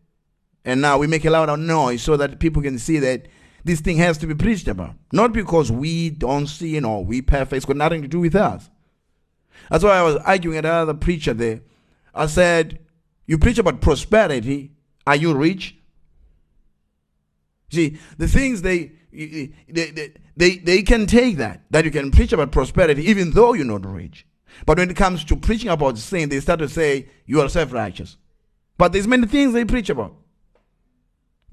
And 0.66 0.82
now 0.82 0.98
we 0.98 1.06
make 1.06 1.26
a 1.26 1.30
lot 1.30 1.50
of 1.50 1.60
noise 1.60 2.02
so 2.02 2.18
that 2.18 2.40
people 2.40 2.64
can 2.64 2.80
see 2.80 2.98
that 2.98 3.28
this 3.64 3.80
thing 3.80 3.98
has 3.98 4.18
to 4.20 4.28
be 4.28 4.36
preached 4.36 4.68
about. 4.68 4.96
Not 5.12 5.34
because 5.34 5.72
we 5.72 6.10
don't 6.10 6.48
sin 6.48 6.86
or 6.86 7.04
we 7.04 7.22
perfect. 7.22 7.54
It's 7.54 7.66
got 7.66 7.78
nothing 7.78 8.02
to 8.02 8.08
do 8.08 8.20
with 8.20 8.36
us. 8.36 8.70
That's 9.70 9.84
why 9.84 9.98
I 9.98 10.04
was 10.04 10.18
arguing 10.18 10.58
with 10.58 10.66
another 10.66 10.94
preacher 10.94 11.34
there. 11.34 11.62
I 12.14 12.28
said, 12.28 12.80
You 13.26 13.38
preach 13.38 13.58
about 13.58 13.82
prosperity. 13.82 14.72
Are 15.08 15.16
you 15.16 15.34
rich? 15.34 15.76
See, 17.72 17.98
the 18.18 18.28
things 18.28 18.62
they, 18.62 18.92
they, 19.12 19.52
they, 19.68 20.14
they, 20.36 20.58
they 20.58 20.82
can 20.84 21.08
take 21.08 21.38
that, 21.38 21.64
that 21.72 21.86
you 21.86 21.92
can 21.92 22.12
preach 22.12 22.34
about 22.34 22.52
prosperity 22.52 23.10
even 23.10 23.32
though 23.32 23.54
you're 23.54 23.66
not 23.66 23.86
rich. 23.86 24.26
But 24.66 24.78
when 24.78 24.90
it 24.90 24.96
comes 24.96 25.24
to 25.26 25.36
preaching 25.36 25.70
about 25.70 25.98
sin, 25.98 26.30
they 26.30 26.40
start 26.40 26.60
to 26.60 26.70
say 26.70 27.08
you 27.26 27.42
are 27.42 27.50
self 27.50 27.74
righteous. 27.74 28.18
But 28.78 28.92
there's 28.92 29.08
many 29.08 29.28
things 29.28 29.54
they 29.54 29.66
preach 29.66 29.90
about. 29.90 30.16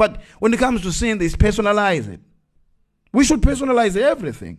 But 0.00 0.22
when 0.38 0.54
it 0.54 0.58
comes 0.58 0.80
to 0.80 0.92
sin, 0.92 1.18
they 1.18 1.28
personalize 1.28 2.08
it. 2.08 2.20
We 3.12 3.22
should 3.22 3.42
personalize 3.42 3.98
everything. 3.98 4.56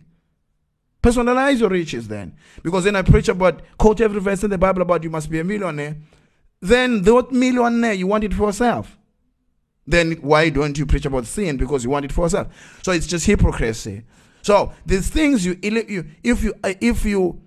Personalize 1.02 1.58
your 1.58 1.68
riches 1.68 2.06
then. 2.06 2.36
Because 2.62 2.84
then 2.84 2.94
I 2.94 3.02
preach 3.02 3.28
about, 3.28 3.60
quote 3.76 4.00
every 4.00 4.20
verse 4.20 4.44
in 4.44 4.50
the 4.50 4.56
Bible 4.56 4.82
about 4.82 5.02
you 5.02 5.10
must 5.10 5.28
be 5.28 5.40
a 5.40 5.42
millionaire. 5.42 5.96
Then 6.60 7.02
that 7.02 7.32
millionaire, 7.32 7.94
you 7.94 8.06
want 8.06 8.22
it 8.22 8.32
for 8.34 8.46
yourself. 8.46 8.96
Then 9.84 10.12
why 10.20 10.48
don't 10.48 10.78
you 10.78 10.86
preach 10.86 11.06
about 11.06 11.26
sin? 11.26 11.56
Because 11.56 11.82
you 11.82 11.90
want 11.90 12.04
it 12.04 12.12
for 12.12 12.26
yourself. 12.26 12.78
So 12.84 12.92
it's 12.92 13.08
just 13.08 13.26
hypocrisy. 13.26 14.04
So 14.42 14.72
these 14.86 15.10
things 15.10 15.44
you, 15.44 15.58
you 15.60 16.06
if 16.22 16.44
you 16.44 16.54
uh, 16.62 16.74
if 16.80 17.04
you 17.04 17.42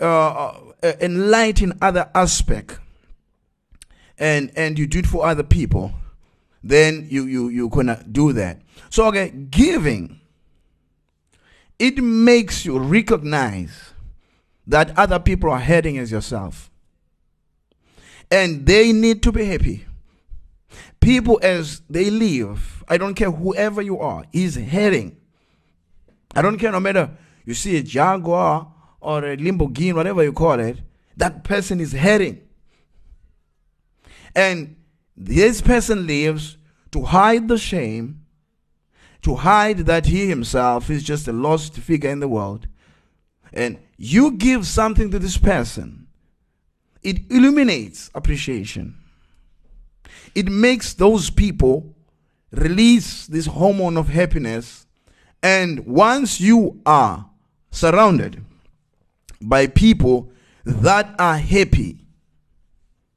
uh, 0.00 0.04
uh, 0.04 0.92
enlighten 1.00 1.76
other 1.82 2.08
aspect 2.14 2.78
and 4.16 4.52
and 4.54 4.78
you 4.78 4.86
do 4.86 5.00
it 5.00 5.06
for 5.06 5.26
other 5.26 5.42
people, 5.42 5.92
then 6.62 7.06
you 7.10 7.26
you 7.26 7.48
you 7.48 7.68
gonna 7.68 8.04
do 8.10 8.32
that. 8.32 8.60
So 8.90 9.06
okay, 9.06 9.30
giving 9.30 10.20
it 11.82 11.98
makes 11.98 12.64
you 12.64 12.78
recognize 12.78 13.92
that 14.68 14.96
other 14.96 15.18
people 15.18 15.50
are 15.50 15.58
heading 15.58 15.98
as 15.98 16.12
yourself. 16.12 16.70
And 18.30 18.64
they 18.66 18.92
need 18.92 19.20
to 19.24 19.32
be 19.32 19.44
happy. 19.44 19.84
People, 21.00 21.40
as 21.42 21.82
they 21.90 22.08
live, 22.08 22.84
I 22.86 22.96
don't 22.96 23.14
care 23.14 23.32
whoever 23.32 23.82
you 23.82 23.98
are, 23.98 24.24
is 24.32 24.54
heading. 24.54 25.16
I 26.36 26.40
don't 26.40 26.56
care 26.56 26.70
no 26.70 26.78
matter 26.78 27.10
you 27.44 27.54
see 27.54 27.76
a 27.76 27.82
Jaguar 27.82 28.72
or 29.00 29.24
a 29.24 29.36
Lamborghini, 29.36 29.92
whatever 29.92 30.22
you 30.22 30.32
call 30.32 30.60
it, 30.60 30.78
that 31.16 31.42
person 31.42 31.80
is 31.80 31.90
heading. 31.90 32.40
And 34.36 34.76
this 35.26 35.60
person 35.60 36.06
lives 36.06 36.56
to 36.90 37.02
hide 37.02 37.48
the 37.48 37.58
shame, 37.58 38.24
to 39.22 39.36
hide 39.36 39.78
that 39.78 40.06
he 40.06 40.28
himself 40.28 40.90
is 40.90 41.02
just 41.02 41.28
a 41.28 41.32
lost 41.32 41.76
figure 41.76 42.10
in 42.10 42.20
the 42.20 42.28
world. 42.28 42.66
And 43.52 43.78
you 43.96 44.32
give 44.32 44.66
something 44.66 45.10
to 45.10 45.18
this 45.18 45.38
person, 45.38 46.06
it 47.02 47.30
illuminates 47.30 48.10
appreciation. 48.14 48.96
It 50.34 50.48
makes 50.48 50.94
those 50.94 51.30
people 51.30 51.94
release 52.50 53.26
this 53.26 53.46
hormone 53.46 53.96
of 53.96 54.08
happiness. 54.08 54.86
And 55.42 55.86
once 55.86 56.40
you 56.40 56.80
are 56.86 57.28
surrounded 57.70 58.44
by 59.40 59.66
people 59.66 60.30
that 60.64 61.14
are 61.18 61.36
happy. 61.36 61.98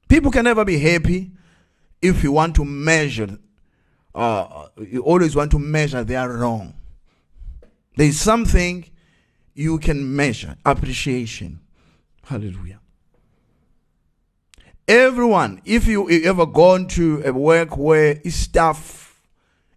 People 0.08 0.32
can 0.32 0.46
never 0.46 0.65
be 0.65 0.80
happy 0.80 1.32
if 2.08 2.24
you 2.24 2.32
want 2.32 2.56
to 2.56 2.65
measure. 2.65 3.38
Uh, 4.13 4.68
you 4.78 5.02
always 5.02 5.36
want 5.36 5.52
to 5.52 5.60
measure 5.60 6.04
they 6.04 6.15
are 6.15 6.32
wrong. 6.32 6.74
There 7.98 8.08
is 8.08 8.20
something 8.20 8.86
you 9.54 9.78
can 9.80 10.15
measure 10.15 10.56
appreciation. 10.65 11.60
Hallelujah. 12.24 12.80
Everyone, 14.88 15.62
if 15.65 15.88
you 15.88 16.10
ever 16.10 16.46
gone 16.46 16.88
to 16.89 17.24
a 17.26 17.34
work 17.34 17.76
where 17.76 18.22
staff 18.30 19.22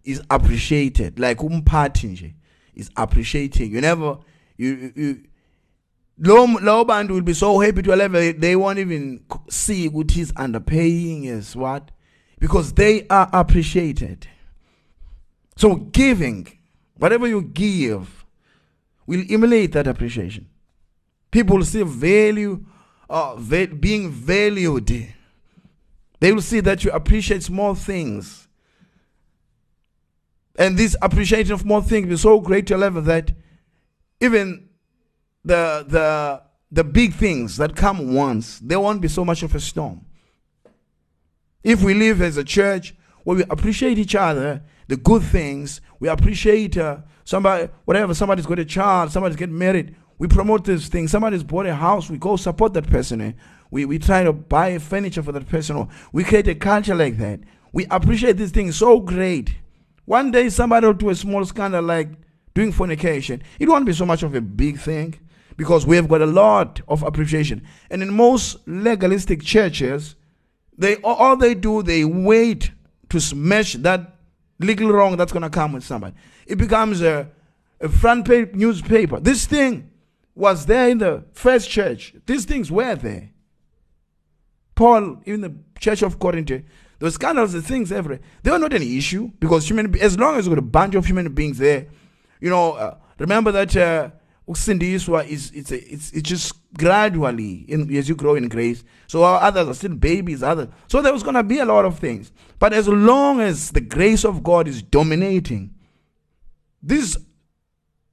is 0.03 0.21
appreciated, 0.29 1.19
like 1.19 1.39
umphathi 1.39 2.33
is 2.75 2.89
appreciating, 2.95 3.71
you 3.71 3.81
never 3.81 4.19
you 4.55 4.93
you 4.95 5.23
low 6.19 6.83
band 6.83 7.09
will 7.09 7.21
be 7.21 7.33
so 7.33 7.59
happy 7.59 7.81
to 7.81 7.95
level 7.95 8.33
they 8.33 8.55
won't 8.55 8.77
even 8.77 9.23
see 9.49 9.87
what 9.87 10.11
he's 10.11 10.31
underpaying 10.33 11.25
is 11.25 11.55
what 11.55 11.91
because 12.39 12.73
they 12.73 13.05
are 13.07 13.29
appreciated. 13.33 14.27
So 15.55 15.75
giving 15.75 16.47
whatever 16.97 17.27
you 17.27 17.41
give 17.41 18.25
will 19.05 19.23
emulate 19.29 19.73
that 19.73 19.87
appreciation. 19.87 20.47
People 21.31 21.57
will 21.57 21.65
see 21.65 21.83
value 21.83 22.65
uh, 23.09 23.35
va- 23.35 23.67
being 23.67 24.09
valued. 24.11 25.13
They 26.19 26.31
will 26.31 26.41
see 26.41 26.59
that 26.61 26.83
you 26.83 26.91
appreciate 26.91 27.43
small 27.43 27.75
things. 27.75 28.47
And 30.57 30.77
this 30.77 30.95
appreciation 31.01 31.53
of 31.53 31.61
small 31.61 31.81
things 31.81 32.11
is 32.11 32.21
so 32.21 32.39
great 32.39 32.67
to 32.67 32.75
a 32.75 32.77
level 32.77 33.01
that 33.03 33.31
even 34.19 34.69
the 35.43 35.85
the 35.87 36.43
the 36.71 36.83
big 36.83 37.13
things 37.13 37.57
that 37.57 37.75
come 37.75 38.13
once, 38.13 38.59
there 38.59 38.79
won't 38.79 39.01
be 39.01 39.07
so 39.07 39.25
much 39.25 39.41
of 39.41 39.55
a 39.55 39.59
storm. 39.59 40.05
If 41.63 41.83
we 41.83 41.93
live 41.93 42.21
as 42.21 42.37
a 42.37 42.43
church 42.43 42.95
where 43.23 43.37
we 43.37 43.43
appreciate 43.49 43.97
each 43.97 44.15
other, 44.15 44.63
the 44.87 44.97
good 44.97 45.23
things, 45.23 45.81
we 45.99 46.07
appreciate 46.07 46.77
uh, 46.77 46.99
somebody, 47.25 47.69
whatever, 47.85 48.13
somebody's 48.13 48.45
got 48.45 48.59
a 48.59 48.65
child, 48.65 49.11
somebody's 49.11 49.35
getting 49.35 49.57
married, 49.57 49.95
we 50.19 50.27
promote 50.27 50.65
this 50.65 50.87
thing. 50.87 51.07
Somebody's 51.07 51.43
bought 51.43 51.65
a 51.65 51.73
house, 51.73 52.09
we 52.09 52.17
go 52.17 52.35
support 52.35 52.73
that 52.73 52.89
person. 52.89 53.21
Eh? 53.21 53.31
We, 53.71 53.85
we 53.85 53.97
try 53.97 54.23
to 54.23 54.33
buy 54.33 54.77
furniture 54.77 55.23
for 55.23 55.31
that 55.31 55.47
person. 55.47 55.77
Or 55.77 55.87
we 56.11 56.23
create 56.23 56.47
a 56.47 56.55
culture 56.55 56.93
like 56.93 57.17
that. 57.17 57.39
We 57.71 57.85
appreciate 57.89 58.37
these 58.37 58.51
things 58.51 58.75
so 58.77 58.99
great. 58.99 59.55
One 60.05 60.31
day 60.31 60.49
somebody 60.49 60.87
will 60.87 60.93
do 60.93 61.09
a 61.09 61.15
small 61.15 61.45
scandal 61.45 61.83
like 61.83 62.09
doing 62.53 62.71
fornication, 62.71 63.41
it 63.59 63.69
won't 63.69 63.85
be 63.85 63.93
so 63.93 64.05
much 64.05 64.23
of 64.23 64.35
a 64.35 64.41
big 64.41 64.79
thing 64.79 65.17
because 65.55 65.85
we 65.85 65.95
have 65.95 66.09
got 66.09 66.21
a 66.21 66.25
lot 66.25 66.81
of 66.87 67.03
appreciation. 67.03 67.65
And 67.89 68.01
in 68.01 68.13
most 68.13 68.57
legalistic 68.67 69.43
churches, 69.43 70.15
they 70.79 70.95
all 71.03 71.35
they 71.35 71.53
do 71.53 71.83
they 71.83 72.05
wait 72.05 72.71
to 73.09 73.19
smash 73.19 73.73
that 73.73 74.15
legal 74.59 74.91
wrong 74.91 75.17
that's 75.17 75.31
going 75.31 75.43
to 75.43 75.49
come 75.49 75.73
with 75.73 75.83
somebody. 75.83 76.15
It 76.47 76.57
becomes 76.57 77.01
a, 77.01 77.29
a 77.79 77.89
front 77.89 78.25
page 78.25 78.53
newspaper. 78.53 79.19
This 79.19 79.45
thing 79.45 79.91
was 80.35 80.65
there 80.65 80.89
in 80.89 80.99
the 80.99 81.25
first 81.33 81.69
church. 81.69 82.13
These 82.25 82.45
things 82.45 82.71
were 82.71 82.95
there. 82.95 83.31
Paul, 84.75 85.21
in 85.25 85.41
the 85.41 85.53
church 85.79 86.01
of 86.01 86.19
Corinth, 86.19 86.63
those 86.99 87.15
scandals, 87.15 87.51
the 87.51 87.61
things 87.61 87.91
everywhere, 87.91 88.21
they 88.43 88.51
were 88.51 88.59
not 88.59 88.73
an 88.73 88.81
issue 88.81 89.29
because 89.39 89.67
human, 89.67 89.97
as 89.99 90.17
long 90.17 90.37
as 90.37 90.45
you 90.45 90.51
got 90.51 90.59
a 90.59 90.61
bunch 90.61 90.95
of 90.95 91.05
human 91.05 91.33
beings 91.33 91.57
there, 91.57 91.87
you 92.39 92.49
know, 92.49 92.73
uh, 92.73 92.95
remember 93.17 93.51
that 93.51 93.75
uh, 93.75 94.09
ukusindiswa 94.49 95.29
is 95.29 95.51
it's, 95.53 95.71
a, 95.71 95.93
it's 95.93 96.11
it's 96.11 96.27
just 96.27 96.55
gradually 96.73 97.65
in, 97.67 97.95
as 97.95 98.09
you 98.09 98.15
grow 98.15 98.33
in 98.35 98.49
grace. 98.49 98.83
So 99.05 99.23
others 99.23 99.67
are 99.67 99.73
still 99.75 99.95
babies, 99.95 100.41
others. 100.41 100.69
So 100.87 101.01
there 101.03 101.13
was 101.13 101.21
going 101.21 101.35
to 101.35 101.43
be 101.43 101.59
a 101.59 101.65
lot 101.65 101.85
of 101.85 101.99
things. 101.99 102.31
But 102.57 102.73
as 102.73 102.87
long 102.87 103.41
as 103.41 103.71
the 103.71 103.81
grace 103.81 104.25
of 104.25 104.43
God 104.43 104.67
is 104.67 104.81
dominating, 104.81 105.75
these 106.81 107.15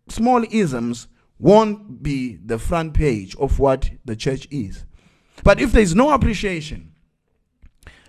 small 0.09 0.45
isms 0.51 1.09
won't 1.39 2.03
be 2.03 2.37
the 2.37 2.59
front 2.59 2.93
page 2.93 3.35
of 3.37 3.59
what 3.59 3.91
the 4.05 4.15
church 4.15 4.47
is. 4.51 4.85
But 5.43 5.61
if 5.61 5.73
there 5.73 5.83
is 5.83 5.95
no 5.95 6.11
appreciation, 6.11 6.93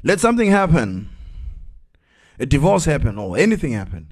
let 0.03 0.19
something 0.19 0.51
happen, 0.51 1.09
a 2.39 2.45
divorce 2.45 2.85
happen, 2.85 3.17
or 3.17 3.37
anything 3.37 3.71
happen, 3.73 4.11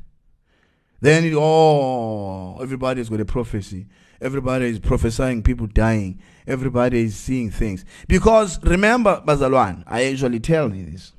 then, 1.01 1.33
oh, 1.35 2.57
everybody's 2.61 3.09
got 3.09 3.19
a 3.19 3.25
prophecy. 3.25 3.87
Everybody 4.21 4.65
is 4.65 4.79
prophesying 4.79 5.43
people 5.43 5.67
dying. 5.67 6.21
Everybody 6.47 7.03
is 7.03 7.15
seeing 7.15 7.51
things. 7.51 7.85
Because 8.07 8.63
remember, 8.63 9.21
Bazalwan, 9.25 9.83
I 9.87 10.03
usually 10.03 10.39
tell 10.39 10.73
you 10.73 10.85
this. 10.85 11.13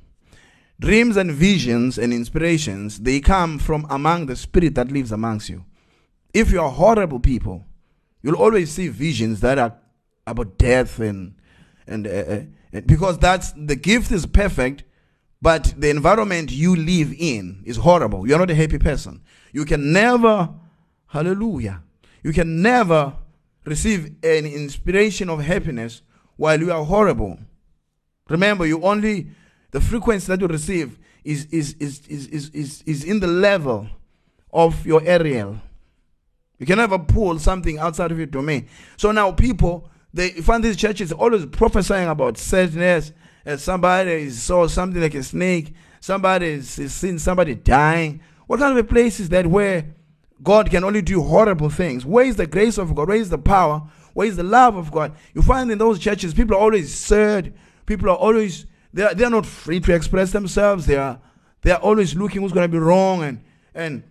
Dreams 0.79 1.17
and 1.17 1.31
visions 1.31 1.97
and 1.97 2.13
inspirations, 2.13 2.99
they 2.99 3.19
come 3.19 3.57
from 3.59 3.87
among 3.89 4.27
the 4.27 4.35
spirit 4.35 4.75
that 4.75 4.91
lives 4.91 5.11
amongst 5.11 5.49
you. 5.49 5.65
If 6.33 6.51
you 6.51 6.61
are 6.61 6.69
horrible 6.69 7.19
people, 7.19 7.65
you'll 8.21 8.35
always 8.35 8.71
see 8.71 8.87
visions 8.87 9.39
that 9.41 9.57
are 9.57 9.75
about 10.25 10.57
death 10.57 10.99
and 10.99 11.33
and, 11.87 12.05
uh, 12.05 12.09
uh, 12.09 12.81
because 12.85 13.17
that's 13.17 13.53
the 13.53 13.75
gift 13.75 14.11
is 14.11 14.25
perfect, 14.25 14.83
but 15.41 15.73
the 15.77 15.89
environment 15.89 16.51
you 16.51 16.75
live 16.75 17.13
in 17.17 17.63
is 17.65 17.77
horrible. 17.77 18.27
You're 18.27 18.39
not 18.39 18.51
a 18.51 18.55
happy 18.55 18.77
person. 18.77 19.21
You 19.53 19.63
can 19.65 19.93
never, 19.93 20.49
hallelujah, 21.07 21.81
you 22.27 22.33
can 22.33 22.61
never 22.61 23.13
receive 23.63 24.07
an 24.21 24.45
inspiration 24.45 25.29
of 25.29 25.41
happiness 25.41 26.01
while 26.35 26.59
you 26.59 26.73
are 26.73 26.83
horrible. 26.83 27.39
Remember, 28.27 28.65
you 28.65 28.83
only, 28.83 29.29
the 29.71 29.79
frequency 29.79 30.27
that 30.27 30.41
you 30.41 30.47
receive 30.47 30.99
is, 31.23 31.45
is, 31.45 31.75
is, 31.79 32.05
is, 32.09 32.27
is, 32.27 32.49
is, 32.49 32.83
is 32.85 33.03
in 33.05 33.21
the 33.21 33.27
level 33.27 33.87
of 34.51 34.85
your 34.85 35.01
aerial. 35.05 35.55
You 36.59 36.65
can 36.65 36.79
never 36.79 36.99
pull 36.99 37.39
something 37.39 37.77
outside 37.77 38.11
of 38.11 38.17
your 38.17 38.27
domain. 38.27 38.67
So 38.97 39.13
now 39.13 39.31
people, 39.31 39.89
they 40.13 40.31
find 40.31 40.61
these 40.61 40.75
churches 40.75 41.13
always 41.13 41.45
prophesying 41.45 42.09
about 42.09 42.37
sadness. 42.37 43.13
As 43.45 43.63
somebody 43.63 44.29
saw 44.31 44.67
something 44.67 45.01
like 45.01 45.15
a 45.15 45.23
snake. 45.23 45.73
Somebody 46.01 46.47
is 46.47 46.93
seen 46.93 47.19
somebody 47.19 47.55
dying. 47.55 48.19
What 48.47 48.59
kind 48.59 48.77
of 48.77 48.85
a 48.85 48.87
place 48.87 49.21
is 49.21 49.29
that 49.29 49.47
where 49.47 49.95
God 50.43 50.69
can 50.69 50.83
only 50.83 51.01
do 51.01 51.21
horrible 51.21 51.69
things? 51.69 52.05
Where 52.05 52.25
is 52.25 52.35
the 52.35 52.47
grace 52.47 52.77
of 52.77 52.93
God? 52.95 53.07
Where 53.07 53.17
is 53.17 53.29
the 53.29 53.37
power? 53.37 53.81
Where 54.13 54.27
is 54.27 54.35
the 54.35 54.43
love 54.43 54.75
of 54.75 54.91
God? 54.91 55.15
You 55.33 55.41
find 55.41 55.71
in 55.71 55.77
those 55.77 55.99
churches, 55.99 56.33
people 56.33 56.55
are 56.55 56.59
always 56.59 56.93
sad. 56.93 57.53
People 57.85 58.09
are 58.09 58.15
always 58.15 58.65
they 58.93 59.03
are, 59.03 59.13
they 59.13 59.23
are 59.23 59.29
not 59.29 59.45
free 59.45 59.79
to 59.81 59.93
express 59.93 60.31
themselves. 60.31 60.85
They 60.85 60.97
are 60.97 61.19
they 61.61 61.71
are 61.71 61.79
always 61.79 62.15
looking 62.15 62.41
who's 62.41 62.51
going 62.51 62.69
to 62.69 62.71
be 62.71 62.79
wrong 62.79 63.23
and 63.23 63.43
and 63.75 64.03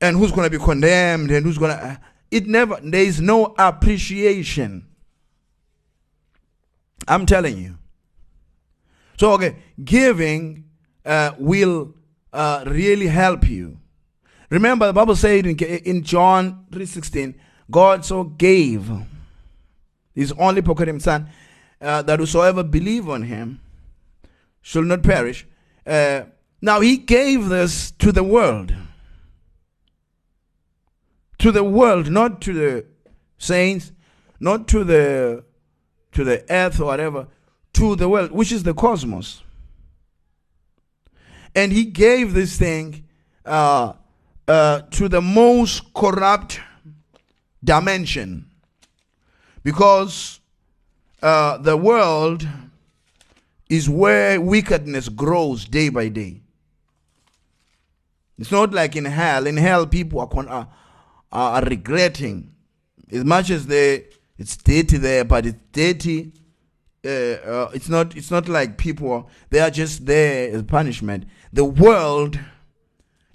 and 0.00 0.16
who's 0.16 0.32
going 0.32 0.50
to 0.50 0.58
be 0.58 0.62
condemned 0.62 1.30
and 1.30 1.44
who's 1.46 1.58
going 1.58 1.76
to. 1.76 2.00
It 2.30 2.46
never. 2.46 2.78
There 2.82 3.02
is 3.02 3.20
no 3.20 3.54
appreciation. 3.58 4.86
I'm 7.06 7.26
telling 7.26 7.58
you. 7.58 7.78
So 9.18 9.32
okay, 9.32 9.56
giving 9.82 10.64
uh, 11.04 11.32
will 11.38 11.94
uh, 12.32 12.64
really 12.66 13.06
help 13.06 13.48
you. 13.48 13.78
Remember, 14.52 14.86
the 14.86 14.92
Bible 14.92 15.16
said 15.16 15.46
in, 15.46 15.56
in 15.56 16.02
John 16.02 16.66
3.16, 16.72 17.36
God 17.70 18.04
so 18.04 18.22
gave 18.24 18.90
his 20.14 20.30
only 20.32 20.60
begotten 20.60 21.00
son, 21.00 21.30
uh, 21.80 22.02
that 22.02 22.18
whosoever 22.18 22.62
believe 22.62 23.08
on 23.08 23.22
him 23.22 23.62
shall 24.60 24.82
not 24.82 25.02
perish. 25.02 25.46
Uh, 25.86 26.24
now 26.60 26.80
he 26.80 26.98
gave 26.98 27.48
this 27.48 27.92
to 27.92 28.12
the 28.12 28.22
world. 28.22 28.74
To 31.38 31.50
the 31.50 31.64
world, 31.64 32.10
not 32.10 32.42
to 32.42 32.52
the 32.52 32.84
saints, 33.38 33.90
not 34.38 34.68
to 34.68 34.84
the 34.84 35.44
to 36.12 36.24
the 36.24 36.44
earth 36.52 36.78
or 36.78 36.84
whatever, 36.84 37.26
to 37.72 37.96
the 37.96 38.06
world, 38.06 38.32
which 38.32 38.52
is 38.52 38.64
the 38.64 38.74
cosmos. 38.74 39.42
And 41.54 41.72
he 41.72 41.86
gave 41.86 42.34
this 42.34 42.58
thing 42.58 43.08
uh, 43.46 43.94
uh, 44.48 44.82
to 44.90 45.08
the 45.08 45.20
most 45.20 45.92
corrupt 45.94 46.60
dimension 47.62 48.46
because 49.62 50.40
uh, 51.22 51.58
the 51.58 51.76
world 51.76 52.46
is 53.68 53.88
where 53.88 54.40
wickedness 54.40 55.08
grows 55.08 55.64
day 55.64 55.88
by 55.88 56.08
day. 56.08 56.40
It's 58.38 58.50
not 58.50 58.72
like 58.72 58.96
in 58.96 59.04
hell. 59.04 59.46
In 59.46 59.56
hell, 59.56 59.86
people 59.86 60.20
are, 60.20 60.46
are, 60.48 60.68
are 61.30 61.62
regretting 61.62 62.52
as 63.10 63.24
much 63.24 63.50
as 63.50 63.66
they 63.66 64.06
it's 64.38 64.56
dirty 64.56 64.96
there, 64.96 65.24
but 65.24 65.46
it's 65.46 65.58
dirty. 65.70 66.32
Uh, 67.04 67.08
uh, 67.08 67.70
it's 67.74 67.88
not. 67.88 68.16
It's 68.16 68.30
not 68.30 68.48
like 68.48 68.76
people. 68.76 69.30
They 69.50 69.60
are 69.60 69.70
just 69.70 70.06
there 70.06 70.52
as 70.52 70.62
punishment. 70.64 71.26
The 71.52 71.64
world, 71.64 72.40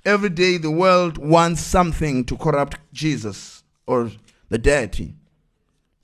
every 0.08 0.30
day, 0.30 0.58
the 0.58 0.72
world 0.72 1.18
wants 1.18 1.62
something 1.62 2.24
to 2.24 2.38
corrupt 2.38 2.78
Jesus 2.94 3.64
or 3.86 4.10
the 4.50 4.58
deity. 4.58 5.14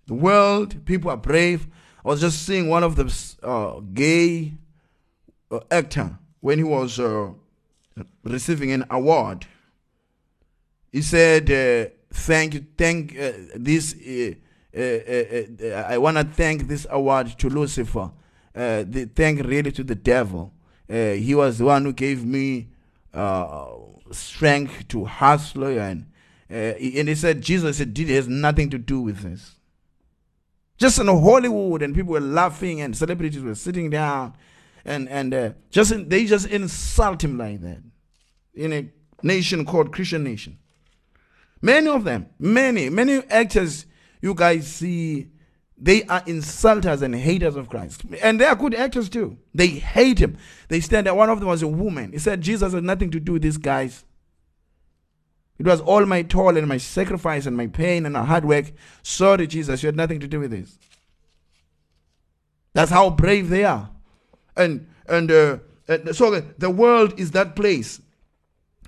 The 0.07 0.13
world, 0.13 0.85
people 0.85 1.09
are 1.09 1.17
brave. 1.17 1.65
I 2.03 2.09
was 2.09 2.19
just 2.19 2.45
seeing 2.45 2.67
one 2.67 2.83
of 2.83 2.97
the 2.97 3.07
uh, 3.41 3.79
gay 3.93 4.53
uh, 5.49 5.61
actor 5.71 6.19
when 6.41 6.57
he 6.57 6.63
was 6.65 6.99
uh, 6.99 7.31
receiving 8.23 8.73
an 8.73 8.85
award. 8.89 9.47
He 10.91 11.01
said, 11.01 11.49
uh, 11.49 11.89
"Thank 12.11 12.55
you, 12.55 12.65
thank 12.77 13.17
uh, 13.17 13.31
this." 13.55 13.95
Uh, 13.95 15.85
I 15.87 15.97
want 15.97 16.17
to 16.17 16.25
thank 16.25 16.67
this 16.67 16.85
award 16.89 17.27
to 17.39 17.49
Lucifer. 17.49 18.11
the, 18.53 19.09
thank 19.15 19.45
really 19.45 19.71
to 19.71 19.83
the 19.83 19.95
devil. 19.95 20.51
he 20.89 21.33
was 21.35 21.59
the 21.59 21.65
one 21.65 21.85
who 21.85 21.93
gave 21.93 22.25
me 22.25 22.67
strength 24.11 24.87
to 24.89 25.05
hustle 25.05 25.65
and 25.79 26.05
and 26.49 27.07
he 27.07 27.15
said 27.15 27.41
Jesus 27.41 27.77
said 27.77 27.97
it 27.97 28.09
has 28.09 28.27
nothing 28.27 28.69
to 28.69 28.77
do 28.77 29.01
with 29.01 29.19
this. 29.19 29.55
Just 30.77 30.99
in 30.99 31.07
Hollywood, 31.07 31.81
and 31.81 31.95
people 31.95 32.13
were 32.13 32.19
laughing, 32.19 32.81
and 32.81 32.95
celebrities 32.95 33.41
were 33.41 33.55
sitting 33.55 33.89
down, 33.89 34.35
and 34.85 35.07
and 35.09 35.33
uh, 35.33 35.53
just 35.71 36.09
they 36.09 36.25
just 36.25 36.47
insult 36.47 37.23
him 37.23 37.37
like 37.37 37.61
that 37.61 37.81
in 38.53 38.73
a 38.73 38.89
nation 39.23 39.65
called 39.65 39.93
Christian 39.93 40.23
nation. 40.23 40.59
Many 41.61 41.87
of 41.87 42.03
them, 42.03 42.27
many 42.37 42.89
many 42.89 43.23
actors 43.29 43.85
you 44.21 44.33
guys 44.33 44.67
see, 44.67 45.29
they 45.77 46.03
are 46.03 46.21
insulters 46.21 47.01
and 47.01 47.15
haters 47.15 47.55
of 47.55 47.69
Christ, 47.69 48.03
and 48.21 48.39
they 48.39 48.45
are 48.45 48.55
good 48.55 48.75
actors 48.75 49.09
too. 49.09 49.37
They 49.53 49.67
hate 49.67 50.19
him. 50.19 50.37
They 50.69 50.79
stand 50.79 51.07
there. 51.07 51.15
One 51.15 51.29
of 51.29 51.39
them 51.39 51.49
was 51.49 51.63
a 51.63 51.67
woman. 51.67 52.11
He 52.11 52.19
said 52.19 52.41
Jesus 52.41 52.73
had 52.73 52.83
nothing 52.83 53.11
to 53.11 53.19
do 53.19 53.33
with 53.33 53.41
these 53.41 53.57
guys. 53.57 54.05
It 55.59 55.65
was 55.65 55.81
all 55.81 56.05
my 56.05 56.23
toil 56.23 56.57
and 56.57 56.67
my 56.67 56.77
sacrifice 56.77 57.45
and 57.45 57.55
my 57.55 57.67
pain 57.67 58.05
and 58.05 58.13
my 58.13 58.25
hard 58.25 58.45
work. 58.45 58.71
Sorry, 59.01 59.47
Jesus, 59.47 59.83
you 59.83 59.87
had 59.87 59.95
nothing 59.95 60.19
to 60.19 60.27
do 60.27 60.39
with 60.39 60.51
this. 60.51 60.77
That's 62.73 62.91
how 62.91 63.09
brave 63.11 63.49
they 63.49 63.63
are. 63.63 63.89
And 64.55 64.87
and, 65.07 65.31
uh, 65.31 65.57
and 65.87 66.15
so 66.15 66.39
the 66.39 66.69
world 66.69 67.19
is 67.19 67.31
that 67.31 67.55
place 67.55 68.01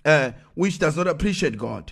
uh, 0.05 0.31
which 0.53 0.79
does 0.79 0.95
not 0.95 1.07
appreciate 1.07 1.57
God. 1.57 1.91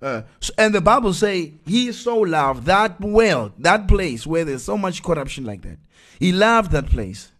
Uh, 0.00 0.22
and 0.56 0.74
the 0.74 0.80
Bible 0.80 1.12
say 1.12 1.54
he 1.66 1.90
so 1.92 2.18
loved 2.18 2.66
that 2.66 3.00
world, 3.00 3.52
that 3.58 3.88
place 3.88 4.26
where 4.26 4.44
there's 4.44 4.62
so 4.62 4.78
much 4.78 5.02
corruption 5.02 5.44
like 5.44 5.62
that. 5.62 5.78
He 6.20 6.32
loved 6.32 6.70
that 6.72 6.86
place. 6.86 7.32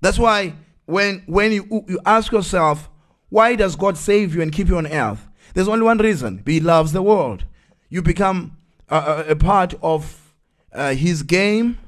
That's 0.00 0.18
why 0.18 0.54
when 0.86 1.22
when 1.26 1.52
you 1.52 1.84
you 1.88 2.00
ask 2.06 2.32
yourself, 2.32 2.88
why 3.28 3.56
does 3.56 3.76
God 3.76 3.98
save 3.98 4.34
you 4.34 4.42
and 4.42 4.52
keep 4.52 4.68
you 4.68 4.78
on 4.78 4.86
earth? 4.86 5.28
There's 5.54 5.68
only 5.68 5.84
one 5.84 5.98
reason. 5.98 6.42
He 6.46 6.60
loves 6.60 6.92
the 6.92 7.02
world. 7.02 7.44
You 7.88 8.02
become 8.02 8.56
a 8.88 9.34
part 9.36 9.74
of 9.82 10.32
uh, 10.72 10.94
His 10.94 11.22
game. 11.22 11.78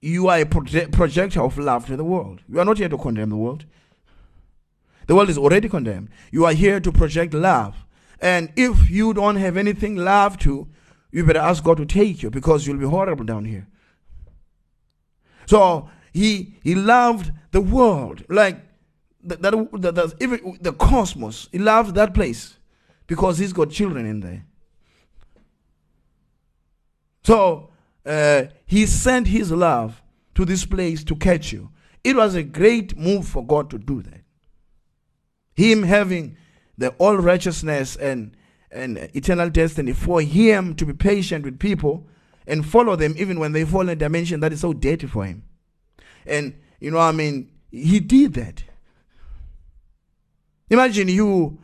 You 0.00 0.28
are 0.28 0.40
a 0.40 0.44
proje- 0.44 0.92
projector 0.92 1.40
of 1.42 1.56
love 1.58 1.86
to 1.86 1.96
the 1.96 2.04
world. 2.04 2.42
You 2.48 2.60
are 2.60 2.64
not 2.64 2.78
here 2.78 2.88
to 2.88 2.98
condemn 2.98 3.30
the 3.30 3.36
world. 3.36 3.64
The 5.06 5.14
world 5.14 5.30
is 5.30 5.38
already 5.38 5.68
condemned. 5.68 6.08
You 6.30 6.44
are 6.44 6.52
here 6.52 6.80
to 6.80 6.92
project 6.92 7.34
love. 7.34 7.83
And 8.24 8.50
if 8.56 8.90
you 8.90 9.12
don't 9.12 9.36
have 9.36 9.58
anything 9.58 9.96
love 9.96 10.38
to, 10.38 10.66
you 11.12 11.26
better 11.26 11.40
ask 11.40 11.62
God 11.62 11.76
to 11.76 11.84
take 11.84 12.22
you 12.22 12.30
because 12.30 12.66
you'll 12.66 12.78
be 12.78 12.86
horrible 12.86 13.26
down 13.26 13.44
here. 13.44 13.68
So 15.44 15.90
he 16.10 16.56
he 16.62 16.74
loved 16.74 17.32
the 17.50 17.60
world 17.60 18.24
like 18.30 18.62
that, 19.24 19.42
that, 19.42 19.52
that, 19.72 19.94
that 19.94 20.14
even 20.20 20.56
the 20.58 20.72
cosmos. 20.72 21.50
He 21.52 21.58
loved 21.58 21.94
that 21.96 22.14
place 22.14 22.56
because 23.06 23.36
he's 23.36 23.52
got 23.52 23.70
children 23.70 24.06
in 24.06 24.20
there. 24.20 24.46
So 27.24 27.72
uh, 28.06 28.44
he 28.64 28.86
sent 28.86 29.26
his 29.26 29.52
love 29.52 30.02
to 30.34 30.46
this 30.46 30.64
place 30.64 31.04
to 31.04 31.14
catch 31.14 31.52
you. 31.52 31.70
It 32.02 32.16
was 32.16 32.34
a 32.36 32.42
great 32.42 32.96
move 32.96 33.28
for 33.28 33.44
God 33.44 33.68
to 33.68 33.78
do 33.78 34.00
that. 34.00 34.22
Him 35.54 35.82
having 35.82 36.38
the 36.78 36.90
all 36.98 37.16
righteousness 37.16 37.96
and, 37.96 38.36
and 38.70 38.98
eternal 39.14 39.50
destiny, 39.50 39.92
for 39.92 40.20
him 40.20 40.74
to 40.76 40.86
be 40.86 40.92
patient 40.92 41.44
with 41.44 41.58
people 41.58 42.06
and 42.46 42.66
follow 42.66 42.96
them 42.96 43.14
even 43.16 43.38
when 43.38 43.52
they 43.52 43.64
fall 43.64 43.82
in 43.82 43.88
a 43.90 43.96
dimension 43.96 44.40
that 44.40 44.52
is 44.52 44.60
so 44.60 44.72
dirty 44.72 45.06
for 45.06 45.24
him. 45.24 45.42
And, 46.26 46.54
you 46.80 46.90
know, 46.90 46.98
I 46.98 47.12
mean, 47.12 47.50
he 47.70 48.00
did 48.00 48.34
that. 48.34 48.64
Imagine 50.70 51.08
you 51.08 51.58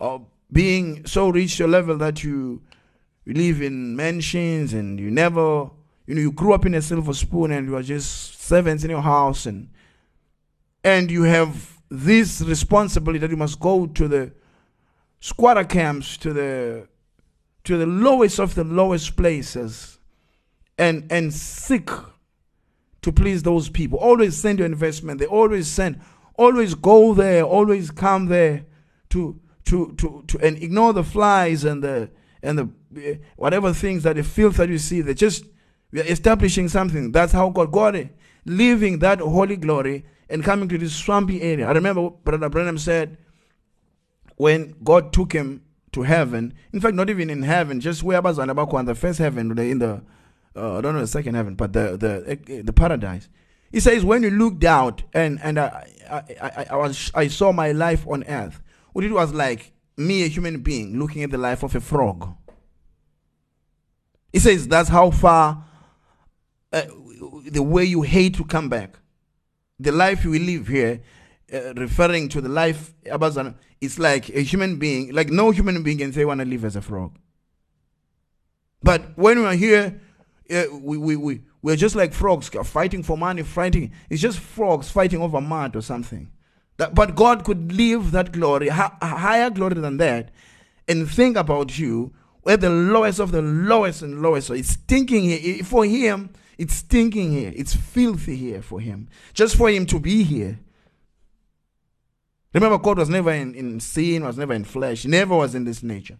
uh, 0.00 0.18
being 0.50 1.06
so 1.06 1.28
rich 1.28 1.56
to 1.56 1.66
a 1.66 1.68
level 1.68 1.96
that 1.98 2.22
you, 2.22 2.62
you 3.24 3.34
live 3.34 3.62
in 3.62 3.96
mansions 3.96 4.72
and 4.72 4.98
you 4.98 5.10
never, 5.10 5.70
you 6.06 6.14
know, 6.14 6.20
you 6.20 6.32
grew 6.32 6.52
up 6.52 6.66
in 6.66 6.74
a 6.74 6.82
silver 6.82 7.12
spoon 7.12 7.50
and 7.50 7.66
you 7.66 7.76
are 7.76 7.82
just 7.82 8.40
servants 8.40 8.84
in 8.84 8.90
your 8.90 9.02
house 9.02 9.46
and 9.46 9.68
and 10.84 11.10
you 11.10 11.22
have 11.22 11.80
this 11.90 12.42
responsibility 12.42 13.18
that 13.18 13.30
you 13.30 13.36
must 13.38 13.58
go 13.58 13.86
to 13.86 14.06
the 14.06 14.30
squatter 15.24 15.64
camps, 15.64 16.18
to 16.18 16.34
the 16.34 16.86
to 17.64 17.78
the 17.78 17.86
lowest 17.86 18.38
of 18.38 18.54
the 18.54 18.62
lowest 18.62 19.16
places 19.16 19.98
and 20.76 21.10
and 21.10 21.32
seek 21.32 21.88
to 23.00 23.10
please 23.10 23.42
those 23.42 23.70
people. 23.70 23.98
Always 23.98 24.36
send 24.36 24.58
your 24.58 24.66
investment. 24.66 25.20
They 25.20 25.26
always 25.26 25.66
send 25.66 25.98
always 26.36 26.74
go 26.74 27.14
there, 27.14 27.42
always 27.42 27.90
come 27.90 28.26
there 28.26 28.66
to 29.10 29.40
to 29.64 29.94
to 29.96 30.24
to 30.26 30.38
and 30.46 30.62
ignore 30.62 30.92
the 30.92 31.04
flies 31.04 31.64
and 31.64 31.82
the 31.82 32.10
and 32.42 32.58
the 32.58 32.68
uh, 32.98 33.14
whatever 33.36 33.72
things 33.72 34.02
that 34.02 34.16
the 34.16 34.22
filth 34.22 34.58
that 34.58 34.68
you 34.68 34.76
see. 34.76 35.00
They 35.00 35.14
just 35.14 35.46
we 35.90 36.02
are 36.02 36.06
establishing 36.06 36.68
something. 36.68 37.12
That's 37.12 37.32
how 37.32 37.48
God 37.48 37.72
got 37.72 37.96
it. 37.96 38.14
Leaving 38.44 38.98
that 38.98 39.20
holy 39.20 39.56
glory 39.56 40.04
and 40.28 40.44
coming 40.44 40.68
to 40.68 40.76
this 40.76 40.94
swampy 40.94 41.40
area. 41.40 41.66
I 41.66 41.72
remember 41.72 42.10
Brother 42.10 42.50
Branham 42.50 42.76
said 42.76 43.16
when 44.36 44.74
God 44.82 45.12
took 45.12 45.32
him 45.32 45.62
to 45.92 46.02
heaven, 46.02 46.54
in 46.72 46.80
fact, 46.80 46.94
not 46.94 47.08
even 47.10 47.30
in 47.30 47.42
heaven, 47.42 47.80
just 47.80 48.02
where 48.02 48.20
Abazanabako 48.20 48.78
and 48.78 48.88
the 48.88 48.94
first 48.94 49.18
heaven, 49.18 49.56
in 49.58 49.78
the 49.78 50.02
uh, 50.56 50.78
I 50.78 50.80
don't 50.80 50.94
know 50.94 51.00
the 51.00 51.06
second 51.06 51.34
heaven, 51.34 51.54
but 51.54 51.72
the 51.72 51.96
the 51.96 52.62
the 52.62 52.72
paradise. 52.72 53.28
He 53.72 53.80
says, 53.80 54.04
when 54.04 54.22
you 54.22 54.30
looked 54.30 54.62
out 54.62 55.02
and, 55.12 55.40
and 55.42 55.58
I, 55.58 55.90
I, 56.08 56.66
I, 56.70 56.76
was, 56.76 57.10
I 57.12 57.26
saw 57.26 57.50
my 57.50 57.72
life 57.72 58.06
on 58.06 58.22
earth, 58.28 58.60
what 58.92 59.04
it 59.04 59.10
was 59.10 59.34
like 59.34 59.72
me, 59.96 60.22
a 60.22 60.28
human 60.28 60.60
being, 60.60 60.96
looking 60.96 61.24
at 61.24 61.32
the 61.32 61.38
life 61.38 61.64
of 61.64 61.74
a 61.74 61.80
frog. 61.80 62.36
He 64.32 64.38
says, 64.38 64.68
that's 64.68 64.88
how 64.88 65.10
far 65.10 65.64
uh, 66.72 66.82
the 67.46 67.64
way 67.64 67.84
you 67.84 68.02
hate 68.02 68.36
to 68.36 68.44
come 68.44 68.68
back. 68.68 68.96
The 69.80 69.90
life 69.90 70.24
you 70.24 70.38
live 70.38 70.68
here, 70.68 71.02
uh, 71.52 71.74
referring 71.74 72.28
to 72.28 72.40
the 72.40 72.48
life, 72.48 72.94
it's 73.84 73.98
like 73.98 74.28
a 74.30 74.40
human 74.40 74.78
being, 74.78 75.12
like 75.12 75.30
no 75.30 75.50
human 75.50 75.82
being 75.82 75.98
can 75.98 76.12
say, 76.12 76.24
want 76.24 76.40
to 76.40 76.46
live 76.46 76.64
as 76.64 76.76
a 76.76 76.82
frog. 76.82 77.16
But 78.82 79.16
when 79.16 79.38
we 79.38 79.46
are 79.46 79.54
here, 79.54 80.00
uh, 80.50 80.64
we, 80.72 80.98
we, 80.98 81.16
we, 81.16 81.42
we're 81.62 81.76
just 81.76 81.96
like 81.96 82.12
frogs 82.12 82.48
fighting 82.48 83.02
for 83.02 83.16
money, 83.16 83.42
fighting. 83.42 83.92
It's 84.10 84.20
just 84.20 84.38
frogs 84.38 84.90
fighting 84.90 85.22
over 85.22 85.40
mud 85.40 85.76
or 85.76 85.80
something. 85.80 86.30
That, 86.76 86.94
but 86.94 87.14
God 87.14 87.44
could 87.44 87.72
leave 87.72 88.10
that 88.10 88.32
glory, 88.32 88.68
ha- 88.68 88.96
higher 89.00 89.48
glory 89.48 89.74
than 89.74 89.96
that, 89.98 90.30
and 90.88 91.08
think 91.08 91.36
about 91.36 91.78
you 91.78 92.12
where 92.42 92.56
the 92.58 92.68
lowest 92.68 93.20
of 93.20 93.32
the 93.32 93.40
lowest 93.40 94.02
and 94.02 94.20
lowest. 94.20 94.48
So 94.48 94.54
it's 94.54 94.70
stinking 94.70 95.24
here. 95.24 95.64
For 95.64 95.84
him, 95.84 96.30
it's 96.58 96.74
stinking 96.74 97.32
here. 97.32 97.52
It's 97.56 97.74
filthy 97.74 98.36
here 98.36 98.60
for 98.60 98.80
him. 98.80 99.08
Just 99.32 99.56
for 99.56 99.70
him 99.70 99.86
to 99.86 99.98
be 99.98 100.22
here. 100.22 100.58
Remember, 102.54 102.78
God 102.78 102.98
was 102.98 103.10
never 103.10 103.32
in, 103.32 103.54
in 103.54 103.80
sin, 103.80 104.24
was 104.24 104.38
never 104.38 104.54
in 104.54 104.64
flesh, 104.64 105.04
never 105.04 105.36
was 105.36 105.54
in 105.54 105.64
this 105.64 105.82
nature. 105.82 106.18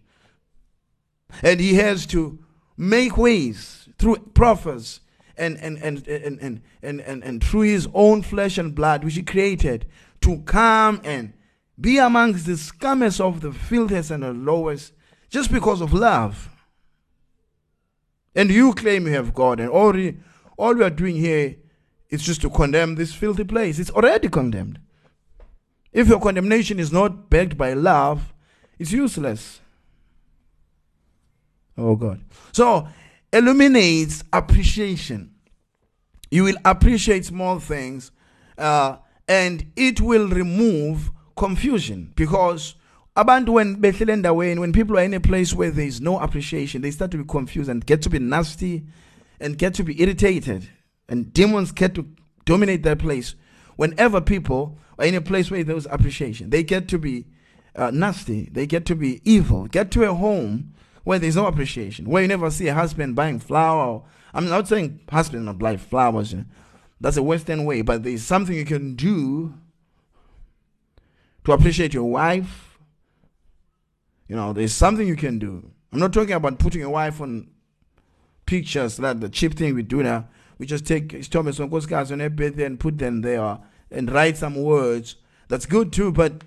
And 1.41 1.59
he 1.59 1.75
has 1.75 2.05
to 2.07 2.37
make 2.77 3.17
ways 3.17 3.87
through 3.97 4.17
prophets 4.33 4.99
and 5.37 5.57
and 5.57 5.77
and 5.77 6.07
and 6.07 6.39
and 6.39 6.61
and, 6.81 7.01
and, 7.01 7.23
and 7.23 7.43
through 7.43 7.61
his 7.61 7.87
own 7.93 8.21
flesh 8.21 8.57
and 8.57 8.75
blood 8.75 9.03
which 9.03 9.15
he 9.15 9.23
created 9.23 9.85
to 10.21 10.39
come 10.39 11.01
and 11.03 11.33
be 11.79 11.97
amongst 11.97 12.45
the 12.45 12.53
scummest 12.53 13.19
of 13.19 13.41
the 13.41 13.51
filthiest 13.51 14.11
and 14.11 14.23
the 14.23 14.33
lowest 14.33 14.93
just 15.29 15.51
because 15.51 15.81
of 15.81 15.93
love. 15.93 16.49
And 18.33 18.49
you 18.49 18.73
claim 18.73 19.07
you 19.07 19.13
have 19.13 19.33
God, 19.33 19.59
and 19.59 19.69
all, 19.69 19.93
all 20.57 20.73
we 20.73 20.83
are 20.83 20.89
doing 20.89 21.15
here 21.15 21.55
is 22.09 22.21
just 22.21 22.41
to 22.41 22.49
condemn 22.49 22.95
this 22.95 23.13
filthy 23.13 23.45
place. 23.45 23.79
It's 23.79 23.89
already 23.91 24.27
condemned. 24.27 24.79
If 25.95 26.09
your 26.09 26.19
condemnation 26.19 26.77
is 26.77 26.91
not 26.91 27.29
backed 27.29 27.57
by 27.57 27.71
love, 27.71 28.33
it's 28.77 28.91
useless. 28.91 29.61
Oh 31.77 31.95
God. 31.95 32.19
So 32.51 32.89
illuminates 33.31 34.21
appreciation. 34.33 35.33
You 36.29 36.43
will 36.43 36.57
appreciate 36.65 37.23
small 37.23 37.59
things, 37.59 38.11
uh, 38.57 38.97
and 39.29 39.71
it 39.77 40.01
will 40.01 40.27
remove 40.27 41.11
confusion 41.37 42.11
because 42.17 42.75
abantu 43.15 43.53
when 43.53 43.77
behlele 43.81 44.21
endaweni 44.21 44.59
when 44.59 44.73
people 44.73 44.97
are 44.99 45.03
in 45.03 45.13
a 45.13 45.21
place 45.21 45.53
where 45.53 45.71
there 45.71 45.85
is 45.85 45.99
no 45.99 46.17
appreciation 46.19 46.81
they 46.81 46.91
start 46.91 47.11
to 47.11 47.17
be 47.17 47.25
confused 47.25 47.69
and 47.69 47.85
get 47.85 48.01
to 48.01 48.09
be 48.09 48.19
nasty 48.19 48.85
and 49.41 49.57
get 49.57 49.73
to 49.73 49.83
be 49.83 50.01
irritated 50.01 50.69
and 51.09 51.33
demons 51.33 51.73
get 51.73 51.93
to 51.93 52.07
dominate 52.45 52.83
that 52.83 52.99
place 52.99 53.35
whenever 53.75 54.21
people 54.21 54.77
are 54.97 55.05
in 55.05 55.15
a 55.15 55.21
place 55.21 55.51
where 55.51 55.63
there's 55.63 55.85
appreciation 55.87 56.49
they 56.49 56.63
get 56.63 56.87
to 56.87 56.97
be 56.97 57.25
uh, 57.75 57.91
nasty 57.91 58.49
they 58.51 58.65
get 58.65 58.85
to 58.85 58.95
be 58.95 59.21
evil 59.23 59.67
get 59.67 59.91
to 59.91 60.03
a 60.03 60.13
home 60.13 60.73
where 61.03 61.19
there's 61.19 61.35
no 61.35 61.45
appreciation 61.45 62.09
where 62.09 62.21
you 62.21 62.27
never 62.27 62.49
see 62.49 62.67
a 62.67 62.73
husband 62.73 63.15
buying 63.15 63.39
flower 63.39 64.01
i'm 64.33 64.47
not 64.47 64.67
saying 64.67 64.99
husband 65.09 65.45
not 65.45 65.59
buy 65.59 65.75
flowers 65.77 66.31
you 66.31 66.39
know. 66.39 66.45
that's 67.01 67.17
a 67.17 67.23
western 67.23 67.65
way 67.65 67.81
but 67.81 68.03
there's 68.03 68.23
something 68.23 68.55
you 68.55 68.65
can 68.65 68.95
do 68.95 69.53
to 71.43 71.51
appreciate 71.51 71.93
your 71.93 72.09
wife 72.09 72.65
you 74.27 74.35
know, 74.35 74.53
there's 74.53 74.73
something 74.73 75.07
you 75.07 75.15
can 75.15 75.39
do. 75.39 75.71
I'm 75.91 75.99
not 75.99 76.13
talking 76.13 76.33
about 76.33 76.59
putting 76.59 76.81
your 76.81 76.89
wife 76.89 77.21
on 77.21 77.47
pictures, 78.45 78.99
like 78.99 79.19
the 79.19 79.29
cheap 79.29 79.55
thing 79.55 79.75
we 79.75 79.83
do 79.83 80.03
now. 80.03 80.27
We 80.57 80.65
just 80.65 80.85
take 80.85 81.29
Thomas 81.29 81.59
guys 81.85 82.11
on 82.11 82.19
birthday 82.29 82.65
and 82.65 82.79
put 82.79 82.97
them 82.97 83.21
there 83.21 83.59
and 83.91 84.11
write 84.11 84.37
some 84.37 84.55
words. 84.55 85.15
That's 85.47 85.65
good 85.65 85.91
too, 85.91 86.11
but 86.11 86.43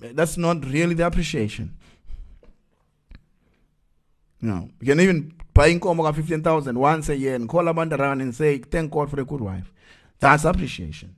that's 0.00 0.36
not 0.36 0.64
really 0.64 0.94
the 0.94 1.06
appreciation. 1.06 1.76
Know, 4.40 4.68
you 4.80 4.88
can 4.88 5.00
even 5.00 5.32
buy 5.54 5.68
income 5.68 6.00
of 6.00 6.16
15,000 6.16 6.78
once 6.78 7.08
a 7.08 7.16
year 7.16 7.34
and 7.34 7.48
call 7.48 7.66
a 7.66 7.72
man 7.72 7.92
around 7.92 8.20
and 8.20 8.34
say, 8.34 8.58
thank 8.58 8.90
God 8.90 9.08
for 9.10 9.20
a 9.20 9.24
good 9.24 9.40
wife. 9.40 9.72
That's 10.18 10.44
appreciation. 10.44 11.16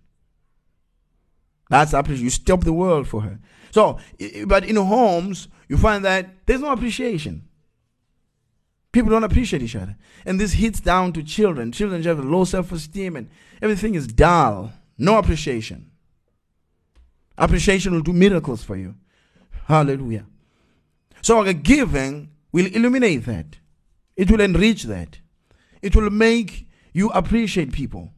That's 1.68 1.93
appreciation. 1.93 2.24
You 2.24 2.30
stop 2.30 2.62
the 2.62 2.72
world 2.72 3.09
for 3.09 3.22
her. 3.22 3.41
So, 3.72 3.99
but 4.47 4.64
in 4.64 4.76
homes, 4.76 5.49
you 5.68 5.76
find 5.76 6.05
that 6.05 6.47
there's 6.47 6.61
no 6.61 6.70
appreciation. 6.70 7.45
People 8.97 9.11
don't 9.11 9.24
appreciate 9.24 9.61
each 9.61 9.76
other. 9.76 9.94
And 10.24 10.40
this 10.40 10.55
hits 10.55 10.80
down 10.80 11.12
to 11.12 11.22
children. 11.22 11.70
Children 11.70 12.03
have 12.05 12.24
low 12.24 12.44
self 12.44 12.72
esteem 12.72 13.14
and 13.14 13.28
everything 13.61 13.94
is 13.94 14.07
dull. 14.07 14.72
No 14.97 15.18
appreciation. 15.18 15.90
Appreciation 17.36 17.92
will 17.92 18.01
do 18.01 18.14
miracles 18.14 18.64
for 18.64 18.74
you. 18.74 18.94
Hallelujah. 19.66 20.24
So, 21.20 21.42
a 21.42 21.53
giving 21.53 22.30
will 22.53 22.64
illuminate 22.68 23.26
that, 23.26 23.59
it 24.16 24.30
will 24.30 24.40
enrich 24.40 24.84
that, 24.84 25.18
it 25.82 25.94
will 25.94 26.09
make 26.09 26.66
you 26.94 27.11
appreciate 27.11 27.72
people. 27.72 28.14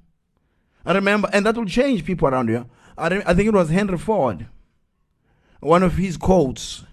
I 0.86 0.92
remember, 0.92 1.28
and 1.32 1.44
that 1.44 1.56
will 1.56 1.66
change 1.66 2.04
people 2.04 2.28
around 2.28 2.50
you. 2.50 2.70
I, 2.96 3.06
I 3.26 3.34
think 3.34 3.48
it 3.48 3.52
was 3.52 3.70
Henry 3.70 3.98
Ford 3.98 4.46
one 5.60 5.82
of 5.82 5.96
his 5.96 6.16
quotes. 6.16 6.84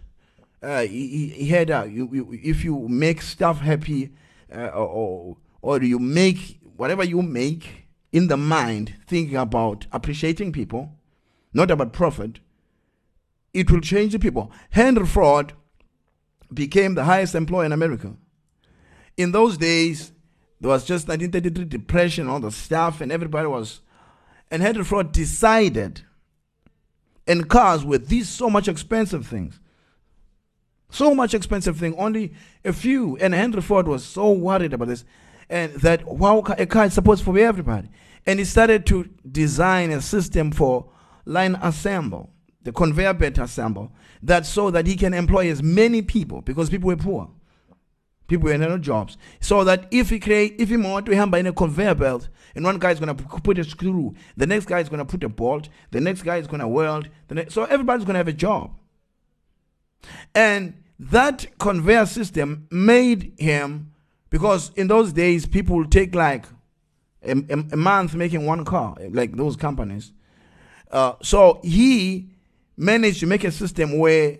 Uh, 0.66 0.82
he, 0.82 1.28
he 1.28 1.48
had 1.48 1.70
uh, 1.70 1.84
you, 1.84 2.10
you, 2.12 2.40
if 2.44 2.64
you 2.64 2.88
make 2.90 3.22
stuff 3.22 3.60
happy 3.60 4.10
uh, 4.54 4.68
or, 4.68 5.38
or 5.62 5.82
you 5.84 6.00
make 6.00 6.60
whatever 6.76 7.04
you 7.04 7.22
make 7.22 7.88
in 8.12 8.28
the 8.28 8.38
mind 8.38 8.96
thinking 9.06 9.38
about 9.38 9.86
appreciating 9.92 10.52
people 10.52 10.92
not 11.54 11.70
about 11.70 11.94
profit 11.94 12.40
it 13.54 13.70
will 13.70 13.80
change 13.80 14.14
the 14.14 14.20
people 14.20 14.52
henry 14.72 15.06
ford 15.06 15.54
became 16.52 16.96
the 16.96 17.04
highest 17.04 17.36
employer 17.36 17.66
in 17.66 17.72
america 17.72 18.16
in 19.18 19.32
those 19.32 19.58
days 19.58 20.14
there 20.60 20.72
was 20.72 20.84
just 20.84 21.08
1933 21.08 21.66
depression 21.66 22.28
all 22.28 22.40
the 22.40 22.52
stuff 22.52 23.02
and 23.02 23.12
everybody 23.12 23.48
was 23.48 23.82
and 24.50 24.64
henry 24.64 24.84
ford 24.84 25.12
decided 25.12 26.02
and 27.28 27.50
cars 27.50 27.84
with 27.84 28.08
these 28.08 28.30
so 28.30 28.50
much 28.50 28.68
expensive 28.68 29.26
things. 29.26 29.60
So 30.90 31.14
much 31.14 31.34
expensive 31.34 31.78
thing, 31.78 31.96
only 31.98 32.34
a 32.64 32.74
few. 32.74 33.18
And 33.18 33.34
Henry 33.34 33.62
Ford 33.62 33.88
was 33.88 34.04
so 34.04 34.32
worried 34.32 34.74
about 34.74 34.88
this, 34.88 35.04
and 35.50 35.74
that 35.76 36.06
wow, 36.06 36.40
a 36.58 36.66
car 36.66 36.86
is 36.86 36.94
supposed 36.94 37.24
to 37.24 37.34
be 37.34 37.42
everybody. 37.42 37.90
And 38.26 38.40
he 38.40 38.46
started 38.46 38.86
to 38.88 39.10
design 39.30 39.92
a 39.92 40.02
system 40.02 40.52
for 40.52 40.90
line 41.26 41.56
assemble, 41.62 42.32
the 42.64 42.72
conveyor 42.72 43.14
belt 43.14 43.38
assemble, 43.38 43.92
that 44.24 44.46
so 44.46 44.72
that 44.72 44.88
he 44.88 44.96
can 44.96 45.14
employ 45.14 45.50
as 45.50 45.62
many 45.62 46.02
people 46.02 46.42
because 46.42 46.70
people 46.70 46.88
were 46.88 46.98
poor. 46.98 47.30
People 48.28 48.50
were 48.50 48.58
no 48.58 48.78
jobs. 48.80 49.18
So 49.40 49.64
that 49.66 49.88
if 49.92 50.10
he 50.10 50.20
create, 50.20 50.56
if 50.58 50.70
he 50.70 50.78
want 50.78 51.06
to 51.06 51.16
hammer 51.16 51.38
in 51.38 51.46
a 51.46 51.54
conveyor 51.54 51.96
belt, 51.96 52.30
and 52.56 52.66
one 52.66 52.80
guy 52.80 52.92
is 52.92 53.00
to 53.00 53.14
put 53.14 53.60
a 53.60 53.64
screw, 53.64 54.16
the 54.36 54.48
next 54.48 54.66
guy 54.66 54.80
is 54.80 54.90
to 54.90 55.06
put 55.06 55.24
a 55.24 55.30
bolt, 55.30 55.70
the 55.92 56.02
next 56.02 56.24
guy 56.24 56.38
is 56.38 56.48
to 56.48 56.68
weld, 56.68 57.10
the 57.28 57.46
so 57.50 57.66
everybody's 57.66 58.06
to 58.06 58.14
have 58.14 58.28
a 58.28 58.34
job. 58.34 58.72
And 60.34 60.82
that 61.00 61.46
conveyor 61.60 62.06
system 62.06 62.68
made 62.72 63.34
him, 63.38 63.92
because 64.30 64.72
in 64.76 64.88
those 64.88 65.14
days 65.14 65.46
people 65.46 65.78
would 65.78 65.92
take 65.92 66.16
like 66.16 66.46
a, 67.24 67.32
a, 67.32 67.66
a 67.74 67.78
month 67.78 68.16
making 68.16 68.46
one 68.46 68.66
car, 68.66 68.96
like 69.10 69.36
those 69.36 69.56
companies. 69.56 70.14
Uh, 70.92 71.14
so 71.22 71.60
he 71.64 72.30
managed 72.78 73.20
to 73.20 73.26
make 73.26 73.44
a 73.44 73.52
system 73.52 73.98
where 73.98 74.40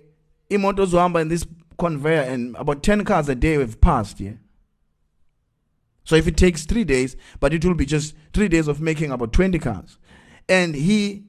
imoto 0.50 0.86
zohamba 0.86 1.22
in 1.22 1.28
this 1.28 1.46
conveyor 1.78 2.22
and 2.22 2.56
about 2.56 2.84
10 2.84 3.04
cars 3.04 3.28
a 3.30 3.36
day 3.36 3.54
have 3.54 3.82
passed 3.82 4.20
here. 4.20 4.40
So 6.04 6.16
if 6.16 6.28
it 6.28 6.38
takes 6.38 6.66
three 6.66 6.84
days, 6.84 7.16
but 7.40 7.54
it 7.54 7.66
will 7.66 7.74
be 7.74 7.86
just 7.86 8.16
three 8.32 8.48
days 8.48 8.68
of 8.68 8.80
making 8.80 9.12
about 9.12 9.34
20 9.34 9.58
cars. 9.60 9.98
And 10.48 10.76
he, 10.76 11.24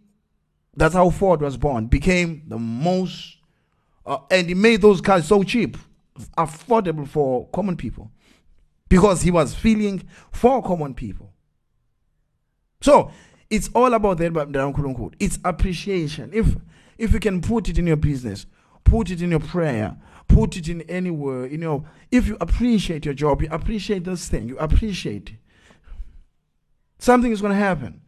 that's 0.77 0.95
how 0.95 1.09
Ford 1.11 1.41
was 1.41 1.57
born, 1.57 1.87
became 1.87 2.43
the 2.47 2.59
most, 2.59 3.36
uh, 4.07 4.19
and 4.31 4.49
he 4.49 4.55
made 4.55 4.81
those 4.81 5.01
cars 5.01 5.27
so 5.27 5.43
cheap, 5.43 5.77
affordable 6.39 7.07
for 7.07 7.49
common 7.49 7.77
people, 7.77 8.11
because 8.89 9.23
he 9.23 9.31
was 9.31 9.55
feeling 9.55 10.03
for 10.33 10.63
common 10.63 10.95
people. 10.95 11.33
So 12.81 13.11
it's 13.51 13.69
all 13.75 13.95
about 13.95 14.19
that, 14.19 14.33
but 14.33 14.49
it's 15.19 15.39
appreciation. 15.45 16.31
If, 16.33 16.57
if 16.99 17.13
you 17.13 17.21
can 17.21 17.41
put 17.41 17.69
it 17.69 17.79
in 17.79 17.87
your 17.87 17.97
business, 17.97 18.47
put 18.85 19.11
it 19.11 19.21
in 19.23 19.31
your 19.31 19.41
prayer, 19.41 19.97
put 20.29 20.57
it 20.57 20.69
in 20.69 20.83
anywhere. 20.83 21.47
You 21.47 21.59
know, 21.59 21.87
if 22.11 22.27
you 22.27 22.37
appreciate 22.41 23.05
your 23.05 23.15
job, 23.15 23.43
you 23.43 23.49
appreciate 23.51 24.05
this 24.05 24.29
thing, 24.29 24.49
you 24.49 24.59
appreciate 24.59 25.33
something 26.99 27.31
is 27.31 27.41
going 27.41 27.53
to 27.53 27.59
happen. 27.59 28.01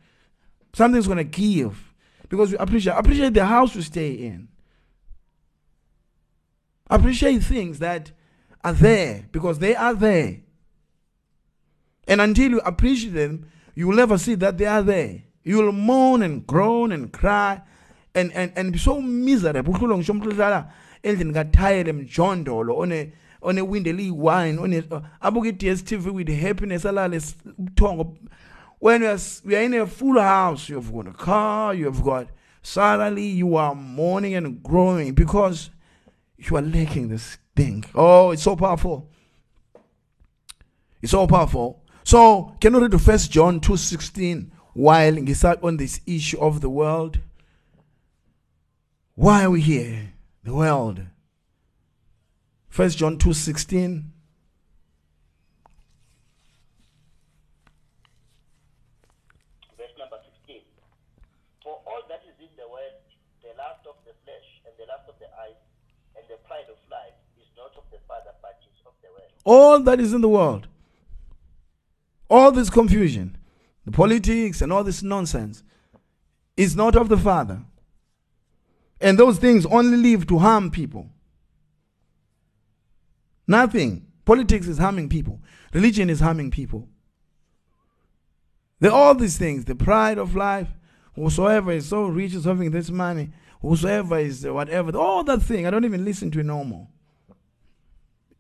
Something's 0.75 1.07
going 1.07 1.19
to 1.19 1.25
give 1.25 1.93
because 2.29 2.53
you 2.53 2.59
appreciate 2.59 2.93
appreciate 2.93 3.35
the 3.35 3.45
house 3.45 3.75
you 3.75 3.83
stay 3.83 4.13
in. 4.13 4.49
Appreciate 6.91 7.43
things 7.43 7.79
that 7.81 8.13
are 8.65 8.73
there 8.73 9.27
because 9.33 9.59
they 9.59 9.75
are 9.77 9.95
there. 9.95 10.41
And 12.07 12.21
until 12.21 12.51
you 12.51 12.61
appreciate 12.61 13.13
them, 13.13 13.51
you 13.75 13.87
will 13.89 13.97
never 13.97 14.19
see 14.19 14.35
that 14.37 14.59
they 14.59 14.67
are 14.67 14.83
there. 14.83 15.23
You 15.45 15.59
will 15.59 15.73
moan 15.73 16.23
and 16.23 16.47
groan 16.47 16.93
and 16.93 17.13
cry 17.13 17.63
and, 18.15 18.33
and, 18.33 18.53
and 18.57 18.73
be 18.73 18.79
so 18.79 19.01
miserable 19.01 19.75
endlini 21.03 21.33
kathayele 21.33 21.93
mjondolo 21.93 22.87
eliyi-wine 23.43 24.59
one 24.59 24.75
uh, 24.91 25.01
abuke 25.21 26.13
with 26.13 26.29
happiness 26.29 26.85
alale 26.85 27.21
when 28.81 29.01
we 29.01 29.07
are, 29.07 29.19
are 29.59 29.63
in 29.65 29.75
a 29.75 29.87
full 29.87 30.21
house 30.21 30.69
you've 30.69 30.93
got 30.93 31.07
a 31.07 31.13
car 31.13 31.75
you've 31.75 32.03
got 32.03 32.29
suddenly 32.63 33.27
you 33.27 33.57
are 33.57 33.75
mourning 33.75 34.35
and 34.35 34.63
growing 34.63 35.15
because 35.15 35.71
you 36.39 36.57
are 36.57 36.63
lacking 36.63 37.09
this 37.09 37.39
thing. 37.55 37.85
Oh 37.95 38.31
it's 38.31 38.43
so 38.43 38.57
powerful. 38.57 39.11
It's 41.03 41.13
so 41.13 41.27
powerful. 41.27 41.85
So 42.05 42.57
can 42.61 42.75
you 42.75 42.81
read 42.81 42.93
the 42.93 42.99
first 42.99 43.31
john 43.31 43.61
2.16 43.61 44.51
while 44.73 45.35
start 45.35 45.59
on 45.63 45.77
this 45.77 46.01
issue 46.07 46.39
of 46.39 46.61
the 46.61 46.71
world 46.71 47.19
why 49.19 49.43
are 49.43 49.51
we 49.51 49.61
here? 49.61 50.15
The 50.45 50.55
world. 50.55 51.03
First 52.69 52.99
John 52.99 53.19
2:16. 53.19 54.15
number 59.99 60.23
16. 60.23 60.63
For 61.65 61.83
all 61.85 62.07
that 62.07 62.23
is 62.31 62.39
in 62.39 62.55
the 62.55 62.69
world, 62.71 62.95
the 63.43 63.51
lust 63.59 63.83
of 63.91 63.99
the 64.07 64.15
flesh 64.23 64.63
and 64.63 64.73
the 64.79 64.87
lust 64.87 65.11
of 65.11 65.19
the 65.19 65.27
eyes 65.35 65.59
and 66.15 66.23
the 66.31 66.39
pride 66.47 66.71
of 66.71 66.79
life 66.87 67.19
is 67.43 67.51
not 67.57 67.75
of 67.75 67.91
the 67.91 67.99
Father, 68.07 68.31
but 68.41 68.63
is 68.71 68.79
of 68.87 68.95
the 69.03 69.11
world. 69.11 69.35
All 69.51 69.81
that 69.81 69.99
is 69.99 70.13
in 70.13 70.21
the 70.21 70.29
world, 70.29 70.69
all 72.29 72.53
this 72.53 72.69
confusion, 72.69 73.39
the 73.87 73.91
politics 73.91 74.61
and 74.61 74.71
all 74.71 74.85
this 74.85 75.03
nonsense, 75.03 75.63
is 76.55 76.77
not 76.77 76.95
of 76.95 77.09
the 77.09 77.17
Father. 77.17 77.63
And 79.01 79.19
those 79.19 79.39
things 79.39 79.65
only 79.65 79.97
live 79.97 80.27
to 80.27 80.37
harm 80.37 80.71
people. 80.71 81.09
Nothing. 83.47 84.07
Politics 84.27 84.67
is 84.67 84.77
harming 84.77 85.09
people. 85.09 85.41
Religion 85.73 86.11
is 86.11 86.21
harming 86.21 86.51
people. 86.51 86.87
The, 88.81 88.93
all 88.93 89.15
these 89.15 89.39
things, 89.39 89.65
the 89.65 89.75
pride 89.75 90.19
of 90.19 90.37
life, 90.37 90.69
whosoever 91.15 91.73
is 91.73 91.89
so 91.89 92.05
rich 92.05 92.35
is 92.35 92.45
having 92.45 92.71
this 92.71 92.91
money, 92.91 93.31
whosoever 93.63 94.19
is 94.19 94.45
whatever, 94.45 94.95
all 94.95 95.25
that 95.25 95.41
thing, 95.41 95.67
I 95.67 95.71
don't 95.71 95.87
even 95.87 96.05
listen 96.05 96.31
to 96.33 96.41
it 96.41 96.45
no 96.45 96.65
more, 96.65 96.87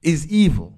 is 0.03 0.27
evil. 0.27 0.75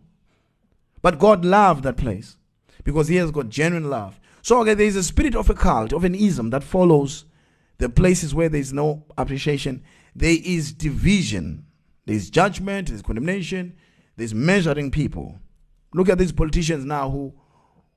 But 1.03 1.19
God 1.19 1.45
loved 1.45 1.85
that 1.85 1.97
place 1.97 2.37
because 2.85 3.09
He 3.09 3.17
has 3.17 3.31
got 3.31 3.49
genuine 3.49 3.91
love. 3.91 4.21
So, 4.43 4.61
okay, 4.61 4.75
there 4.75 4.87
is 4.87 4.97
a 4.97 5.03
spirit 5.03 5.35
of 5.35 5.51
a 5.51 5.55
cult, 5.55 5.93
of 5.93 6.05
an 6.05 6.15
ism 6.15 6.51
that 6.51 6.65
follows 6.65 7.25
the 7.79 7.89
places 7.89 8.35
where 8.35 8.49
there 8.49 8.61
is 8.61 8.73
no 8.73 9.05
appreciation. 9.17 9.83
There 10.15 10.37
is 10.43 10.73
division, 10.73 11.67
there 12.07 12.17
is 12.17 12.31
judgment, 12.31 12.89
there 12.89 12.97
is 12.97 13.03
condemnation, 13.03 13.77
there 14.17 14.25
is 14.25 14.35
measuring 14.35 14.91
people. 14.91 15.39
Look 15.95 16.09
at 16.09 16.19
these 16.19 16.33
politicians 16.33 16.85
now 16.85 17.11
who 17.11 17.35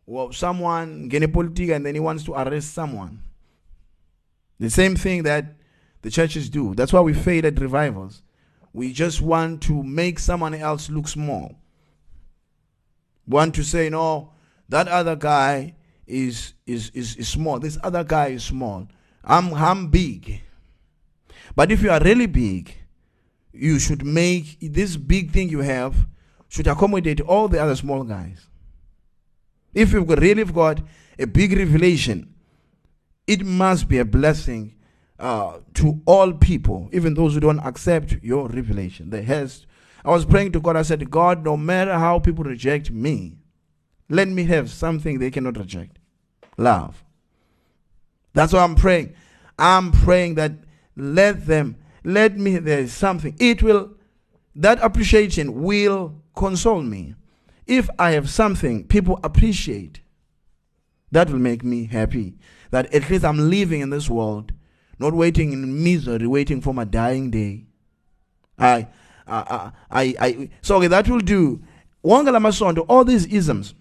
well, 0.05 0.31
someone 0.33 1.07
get 1.07 1.23
a 1.23 1.27
politic 1.27 1.69
and 1.69 1.85
then 1.85 1.95
he 1.95 1.99
wants 1.99 2.23
to 2.25 2.33
arrest 2.33 2.73
someone. 2.73 3.23
The 4.59 4.69
same 4.69 4.95
thing 4.95 5.23
that 5.23 5.55
the 6.01 6.11
churches 6.11 6.49
do. 6.49 6.75
That's 6.75 6.93
why 6.93 6.99
we 6.99 7.13
fail 7.13 7.45
at 7.45 7.59
revivals. 7.59 8.21
We 8.73 8.91
just 8.91 9.21
want 9.21 9.61
to 9.63 9.83
make 9.83 10.19
someone 10.19 10.53
else 10.53 10.89
look 10.89 11.07
small. 11.07 11.55
Want 13.27 13.55
to 13.55 13.63
say, 13.63 13.89
no, 13.89 14.31
that 14.69 14.87
other 14.87 15.15
guy 15.15 15.75
is 16.07 16.53
is 16.65 16.89
is, 16.93 17.15
is 17.15 17.27
small. 17.27 17.59
This 17.59 17.77
other 17.83 18.03
guy 18.03 18.27
is 18.27 18.43
small. 18.43 18.87
I'm 19.23 19.53
I'm 19.53 19.87
big. 19.87 20.41
But 21.55 21.71
if 21.71 21.81
you 21.81 21.91
are 21.91 21.99
really 22.01 22.25
big, 22.25 22.75
you 23.51 23.79
should 23.79 24.05
make 24.05 24.57
this 24.59 24.97
big 24.97 25.31
thing 25.31 25.49
you 25.49 25.59
have 25.59 26.07
should 26.49 26.67
accommodate 26.67 27.21
all 27.21 27.47
the 27.47 27.61
other 27.61 27.75
small 27.75 28.03
guys. 28.03 28.47
If 29.73 29.91
you've 29.91 30.09
really 30.09 30.43
got 30.45 30.81
a 31.17 31.25
big 31.25 31.53
revelation, 31.57 32.33
it 33.25 33.45
must 33.45 33.87
be 33.87 33.99
a 33.99 34.05
blessing 34.05 34.75
uh, 35.17 35.59
to 35.75 36.01
all 36.05 36.33
people, 36.33 36.89
even 36.91 37.13
those 37.13 37.33
who 37.33 37.39
don't 37.39 37.59
accept 37.59 38.17
your 38.21 38.47
revelation. 38.49 39.09
The 39.09 39.23
has. 39.23 39.65
I 40.05 40.11
was 40.11 40.25
praying 40.25 40.51
to 40.53 40.59
God. 40.59 40.75
I 40.75 40.81
said, 40.81 41.09
God, 41.09 41.43
no 41.43 41.55
matter 41.55 41.93
how 41.93 42.19
people 42.19 42.43
reject 42.43 42.91
me, 42.91 43.37
let 44.09 44.27
me 44.27 44.43
have 44.45 44.69
something 44.69 45.19
they 45.19 45.31
cannot 45.31 45.57
reject 45.57 45.97
love. 46.57 47.03
That's 48.33 48.53
why 48.53 48.63
I'm 48.63 48.75
praying. 48.75 49.13
I'm 49.57 49.91
praying 49.91 50.35
that 50.35 50.53
let 50.95 51.45
them, 51.45 51.77
let 52.03 52.37
me, 52.37 52.57
there 52.57 52.79
is 52.79 52.93
something. 52.93 53.35
It 53.39 53.63
will, 53.63 53.93
that 54.55 54.79
appreciation 54.81 55.63
will 55.63 56.21
console 56.35 56.81
me. 56.81 57.15
If 57.65 57.89
I 57.97 58.11
have 58.11 58.29
something 58.29 58.85
people 58.87 59.19
appreciate, 59.23 60.01
that 61.11 61.29
will 61.29 61.39
make 61.39 61.63
me 61.63 61.85
happy. 61.85 62.35
That 62.71 62.93
at 62.93 63.09
least 63.09 63.23
I'm 63.23 63.49
living 63.49 63.81
in 63.81 63.91
this 63.91 64.09
world, 64.09 64.51
not 64.99 65.13
waiting 65.13 65.53
in 65.53 65.83
misery, 65.83 66.25
waiting 66.27 66.59
for 66.59 66.73
my 66.73 66.83
dying 66.83 67.29
day. 67.29 67.65
I, 68.57 68.87
I, 69.27 69.71
I, 69.91 70.15
I, 70.19 70.49
so 70.61 70.79
that 70.79 71.09
will 71.09 71.19
do. 71.19 71.61
Wangala 72.03 72.39
Masondo, 72.41 72.85
all 72.89 73.05
these 73.05 73.25
isms, 73.27 73.73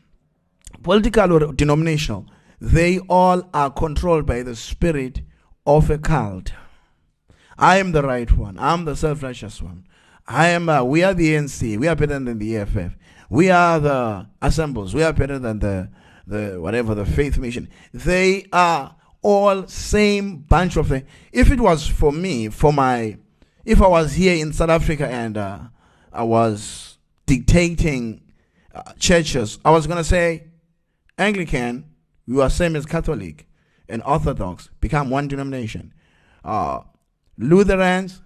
political 0.82 1.32
or 1.32 1.52
denominational, 1.52 2.26
they 2.60 3.00
all 3.00 3.48
are 3.52 3.70
controlled 3.70 4.26
by 4.26 4.42
the 4.42 4.54
spirit 4.54 5.22
of 5.66 5.90
a 5.90 5.98
cult. 5.98 6.52
I 7.58 7.78
am 7.78 7.92
the 7.92 8.02
right 8.02 8.30
one. 8.30 8.58
I'm 8.58 8.84
the 8.84 8.94
self-righteous 8.94 9.60
one. 9.60 9.86
I 10.26 10.48
am. 10.48 10.68
Uh, 10.68 10.84
we 10.84 11.02
are 11.02 11.14
the 11.14 11.34
ANC. 11.34 11.76
We 11.78 11.88
are 11.88 11.96
better 11.96 12.18
than 12.18 12.38
the 12.38 12.56
EFF. 12.56 12.96
We 13.28 13.50
are 13.50 13.80
the 13.80 14.28
assembles. 14.40 14.94
We 14.94 15.02
are 15.02 15.12
better 15.12 15.38
than 15.38 15.58
the 15.58 15.90
the 16.26 16.60
whatever 16.60 16.94
the 16.94 17.04
faith 17.04 17.38
mission. 17.38 17.68
They 17.92 18.46
are 18.52 18.94
all 19.22 19.66
same 19.66 20.38
bunch 20.38 20.76
of 20.76 20.88
things. 20.88 21.04
If 21.32 21.50
it 21.50 21.60
was 21.60 21.86
for 21.86 22.12
me, 22.12 22.48
for 22.48 22.72
my, 22.72 23.18
if 23.64 23.80
I 23.80 23.86
was 23.86 24.14
here 24.14 24.34
in 24.34 24.52
South 24.52 24.70
Africa 24.70 25.06
and 25.06 25.36
uh, 25.36 25.58
I 26.12 26.22
was 26.22 26.98
dictating 27.26 28.22
uh, 28.74 28.92
churches, 28.98 29.58
I 29.64 29.70
was 29.70 29.86
gonna 29.86 30.04
say, 30.04 30.48
Anglican, 31.18 31.86
you 32.26 32.40
are 32.42 32.50
same 32.50 32.76
as 32.76 32.86
Catholic, 32.86 33.46
and 33.88 34.02
Orthodox 34.04 34.70
become 34.80 35.10
one 35.10 35.28
denomination. 35.28 35.92
Uh, 36.44 36.80
Lutherans 37.38 38.22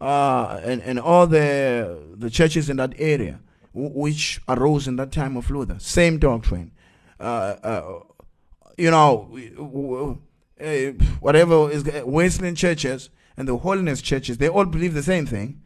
uh, 0.00 0.60
and 0.62 0.82
and 0.82 0.98
all 0.98 1.26
the 1.26 1.98
the 2.14 2.30
churches 2.30 2.68
in 2.68 2.76
that 2.76 2.94
area 2.98 3.40
which 3.72 4.40
arose 4.48 4.88
in 4.88 4.96
that 4.96 5.12
time 5.12 5.36
of 5.36 5.50
Luther. 5.50 5.78
Same 5.78 6.18
doctrine. 6.18 6.72
Uh, 7.20 7.56
uh, 7.62 8.00
you 8.78 8.90
know, 8.90 10.18
uh, 10.60 10.64
whatever 11.20 11.70
is 11.70 11.84
Wesleyan 12.04 12.54
churches 12.54 13.10
and 13.36 13.46
the 13.46 13.58
holiness 13.58 14.00
churches, 14.00 14.38
they 14.38 14.48
all 14.48 14.64
believe 14.64 14.94
the 14.94 15.02
same 15.02 15.26
thing. 15.26 15.62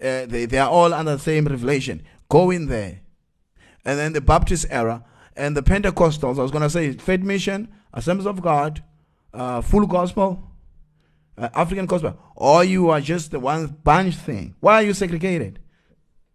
Uh, 0.00 0.26
they, 0.26 0.44
they 0.44 0.58
are 0.58 0.68
all 0.68 0.92
under 0.92 1.12
the 1.12 1.22
same 1.22 1.46
revelation. 1.46 2.02
Go 2.28 2.50
in 2.50 2.66
there. 2.66 3.00
And 3.84 3.98
then 3.98 4.12
the 4.12 4.20
Baptist 4.20 4.66
era 4.68 5.04
and 5.36 5.56
the 5.56 5.62
Pentecostals, 5.62 6.38
I 6.38 6.42
was 6.42 6.50
going 6.50 6.62
to 6.62 6.70
say 6.70 6.92
Faith 6.92 7.20
Mission, 7.20 7.68
Assemblies 7.94 8.26
of 8.26 8.42
God, 8.42 8.82
uh, 9.32 9.60
Full 9.60 9.86
Gospel, 9.86 10.42
uh, 11.38 11.48
African 11.54 11.86
Gospel, 11.86 12.18
or 12.34 12.64
you 12.64 12.90
are 12.90 13.00
just 13.00 13.30
the 13.30 13.40
one 13.40 13.66
bunch 13.84 14.16
thing. 14.16 14.54
Why 14.60 14.74
are 14.74 14.82
you 14.82 14.94
segregated? 14.94 15.60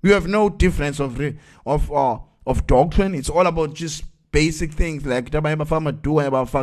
You 0.02 0.14
have 0.14 0.28
no 0.28 0.50
difference 0.50 1.00
of 1.00 1.22
of 1.66 1.92
uh, 1.92 2.20
of 2.46 2.68
doctrine. 2.68 3.14
It's 3.14 3.30
all 3.30 3.46
about 3.46 3.74
just 3.74 4.04
basic 4.32 4.72
things 4.74 5.06
like 5.06 5.30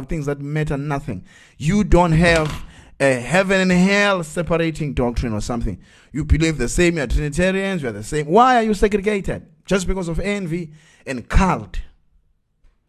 things 0.09 0.27
that 0.27 0.41
matter 0.41 0.77
nothing. 0.77 1.25
You 1.57 1.85
don't 1.85 2.13
have 2.13 2.65
a 3.01 3.15
heaven 3.15 3.61
and 3.61 3.73
hell 3.73 4.25
separating 4.25 4.93
doctrine 4.93 5.33
or 5.33 5.41
something. 5.41 5.81
You 6.13 6.25
believe 6.25 6.59
the 6.59 6.69
same. 6.69 6.97
You're 6.97 7.07
Trinitarians. 7.07 7.83
You're 7.83 7.93
the 7.93 8.03
same. 8.03 8.27
Why 8.27 8.57
are 8.57 8.63
you 8.63 8.75
segregated? 8.75 9.47
Just 9.67 9.87
because 9.87 10.09
of 10.09 10.19
envy 10.19 10.73
and 11.07 11.29
cult, 11.29 11.81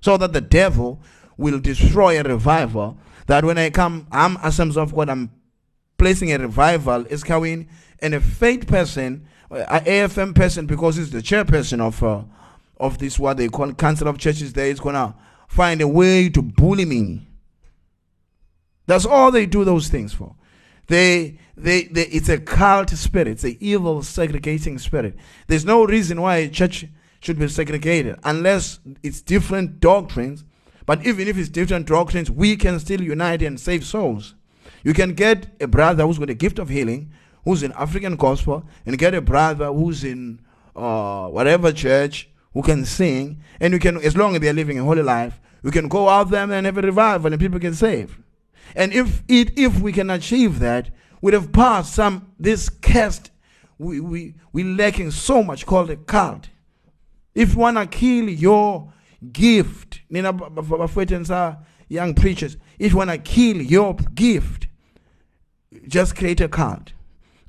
so 0.02 0.18
that 0.18 0.34
the 0.34 0.42
devil 0.42 1.02
will 1.38 1.60
destroy 1.60 2.20
a 2.20 2.24
revival. 2.24 2.98
That 3.28 3.46
when 3.46 3.58
I 3.58 3.70
come, 3.70 4.08
I'm 4.12 4.38
Assemblies 4.38 4.78
of 4.78 4.96
God. 4.96 5.10
I'm 5.10 5.32
placing 5.98 6.32
a 6.32 6.38
revival 6.38 7.06
is 7.08 7.24
coming, 7.24 7.68
and 8.00 8.16
a 8.16 8.22
faith 8.22 8.66
person 8.68 9.28
uh, 9.52 9.80
AFM 9.80 10.36
person 10.36 10.66
because 10.66 10.96
he's 10.96 11.12
the 11.12 11.20
chairperson 11.20 11.82
of 11.82 12.04
uh, 12.04 12.24
of 12.78 12.98
this 12.98 13.20
what 13.20 13.38
they 13.38 13.48
call 13.48 13.74
council 13.74 14.08
of 14.08 14.18
churches 14.18 14.54
there 14.54 14.68
is 14.68 14.80
gonna 14.80 15.16
find 15.48 15.82
a 15.82 15.88
way 15.88 16.30
to 16.30 16.42
bully 16.42 16.86
me. 16.86 17.28
That's 18.90 19.06
all 19.06 19.30
they 19.32 19.46
do 19.46 19.64
those 19.64 19.88
things 19.88 20.14
for. 20.14 20.34
They, 20.88 21.38
they, 21.56 21.84
they 21.84 22.06
it's 22.06 22.28
a 22.28 22.40
cult 22.40 22.90
spirit. 22.90 23.28
It's 23.28 23.44
an 23.44 23.56
evil 23.60 24.02
segregating 24.02 24.80
spirit. 24.80 25.16
There's 25.46 25.64
no 25.64 25.86
reason 25.86 26.20
why 26.20 26.38
a 26.38 26.50
church 26.50 26.88
should 27.20 27.38
be 27.38 27.48
segregated 27.50 28.18
unless 28.24 28.80
it's 29.04 29.22
different 29.22 29.80
doctrines. 29.80 30.44
But 30.88 31.06
even 31.06 31.28
if 31.28 31.38
it's 31.38 31.50
different 31.50 31.86
doctrines, 31.86 32.32
we 32.32 32.56
can 32.56 32.80
still 32.80 33.00
unite 33.00 33.44
and 33.44 33.60
save 33.60 33.86
souls. 33.86 34.34
You 34.84 34.96
can 34.96 35.14
get 35.14 35.46
a 35.62 35.68
brother 35.68 36.08
who's 36.08 36.18
got 36.18 36.32
a 36.32 36.34
gift 36.34 36.58
of 36.58 36.70
healing 36.70 37.12
who's 37.46 37.62
in 37.62 37.72
African 37.74 38.16
gospel 38.16 38.66
and 38.88 38.98
get 38.98 39.14
a 39.14 39.22
brother 39.22 39.72
who's 39.72 40.04
in 40.04 40.40
uh, 40.76 41.28
whatever 41.28 41.72
church 41.72 42.28
who 42.56 42.64
can 42.64 42.86
sing, 42.86 43.40
and 43.60 43.72
you 43.72 43.80
can, 43.80 43.98
as 43.98 44.18
long 44.18 44.34
as 44.34 44.42
they're 44.42 44.52
living 44.52 44.80
a 44.80 44.84
holy 44.84 45.04
life, 45.04 45.40
we 45.62 45.70
can 45.70 45.88
go 45.88 46.10
out 46.10 46.32
there 46.32 46.52
and 46.52 46.66
have 46.66 46.78
a 46.80 46.82
revival, 46.82 47.32
and 47.32 47.40
people 47.40 47.60
can 47.60 47.76
save. 47.76 48.18
And 48.76 48.94
if 48.94 49.24
it, 49.28 49.58
if 49.58 49.80
we 49.80 49.92
can 49.92 50.10
achieve 50.10 50.60
that, 50.60 50.90
we'd 51.22 51.34
have 51.34 51.52
passed 51.52 51.94
some 51.94 52.32
this 52.40 52.70
caste 52.70 53.32
we 53.80 54.00
we 54.00 54.36
we 54.52 54.64
lacking 54.64 55.10
so 55.10 55.42
much 55.42 55.66
called 55.66 55.90
a 55.90 55.96
cult. 55.96 56.50
If 57.34 57.54
you 57.54 57.60
wanna 57.60 57.88
kill 57.88 58.30
your 58.30 58.94
gift, 59.32 60.02
Nina 60.10 60.38
young 61.88 62.14
preachers, 62.14 62.58
if 62.78 62.92
you 62.92 62.98
wanna 62.98 63.18
kill 63.18 63.62
your 63.62 63.96
gift, 63.96 64.68
just 65.88 66.16
create 66.16 66.42
a 66.42 66.50
cult 66.50 66.94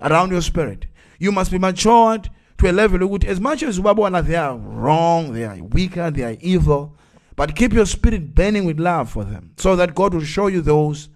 around 0.01 0.31
your 0.31 0.41
spirit. 0.41 0.87
You 1.19 1.33
must 1.33 1.51
be 1.51 1.59
matured 1.59 2.31
to 2.59 2.71
a 2.71 2.73
level 2.73 3.07
which, 3.07 3.25
as 3.25 3.41
much 3.41 3.63
as 3.63 3.79
Ubabwana, 3.79 4.25
they 4.25 4.37
are 4.37 4.57
wrong, 4.57 5.33
they 5.33 5.45
are 5.45 5.57
weaker, 5.63 6.11
they 6.11 6.23
are 6.23 6.37
evil, 6.41 6.97
But 7.41 7.57
keep 7.57 7.73
your 7.73 7.87
spirit 7.87 8.35
burning 8.35 8.67
with 8.67 8.79
love 8.79 9.09
for 9.09 9.25
them 9.25 9.55
so 9.57 9.75
that 9.77 9.95
God 9.95 10.13
will 10.13 10.25
show 10.25 10.49
you 10.49 10.61
those 10.61 11.09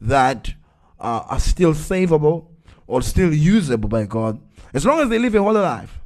that 0.00 0.54
uh, 1.00 1.24
are 1.28 1.40
still 1.40 1.74
savable 1.74 2.46
or 2.86 3.02
still 3.02 3.34
usable 3.34 3.88
by 3.88 4.04
God 4.04 4.40
as 4.72 4.86
long 4.86 5.00
as 5.00 5.08
they 5.08 5.18
live 5.18 5.34
a 5.34 5.42
holy 5.42 5.58
life. 5.58 5.98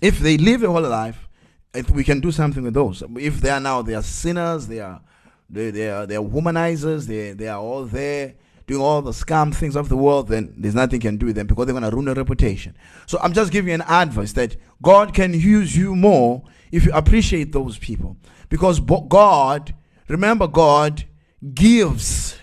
If 0.00 0.20
they 0.20 0.36
live 0.38 0.62
a 0.62 0.70
holy 0.70 0.88
life, 0.88 1.28
if 1.74 1.90
we 1.90 2.04
can 2.04 2.20
do 2.20 2.30
something 2.30 2.62
with 2.62 2.74
those. 2.74 3.02
If 3.16 3.40
they 3.40 3.50
are 3.50 3.58
now 3.58 3.82
they 3.82 3.96
are 3.96 4.04
sinners, 4.04 4.68
they 4.68 4.78
are 4.78 5.00
they, 5.50 5.72
they 5.72 5.90
are 5.90 6.06
they 6.06 6.14
are 6.14 6.22
womanizers, 6.22 7.08
they 7.08 7.32
they 7.32 7.48
are 7.48 7.58
all 7.58 7.86
there 7.86 8.34
doing 8.68 8.80
all 8.80 9.02
the 9.02 9.10
scam 9.10 9.52
things 9.52 9.74
of 9.74 9.88
the 9.88 9.96
world, 9.96 10.28
then 10.28 10.54
there's 10.56 10.76
nothing 10.76 11.00
you 11.00 11.08
can 11.08 11.16
do 11.16 11.26
with 11.26 11.34
them 11.34 11.48
because 11.48 11.66
they're 11.66 11.74
going 11.74 11.82
to 11.82 11.90
ruin 11.90 12.06
your 12.06 12.14
reputation. 12.14 12.76
So 13.06 13.18
I'm 13.20 13.32
just 13.32 13.50
giving 13.50 13.70
you 13.70 13.74
an 13.74 13.82
advice 13.82 14.32
that 14.34 14.54
God 14.80 15.12
can 15.12 15.34
use 15.34 15.76
you 15.76 15.96
more 15.96 16.44
if 16.70 16.84
you 16.86 16.92
appreciate 16.92 17.50
those 17.50 17.78
people. 17.78 18.16
Because 18.54 18.78
God, 18.78 19.74
remember, 20.06 20.46
God 20.46 21.04
gives. 21.52 22.38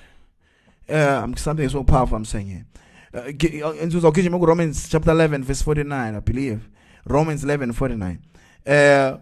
Uh, 0.89 1.25
something 1.37 1.69
so 1.69 1.85
powerful 1.85 2.17
I'm 2.17 2.25
saying 2.25 2.47
here. 2.47 2.65
Uh, 3.13 4.37
Romans 4.45 4.89
chapter 4.89 5.11
11, 5.11 5.45
verse 5.45 5.61
49, 5.61 6.15
I 6.15 6.19
believe. 6.19 6.67
Romans 7.05 7.45
11, 7.45 7.71
49. 7.71 8.25
Uh, 8.67 9.19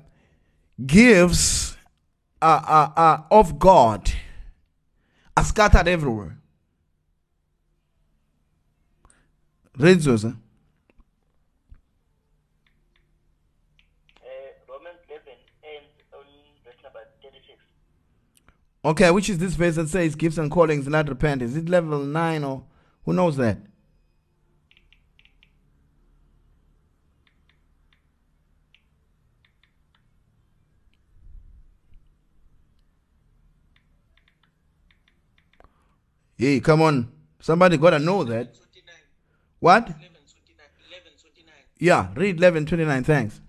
gives 0.83 1.77
uh, 2.41 2.59
uh, 2.67 2.99
uh, 2.99 3.21
of 3.29 3.59
God 3.59 4.11
are 5.37 5.43
scattered 5.43 5.87
everywhere. 5.87 6.39
Read 9.77 9.99
those. 9.99 10.23
Huh? 10.23 10.31
Okay, 18.83 19.11
which 19.11 19.29
is 19.29 19.37
this 19.39 19.55
verse 19.55 19.75
that 19.75 19.89
says 19.89 20.15
gifts 20.15 20.37
and 20.37 20.49
callings 20.49 20.87
not 20.87 21.09
repent? 21.09 21.41
Is 21.41 21.57
it 21.57 21.67
level 21.67 21.99
9 21.99 22.43
or 22.43 22.63
who 23.03 23.13
knows 23.13 23.35
that? 23.37 23.57
Hey, 36.39 36.61
come 36.61 36.81
on. 36.81 37.11
Somebody 37.41 37.75
got 37.75 37.89
to 37.89 37.99
know 37.99 38.23
that. 38.23 38.55
What? 39.59 39.89
11, 39.89 39.99
29, 39.99 40.65
11, 40.87 41.11
29. 41.19 41.53
Yeah, 41.79 42.07
read 42.15 42.37
11, 42.37 42.65
29. 42.65 43.03
Thanks. 43.03 43.41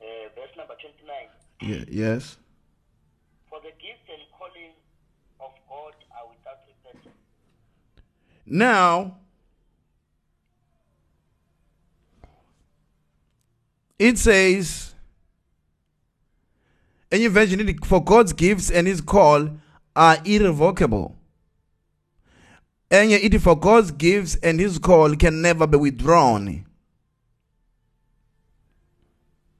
Uh, 0.00 0.32
verse 0.34 0.48
number 0.56 0.74
29. 1.64 1.78
Yeah, 1.78 1.84
yes. 1.88 2.36
For 3.48 3.60
the 3.60 3.70
gift 3.80 4.08
and 4.08 4.22
calling 4.38 4.72
of 5.40 5.52
God 5.68 5.94
are 6.12 6.28
without 6.28 6.60
repentance. 6.68 7.14
Now, 8.46 9.18
it 13.98 14.18
says, 14.18 14.94
and 17.10 17.22
you 17.22 17.30
version 17.30 17.78
for 17.84 18.02
God's 18.02 18.32
gifts 18.32 18.70
and 18.70 18.86
his 18.86 19.00
call 19.00 19.50
are 19.94 20.18
irrevocable. 20.24 21.16
And 22.90 23.10
it 23.10 23.40
for 23.40 23.56
God's 23.56 23.90
gifts 23.90 24.36
and 24.36 24.60
his 24.60 24.78
call 24.78 25.16
can 25.16 25.40
never 25.40 25.66
be 25.66 25.78
withdrawn. 25.78 26.64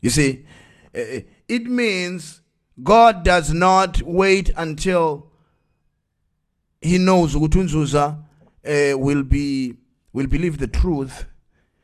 You 0.00 0.10
see, 0.10 0.44
eh, 0.92 1.00
eh, 1.00 1.20
it 1.48 1.66
means 1.66 2.40
God 2.82 3.24
does 3.24 3.52
not 3.52 4.02
wait 4.02 4.50
until 4.56 5.30
he 6.80 6.98
knows 6.98 7.34
Utunzuza 7.34 8.18
uh, 8.66 8.98
will 8.98 9.22
be 9.22 9.76
will 10.12 10.26
believe 10.26 10.58
the 10.58 10.66
truth 10.68 11.26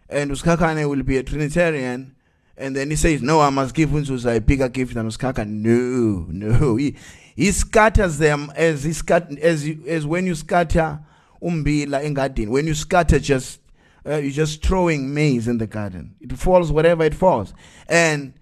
and 0.08 0.30
Uskakane 0.30 0.88
will 0.88 1.02
be 1.02 1.16
a 1.16 1.22
Trinitarian 1.22 2.14
and 2.60 2.76
then 2.76 2.90
he 2.90 2.96
says, 2.96 3.22
No, 3.22 3.40
I 3.40 3.48
must 3.48 3.74
give 3.74 3.88
Unzuza 3.88 4.36
a 4.36 4.40
bigger 4.40 4.68
gift 4.68 4.94
than 4.94 5.08
Uskaka. 5.08 5.48
No, 5.48 6.26
no. 6.28 6.76
He, 6.76 6.94
he 7.34 7.50
scatters 7.52 8.18
them 8.18 8.52
as 8.54 8.84
he 8.84 8.92
scat 8.92 9.32
as 9.38 9.66
you, 9.66 9.82
as 9.86 10.06
when 10.06 10.26
you 10.26 10.34
scatter 10.34 11.00
umbila 11.42 12.04
in 12.04 12.12
garden. 12.12 12.50
When 12.50 12.66
you 12.66 12.74
scatter 12.74 13.18
just 13.18 13.60
uh, 14.06 14.16
you're 14.16 14.30
just 14.30 14.62
throwing 14.62 15.12
maize 15.12 15.48
in 15.48 15.56
the 15.56 15.66
garden. 15.66 16.16
It 16.20 16.32
falls 16.34 16.70
wherever 16.70 17.02
it 17.02 17.14
falls. 17.14 17.54
And 17.88 18.34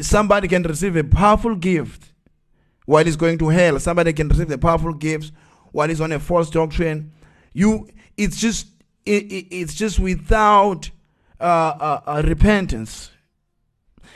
somebody 0.00 0.48
can 0.48 0.62
receive 0.62 0.96
a 0.96 1.04
powerful 1.04 1.54
gift 1.54 2.12
while 2.86 3.04
he's 3.04 3.16
going 3.16 3.38
to 3.38 3.48
hell. 3.48 3.78
Somebody 3.78 4.12
can 4.12 4.28
receive 4.28 4.50
a 4.50 4.58
powerful 4.58 4.94
gift 4.94 5.32
while 5.72 5.88
he's 5.88 6.00
on 6.00 6.12
a 6.12 6.18
false 6.18 6.50
doctrine. 6.50 7.12
You 7.52 7.88
it's 8.16 8.38
just 8.38 8.66
it, 9.04 9.24
it, 9.32 9.46
it's 9.54 9.74
just 9.74 9.98
without 9.98 10.90
uh, 11.40 11.44
uh, 11.44 12.00
uh 12.06 12.22
repentance 12.24 13.10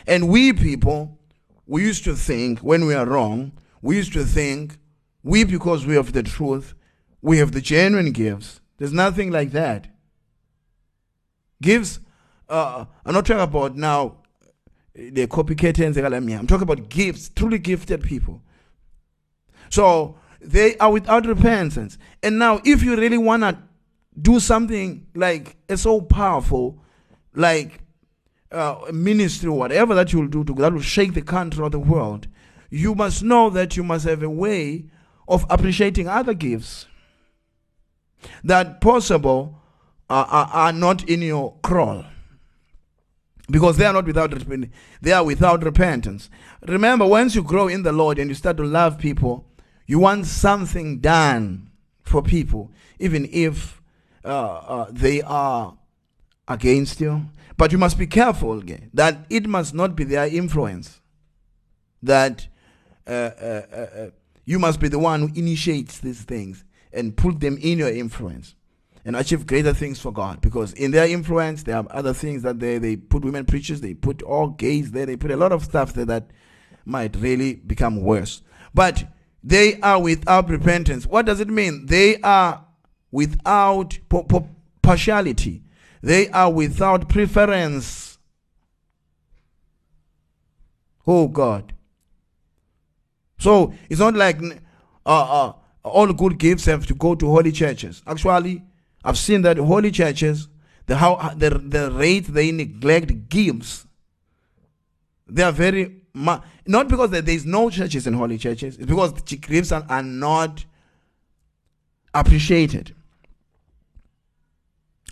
and 0.07 0.29
we 0.29 0.53
people, 0.53 1.19
we 1.67 1.83
used 1.83 2.05
to 2.05 2.15
think 2.15 2.61
when 2.61 2.87
we 2.87 2.95
are 2.95 3.07
wrong, 3.07 3.53
we 3.83 3.97
used 3.97 4.13
to 4.13 4.25
think 4.25 4.79
we, 5.23 5.43
because 5.45 5.85
we 5.85 5.97
have 5.97 6.13
the 6.13 6.23
truth, 6.23 6.75
we 7.21 7.39
have 7.39 7.53
the 7.53 7.61
genuine 7.61 8.13
gifts. 8.13 8.61
There's 8.79 8.93
nothing 8.93 9.31
like 9.31 9.51
that. 9.53 9.89
Gifts, 11.61 11.99
uh, 12.49 12.85
I'm 13.05 13.15
not 13.15 13.27
talking 13.27 13.43
about 13.43 13.75
now 13.75 14.19
the 14.97 15.27
copycat 15.27 16.39
I'm 16.39 16.47
talking 16.47 16.63
about 16.63 16.89
gifts, 16.89 17.29
truly 17.29 17.59
gifted 17.59 18.03
people. 18.03 18.43
So 19.69 20.19
they 20.41 20.77
are 20.79 20.91
without 20.93 21.27
repentance. 21.27 21.99
And 22.23 22.39
now, 22.39 22.61
if 22.65 22.83
you 22.83 22.97
really 22.97 23.19
want 23.19 23.43
to 23.43 23.59
do 24.21 24.41
something 24.41 25.07
like 25.15 25.57
it's 25.69 25.83
so 25.83 26.01
powerful, 26.01 26.83
like 27.35 27.81
uh, 28.51 28.77
ministry, 28.93 29.51
whatever 29.51 29.95
that 29.95 30.13
you 30.13 30.21
will 30.21 30.29
do 30.29 30.45
to, 30.45 30.55
that 30.55 30.73
will 30.73 30.81
shake 30.81 31.15
the 31.15 31.23
country 31.23 31.63
or 31.63 31.69
the 31.69 31.79
world, 31.79 32.27
you 32.71 32.95
must 32.95 33.23
know 33.23 33.51
that 33.51 33.77
you 33.77 33.85
must 33.85 34.07
have 34.07 34.23
a 34.23 34.31
way 34.31 34.87
of 35.29 35.45
appreciating 35.51 36.09
other 36.09 36.35
gifts 36.35 36.87
that 38.43 38.81
possible 38.81 39.61
are, 40.09 40.25
are, 40.27 40.47
are 40.47 40.73
not 40.73 41.09
in 41.09 41.21
your 41.21 41.55
crawl 41.63 42.05
because 43.49 43.77
they 43.77 43.87
are 43.87 43.93
not 43.93 44.05
without 44.05 44.33
they 45.01 45.13
are 45.13 45.25
without 45.25 45.63
repentance 45.63 46.29
remember 46.67 47.07
once 47.07 47.35
you 47.35 47.43
grow 47.43 47.69
in 47.69 47.83
the 47.83 47.93
lord 47.93 48.19
and 48.19 48.29
you 48.29 48.35
start 48.35 48.57
to 48.57 48.65
love 48.65 48.99
people 48.99 49.45
you 49.87 49.99
want 49.99 50.27
something 50.27 50.99
done 50.99 51.71
for 52.03 52.23
people 52.23 52.71
even 52.99 53.29
if 53.33 53.81
uh, 54.25 54.29
uh, 54.29 54.87
they 54.91 55.23
are 55.23 55.77
against 56.49 57.01
you 57.01 57.27
but 57.57 57.73
you 57.73 57.79
must 57.79 57.99
be 57.99 58.07
careful 58.07 58.59
again, 58.59 58.91
that 58.93 59.27
it 59.31 59.47
must 59.47 59.75
not 59.75 59.97
be 59.97 60.05
their 60.05 60.27
influence. 60.27 61.01
That 62.03 62.47
uh, 63.07 63.11
uh, 63.11 63.63
uh, 63.73 63.77
uh, 63.77 64.11
you 64.45 64.59
must 64.59 64.79
be 64.79 64.89
the 64.89 64.99
one 64.99 65.21
who 65.21 65.31
initiates 65.35 65.99
these 65.99 66.23
things 66.23 66.65
and 66.93 67.17
put 67.17 67.41
them 67.41 67.59
in 67.61 67.79
your 67.79 67.89
influence 67.89 68.55
and 69.07 69.15
achieve 69.15 69.47
greater 69.47 69.73
things 69.73 70.01
for 70.01 70.13
God. 70.13 70.41
Because 70.41 70.73
in 70.73 70.91
their 70.91 71.07
influence, 71.07 71.63
there 71.63 71.77
are 71.77 71.87
other 71.91 72.13
things 72.13 72.43
that 72.43 72.59
they, 72.59 72.79
they 72.79 72.97
put 72.97 73.25
women 73.25 73.47
preachers, 73.47 73.81
they 73.81 73.95
put 73.95 74.21
all 74.23 74.49
gays 74.49 74.91
there, 74.91 75.07
they 75.07 75.17
put 75.17 75.31
a 75.31 75.37
lot 75.37 75.53
of 75.53 75.65
stuff 75.65 75.95
there 75.95 76.05
that 76.07 76.29
might 76.85 77.15
really 77.17 77.55
become 77.55 78.03
worse. 78.03 78.43
But 78.75 79.05
they 79.45 79.79
are 79.81 80.03
without 80.03 80.51
repentance. 80.51 81.07
What 81.07 81.25
does 81.25 81.39
it 81.39 81.49
mean? 81.49 81.87
They 81.87 82.21
are 82.21 82.67
without 83.13 83.97
partiality. 84.83 85.63
They 86.03 86.29
are 86.31 86.53
without 86.53 87.09
preference. 87.09 88.19
Oh 91.07 91.29
God. 91.29 91.73
So 93.39 93.73
it's 93.89 94.01
not 94.01 94.15
like 94.15 94.41
uh, 94.43 95.47
uh, 95.47 95.53
all 95.85 96.13
good 96.13 96.39
gifts 96.39 96.65
have 96.65 96.87
to 96.87 96.95
go 96.95 97.15
to 97.15 97.27
holy 97.27 97.53
churches. 97.53 98.03
Actually, 98.05 98.65
I've 99.07 99.17
seen 99.17 99.43
that 99.43 99.57
holy 99.57 99.93
churches, 99.93 100.49
the 100.87 100.97
how 100.97 101.33
the 101.37 101.51
the 101.51 101.93
rate 101.93 102.27
they 102.27 102.51
neglect 102.51 103.29
gifts, 103.29 103.87
they 105.29 105.45
are 105.45 105.53
very 105.53 106.03
not 106.13 106.89
because 106.89 107.11
there 107.11 107.23
is 107.29 107.47
no 107.47 107.71
churches 107.71 108.09
in 108.09 108.15
holy 108.15 108.37
churches. 108.37 108.77
It's 108.77 108.87
because 108.87 109.13
the 109.15 109.37
gifts 109.37 109.71
are, 109.71 109.87
are 109.89 110.03
not 110.03 110.65
appreciated. 112.13 112.97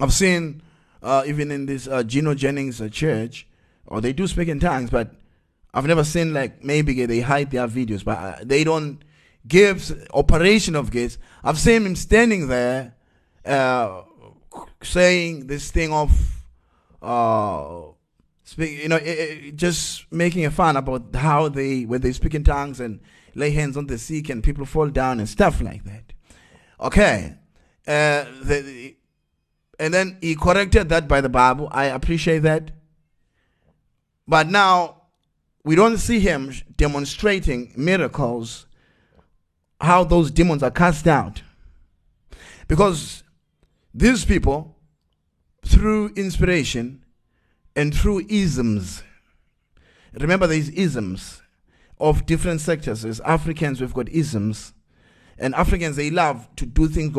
I've 0.01 0.13
seen 0.13 0.63
uh, 1.01 1.23
even 1.27 1.53
in 1.53 1.67
this 1.67 1.87
uh, 1.87 2.03
Gino 2.03 2.35
Jennings 2.35 2.81
uh, 2.81 2.89
church, 2.89 3.47
or 3.87 4.01
they 4.01 4.13
do 4.13 4.27
speak 4.27 4.49
in 4.49 4.59
tongues, 4.59 4.91
but 4.91 5.15
I've 5.73 5.87
never 5.87 6.03
seen 6.03 6.35
like 6.35 6.65
maybe 6.65 7.07
they 7.07 7.21
hide 7.21 7.53
their 7.53 7.69
videos, 7.69 8.05
but 8.05 8.19
uh, 8.19 8.37
they 8.43 8.65
don't 8.65 9.05
give 9.47 10.09
operation 10.13 10.75
of 10.75 10.91
gifts. 10.91 11.17
I've 11.45 11.61
seen 11.61 11.87
him 11.87 11.95
standing 11.95 12.49
there 12.49 12.95
uh, 13.45 14.03
saying 14.83 15.47
this 15.47 15.71
thing 15.71 15.93
of 15.93 16.11
uh, 17.03 17.93
speak, 18.45 18.83
you 18.83 18.89
know, 18.89 18.97
eh, 18.97 19.17
eh, 19.19 19.51
just 19.55 20.11
making 20.13 20.45
a 20.45 20.51
fun 20.51 20.77
about 20.77 21.15
how 21.15 21.49
they, 21.49 21.85
when 21.85 22.01
they 22.01 22.13
speak 22.13 22.35
in 22.35 22.45
tongues 22.45 22.81
and 22.81 23.01
lay 23.35 23.51
hands 23.51 23.77
on 23.77 23.87
the 23.87 23.99
sick 23.99 24.29
and 24.29 24.45
people 24.45 24.65
fall 24.65 24.89
down 24.89 25.19
and 25.19 25.29
stuff 25.29 25.61
like 25.61 25.85
that. 25.85 26.13
Okay. 26.81 27.35
Uh, 27.87 28.25
the, 28.43 28.95
and 29.79 29.93
then 29.93 30.19
he 30.21 30.37
corrected 30.37 30.89
that 30.91 31.09
by 31.09 31.21
the 31.21 31.29
Bible. 31.29 31.69
I 31.73 31.87
appreciate 31.87 32.41
that. 32.41 32.71
But 34.29 34.49
now 34.49 35.03
we 35.65 35.75
don't 35.75 35.99
see 35.99 36.21
him 36.21 36.53
demonstrating 36.77 37.73
miracles, 37.77 38.67
how 39.81 40.05
those 40.05 40.31
demons 40.31 40.63
are 40.63 40.71
cast 40.71 41.07
out. 41.07 41.43
Because 42.69 43.24
these 43.95 44.25
people, 44.25 44.77
through 45.65 46.09
inspiration 46.17 47.05
and 47.77 47.95
through 47.95 48.27
isms, 48.29 49.03
remember 50.13 50.47
these 50.47 50.71
isms 50.71 51.43
of 51.99 52.27
different 52.27 52.61
sectors. 52.61 53.05
As 53.05 53.21
Africans, 53.21 53.81
we've 53.81 53.95
got 53.95 54.09
isms. 54.09 54.73
And 55.39 55.55
Africans, 55.55 55.97
they 55.97 56.11
love 56.11 56.49
to 56.57 56.67
do 56.67 56.89
things. 56.89 57.17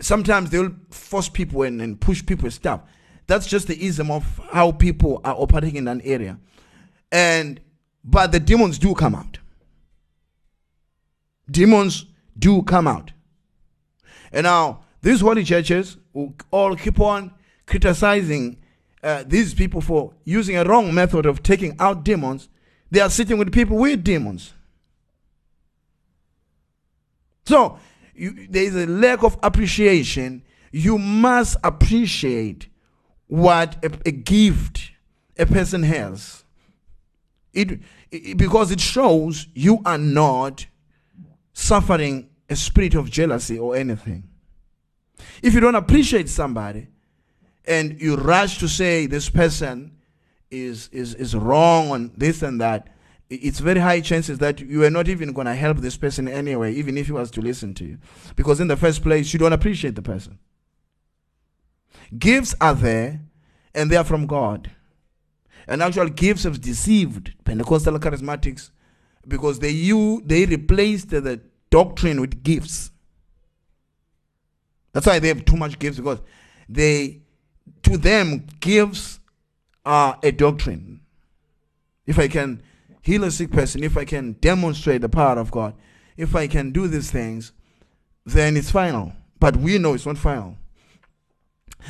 Sometimes 0.00 0.50
they'll 0.50 0.74
force 0.90 1.28
people 1.28 1.62
in 1.62 1.80
and 1.80 2.00
push 2.00 2.24
people 2.24 2.50
stuff. 2.50 2.82
That's 3.26 3.46
just 3.46 3.66
the 3.66 3.82
ism 3.84 4.10
of 4.10 4.40
how 4.52 4.72
people 4.72 5.20
are 5.24 5.34
operating 5.34 5.76
in 5.76 5.88
an 5.88 6.00
area. 6.02 6.38
And 7.10 7.60
but 8.02 8.32
the 8.32 8.40
demons 8.40 8.78
do 8.78 8.94
come 8.94 9.14
out. 9.14 9.38
Demons 11.50 12.06
do 12.38 12.62
come 12.62 12.86
out. 12.86 13.12
And 14.32 14.44
now 14.44 14.84
these 15.02 15.20
holy 15.20 15.44
churches 15.44 15.96
will 16.12 16.34
all 16.50 16.76
keep 16.76 17.00
on 17.00 17.32
criticizing 17.66 18.58
uh, 19.02 19.24
these 19.26 19.54
people 19.54 19.80
for 19.80 20.12
using 20.24 20.56
a 20.56 20.64
wrong 20.64 20.92
method 20.92 21.24
of 21.24 21.42
taking 21.42 21.74
out 21.78 22.04
demons. 22.04 22.48
They 22.90 23.00
are 23.00 23.08
sitting 23.08 23.38
with 23.38 23.52
people 23.52 23.78
with 23.78 24.04
demons. 24.04 24.52
So 27.46 27.78
you, 28.14 28.46
there 28.48 28.64
is 28.64 28.76
a 28.76 28.86
lack 28.86 29.22
of 29.22 29.38
appreciation. 29.42 30.42
You 30.70 30.98
must 30.98 31.56
appreciate 31.64 32.68
what 33.26 33.82
a, 33.84 33.90
a 34.04 34.10
gift 34.10 34.90
a 35.38 35.46
person 35.46 35.82
has. 35.84 36.44
It, 37.52 37.80
it, 38.10 38.36
because 38.36 38.70
it 38.70 38.80
shows 38.80 39.46
you 39.54 39.80
are 39.84 39.98
not 39.98 40.66
suffering 41.52 42.28
a 42.48 42.56
spirit 42.56 42.94
of 42.94 43.10
jealousy 43.10 43.58
or 43.58 43.76
anything. 43.76 44.29
If 45.42 45.54
you 45.54 45.60
don't 45.60 45.74
appreciate 45.74 46.28
somebody 46.28 46.88
and 47.66 48.00
you 48.00 48.16
rush 48.16 48.58
to 48.58 48.68
say 48.68 49.06
this 49.06 49.28
person 49.30 49.92
is, 50.50 50.88
is, 50.92 51.14
is 51.14 51.34
wrong 51.34 51.90
on 51.90 52.12
this 52.16 52.42
and 52.42 52.60
that, 52.60 52.88
it's 53.28 53.60
very 53.60 53.78
high 53.78 54.00
chances 54.00 54.38
that 54.38 54.60
you 54.60 54.82
are 54.82 54.90
not 54.90 55.06
even 55.08 55.32
going 55.32 55.46
to 55.46 55.54
help 55.54 55.78
this 55.78 55.96
person 55.96 56.26
anyway, 56.26 56.74
even 56.74 56.98
if 56.98 57.06
he 57.06 57.12
was 57.12 57.30
to 57.30 57.40
listen 57.40 57.74
to 57.74 57.84
you. 57.84 57.98
Because 58.34 58.58
in 58.58 58.66
the 58.66 58.76
first 58.76 59.02
place, 59.02 59.32
you 59.32 59.38
don't 59.38 59.52
appreciate 59.52 59.94
the 59.94 60.02
person. 60.02 60.38
Gifts 62.18 62.56
are 62.60 62.74
there 62.74 63.20
and 63.72 63.90
they 63.90 63.96
are 63.96 64.04
from 64.04 64.26
God. 64.26 64.72
And 65.68 65.82
actual 65.82 66.08
gifts 66.08 66.42
have 66.42 66.60
deceived 66.60 67.34
Pentecostal 67.44 67.98
charismatics 68.00 68.70
because 69.28 69.60
they 69.60 69.70
you 69.70 70.22
they 70.24 70.46
replaced 70.46 71.10
the 71.10 71.40
doctrine 71.70 72.20
with 72.20 72.42
gifts. 72.42 72.89
That's 74.92 75.06
why 75.06 75.18
they 75.18 75.28
have 75.28 75.44
too 75.44 75.56
much 75.56 75.78
gifts 75.78 75.98
because 75.98 76.20
they 76.68 77.22
to 77.82 77.96
them 77.96 78.46
gifts 78.60 79.20
are 79.84 80.18
a 80.22 80.32
doctrine. 80.32 81.00
If 82.06 82.18
I 82.18 82.28
can 82.28 82.62
heal 83.02 83.24
a 83.24 83.30
sick 83.30 83.50
person, 83.50 83.82
if 83.84 83.96
I 83.96 84.04
can 84.04 84.32
demonstrate 84.34 85.00
the 85.00 85.08
power 85.08 85.38
of 85.38 85.50
God, 85.50 85.74
if 86.16 86.34
I 86.34 86.46
can 86.46 86.70
do 86.72 86.88
these 86.88 87.10
things, 87.10 87.52
then 88.26 88.56
it's 88.56 88.70
final. 88.70 89.12
But 89.38 89.56
we 89.56 89.78
know 89.78 89.94
it's 89.94 90.06
not 90.06 90.18
final. 90.18 90.56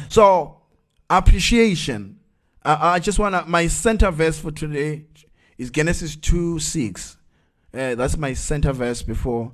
So 0.08 0.60
appreciation 1.08 2.20
I, 2.62 2.98
just 2.98 3.18
want 3.18 3.34
to, 3.34 3.44
my 3.46 3.66
center 3.68 4.10
verse 4.10 4.38
for 4.38 4.50
today 4.50 5.06
is 5.56 5.70
Genesis 5.70 6.16
2 6.16 6.58
6. 6.58 7.16
Uh, 7.72 7.94
that's 7.94 8.16
my 8.16 8.34
center 8.34 8.72
verse 8.72 9.02
before 9.02 9.52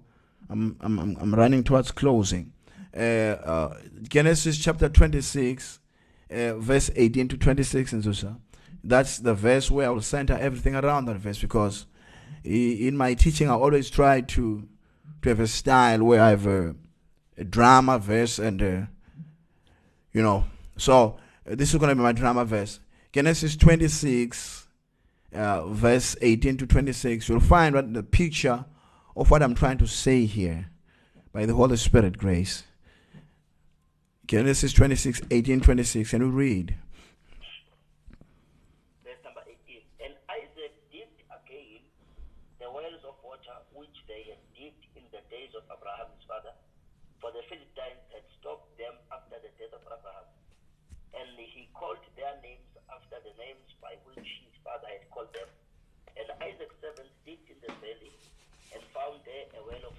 I'm, 0.48 0.76
I'm, 0.80 1.16
I'm 1.20 1.34
running 1.34 1.62
towards 1.62 1.92
closing. 1.92 2.52
Uh, 2.96 3.00
uh, 3.00 3.78
Genesis 4.02 4.56
chapter 4.56 4.88
26, 4.88 5.80
uh, 6.30 6.54
verse 6.54 6.90
18 6.96 7.28
to 7.28 7.36
26 7.36 7.92
and 7.92 8.16
so 8.16 8.36
That's 8.82 9.18
the 9.18 9.34
verse 9.34 9.70
where 9.70 9.88
I 9.88 9.90
will 9.90 10.00
center 10.00 10.34
everything 10.34 10.74
around 10.74 11.04
that 11.06 11.16
verse 11.16 11.38
because 11.38 11.86
in 12.42 12.96
my 12.96 13.14
teaching 13.14 13.50
I 13.50 13.54
always 13.54 13.90
try 13.90 14.20
to 14.22 14.68
to 15.22 15.28
have 15.28 15.40
a 15.40 15.46
style 15.46 16.04
where 16.04 16.22
I 16.22 16.30
have 16.30 16.46
a, 16.46 16.74
a 17.36 17.44
drama 17.44 17.98
verse 17.98 18.38
and 18.38 18.62
uh, 18.62 18.80
you 20.12 20.22
know. 20.22 20.44
So 20.78 21.18
uh, 21.50 21.54
this 21.54 21.72
is 21.72 21.78
going 21.78 21.90
to 21.90 21.94
be 21.94 22.02
my 22.02 22.12
drama 22.12 22.44
verse. 22.44 22.80
Genesis 23.12 23.56
26, 23.56 24.68
uh, 25.34 25.66
verse 25.66 26.16
18 26.20 26.58
to 26.58 26.66
26, 26.66 27.28
you'll 27.28 27.40
find 27.40 27.74
what 27.74 27.92
the 27.92 28.02
picture 28.02 28.64
of 29.16 29.30
what 29.30 29.42
I'm 29.42 29.54
trying 29.54 29.78
to 29.78 29.86
say 29.86 30.26
here 30.26 30.70
by 31.32 31.46
the 31.46 31.54
Holy 31.54 31.76
Spirit 31.76 32.18
grace. 32.18 32.64
Genesis 34.26 34.74
26, 34.74 35.22
18, 35.30 35.60
26, 35.62 36.12
and 36.18 36.22
we 36.26 36.30
read. 36.34 36.74
Verse 39.06 39.22
number 39.22 39.46
18. 39.46 39.78
And 40.02 40.18
Isaac 40.26 40.74
dipped 40.90 41.22
again 41.30 41.86
the 42.58 42.66
wells 42.66 43.06
of 43.06 43.14
water 43.22 43.54
which 43.70 43.94
they 44.10 44.26
had 44.26 44.42
dipped 44.58 44.82
in 44.98 45.06
the 45.14 45.22
days 45.30 45.54
of 45.54 45.62
Abraham 45.70 46.10
his 46.18 46.26
father, 46.26 46.50
for 47.22 47.30
the 47.30 47.46
Philistines 47.46 48.02
had 48.10 48.26
stopped 48.42 48.66
them 48.74 48.98
after 49.14 49.38
the 49.38 49.54
death 49.62 49.78
of 49.78 49.86
Abraham. 49.86 50.26
And 51.14 51.38
he 51.38 51.70
called 51.70 52.02
their 52.18 52.34
names 52.42 52.66
after 52.90 53.22
the 53.22 53.30
names 53.38 53.78
by 53.78 53.94
which 54.10 54.26
his 54.26 54.58
father 54.66 54.90
had 54.90 55.06
called 55.14 55.30
them. 55.38 55.46
And 56.18 56.26
Isaac's 56.42 56.74
servants 56.82 57.14
dipped 57.22 57.46
in 57.46 57.62
the 57.62 57.70
valley 57.78 58.10
and 58.74 58.82
found 58.90 59.22
there 59.22 59.46
a 59.54 59.62
well 59.62 59.86
of 59.86 59.94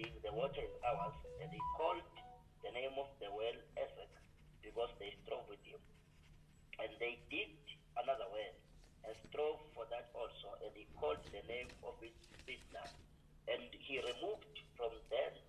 The 0.00 0.32
water 0.32 0.64
is 0.64 0.74
ours. 0.86 1.16
And 1.42 1.50
he 1.52 1.60
called 1.76 2.04
the 2.64 2.72
name 2.72 2.96
of 2.96 3.08
the 3.20 3.28
well 3.32 3.58
Esek, 3.76 4.12
because 4.64 4.92
they 4.96 5.12
strove 5.24 5.44
with 5.48 5.60
him. 5.64 5.80
And 6.80 6.88
they 6.96 7.20
dipped 7.28 7.68
another 8.00 8.28
well 8.32 8.56
and 9.04 9.14
strove 9.28 9.60
for 9.72 9.84
that 9.88 10.12
also, 10.12 10.56
and 10.60 10.72
he 10.76 10.84
called 11.00 11.20
the 11.32 11.42
name 11.48 11.68
of 11.84 11.96
it 12.04 12.16
Bitna. 12.44 12.84
And 13.48 13.64
he 13.80 14.00
removed 14.00 14.46
from 14.76 14.92
thence 15.08 15.40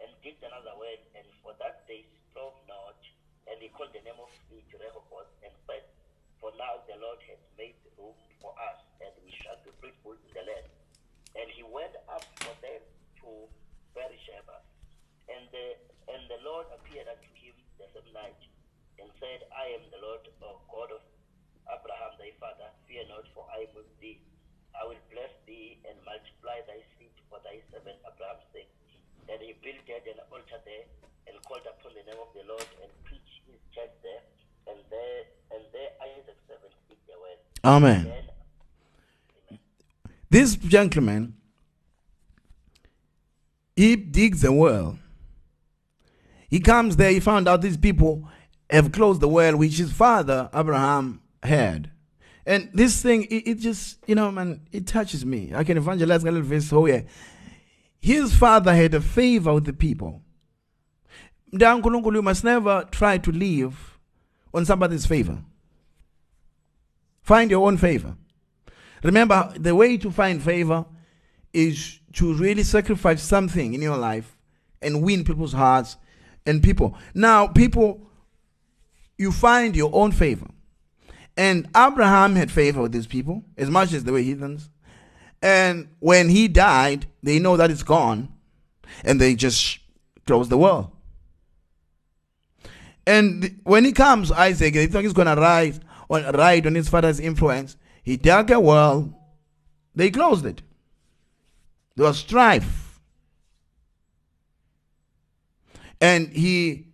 and 0.00 0.10
digged 0.24 0.44
another 0.44 0.76
well, 0.76 1.00
and 1.16 1.26
for 1.44 1.52
that 1.60 1.84
they 1.88 2.04
strove 2.28 2.56
not, 2.68 2.98
and 3.48 3.56
he 3.60 3.68
called 3.72 3.92
the 3.92 4.02
name 4.04 4.18
of 4.18 4.32
it 4.52 4.68
Rehoboth, 4.72 5.30
and 5.44 5.52
said, 5.68 5.84
For 6.40 6.52
now 6.56 6.84
the 6.88 6.96
Lord 7.00 7.20
has 7.28 7.40
made 7.56 7.76
room 7.96 8.16
for 8.40 8.52
us, 8.56 8.80
and 9.00 9.12
we 9.24 9.32
shall 9.44 9.56
be 9.64 9.72
fruitful 9.80 10.16
in 10.16 10.30
the 10.32 10.44
land. 10.44 10.68
And 11.36 11.48
he 11.52 11.64
went 11.64 11.92
up 12.08 12.24
for 12.40 12.52
them 12.64 12.80
to 13.22 13.28
Beersheba, 13.96 14.60
and 15.32 15.48
the 15.48 15.66
and 16.12 16.22
the 16.28 16.38
Lord 16.44 16.68
appeared 16.76 17.08
unto 17.08 17.30
him 17.34 17.56
the 17.80 17.88
same 17.96 18.12
night, 18.12 18.38
and 19.00 19.08
said, 19.18 19.48
I 19.50 19.72
am 19.74 19.88
the 19.90 19.98
Lord 20.04 20.22
of 20.28 20.36
God 20.68 20.92
of 20.92 21.02
Abraham 21.66 22.14
thy 22.20 22.30
father, 22.38 22.68
fear 22.86 23.08
not, 23.08 23.26
for 23.32 23.48
I 23.50 23.64
am 23.66 23.72
with 23.74 23.90
thee. 23.98 24.20
I 24.76 24.84
will 24.84 25.00
bless 25.08 25.32
thee 25.48 25.80
and 25.88 25.96
multiply 26.04 26.60
thy 26.68 26.84
seed 26.94 27.16
for 27.32 27.40
thy 27.42 27.64
servant 27.72 27.96
Abraham's 28.04 28.44
sake 28.52 28.70
and 29.28 29.42
he 29.42 29.54
built 29.62 29.82
an 29.88 30.20
altar 30.30 30.60
there 30.64 30.86
and 31.26 31.34
called 31.44 31.66
upon 31.66 31.92
the 31.94 32.04
name 32.06 32.20
of 32.20 32.30
the 32.34 32.46
Lord 32.46 32.66
and 32.82 32.90
preached 33.04 33.42
his 33.46 33.58
church 33.74 33.90
there. 34.02 34.22
And 34.68 34.78
there, 34.90 35.22
and 35.54 35.62
there 35.72 35.90
Isaac 36.02 36.38
servant 36.48 36.74
did 36.88 36.98
the 37.06 37.14
word. 37.18 37.38
Amen. 37.64 38.04
Then, 38.04 38.12
amen. 39.50 39.58
This 40.28 40.56
gentleman, 40.56 41.34
he 43.76 43.94
digs 43.94 44.42
a 44.42 44.50
well. 44.50 44.98
He 46.48 46.60
comes 46.60 46.96
there, 46.96 47.10
he 47.10 47.20
found 47.20 47.46
out 47.46 47.60
these 47.60 47.76
people 47.76 48.28
have 48.70 48.90
closed 48.90 49.20
the 49.20 49.28
well 49.28 49.56
which 49.56 49.76
his 49.76 49.92
father 49.92 50.48
Abraham 50.54 51.20
had. 51.42 51.90
And 52.46 52.70
this 52.72 53.02
thing, 53.02 53.24
it, 53.24 53.48
it, 53.48 53.58
just, 53.58 53.98
you 54.06 54.14
know, 54.14 54.30
man, 54.30 54.60
it 54.72 54.86
touches 54.86 55.26
me. 55.26 55.52
I 55.54 55.64
can 55.64 55.76
evangelize 55.76 56.22
a 56.22 56.30
little 56.30 56.48
bit. 56.48 56.62
So, 56.62 56.86
yeah, 56.86 57.02
his 58.00 58.34
father 58.34 58.74
had 58.74 58.94
a 58.94 59.00
favor 59.00 59.52
with 59.52 59.64
the 59.64 59.72
people. 59.72 60.22
You 61.50 62.22
must 62.22 62.44
never 62.44 62.86
try 62.90 63.18
to 63.18 63.32
live 63.32 63.98
on 64.54 64.64
somebody's 64.64 65.06
favor. 65.06 65.42
Find 67.22 67.50
your 67.50 67.66
own 67.66 67.76
favor. 67.76 68.16
Remember, 69.02 69.52
the 69.56 69.74
way 69.74 69.96
to 69.96 70.10
find 70.12 70.40
favor 70.40 70.86
is 71.56 72.00
to 72.12 72.34
really 72.34 72.62
sacrifice 72.62 73.22
something 73.22 73.72
in 73.72 73.80
your 73.80 73.96
life 73.96 74.36
and 74.82 75.02
win 75.02 75.24
people's 75.24 75.54
hearts 75.54 75.96
and 76.44 76.62
people. 76.62 76.94
Now, 77.14 77.46
people, 77.46 78.10
you 79.16 79.32
find 79.32 79.74
your 79.74 79.90
own 79.94 80.12
favor. 80.12 80.48
And 81.34 81.66
Abraham 81.74 82.36
had 82.36 82.50
favor 82.50 82.82
with 82.82 82.92
these 82.92 83.06
people 83.06 83.42
as 83.56 83.70
much 83.70 83.94
as 83.94 84.04
they 84.04 84.12
were 84.12 84.18
heathens. 84.18 84.68
And 85.40 85.88
when 85.98 86.28
he 86.28 86.46
died, 86.46 87.06
they 87.22 87.38
know 87.38 87.56
that 87.56 87.70
it's 87.70 87.82
gone 87.82 88.28
and 89.02 89.18
they 89.18 89.34
just 89.34 89.78
close 90.26 90.50
the 90.50 90.58
world. 90.58 90.90
And 93.06 93.60
when 93.64 93.86
he 93.86 93.92
comes, 93.92 94.30
Isaac, 94.30 94.74
they 94.74 94.86
think 94.86 95.04
he's 95.04 95.14
going 95.14 95.34
to 95.34 95.40
ride 95.40 95.80
on, 96.10 96.22
ride 96.32 96.66
on 96.66 96.74
his 96.74 96.90
father's 96.90 97.20
influence. 97.20 97.78
He 98.02 98.18
dug 98.18 98.50
a 98.50 98.60
well, 98.60 99.14
they 99.94 100.10
closed 100.10 100.44
it. 100.44 100.60
There 101.96 102.06
was 102.06 102.18
strife. 102.18 103.00
And 106.00 106.28
he 106.28 106.88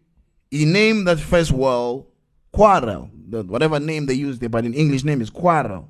he 0.50 0.64
named 0.64 1.08
that 1.08 1.18
first 1.18 1.50
well 1.50 2.06
quarrel, 2.52 3.10
whatever 3.30 3.80
name 3.80 4.06
they 4.06 4.14
used 4.14 4.40
there, 4.40 4.48
but 4.48 4.64
in 4.64 4.74
English 4.74 5.02
name 5.02 5.20
is 5.20 5.30
quarrel. 5.30 5.88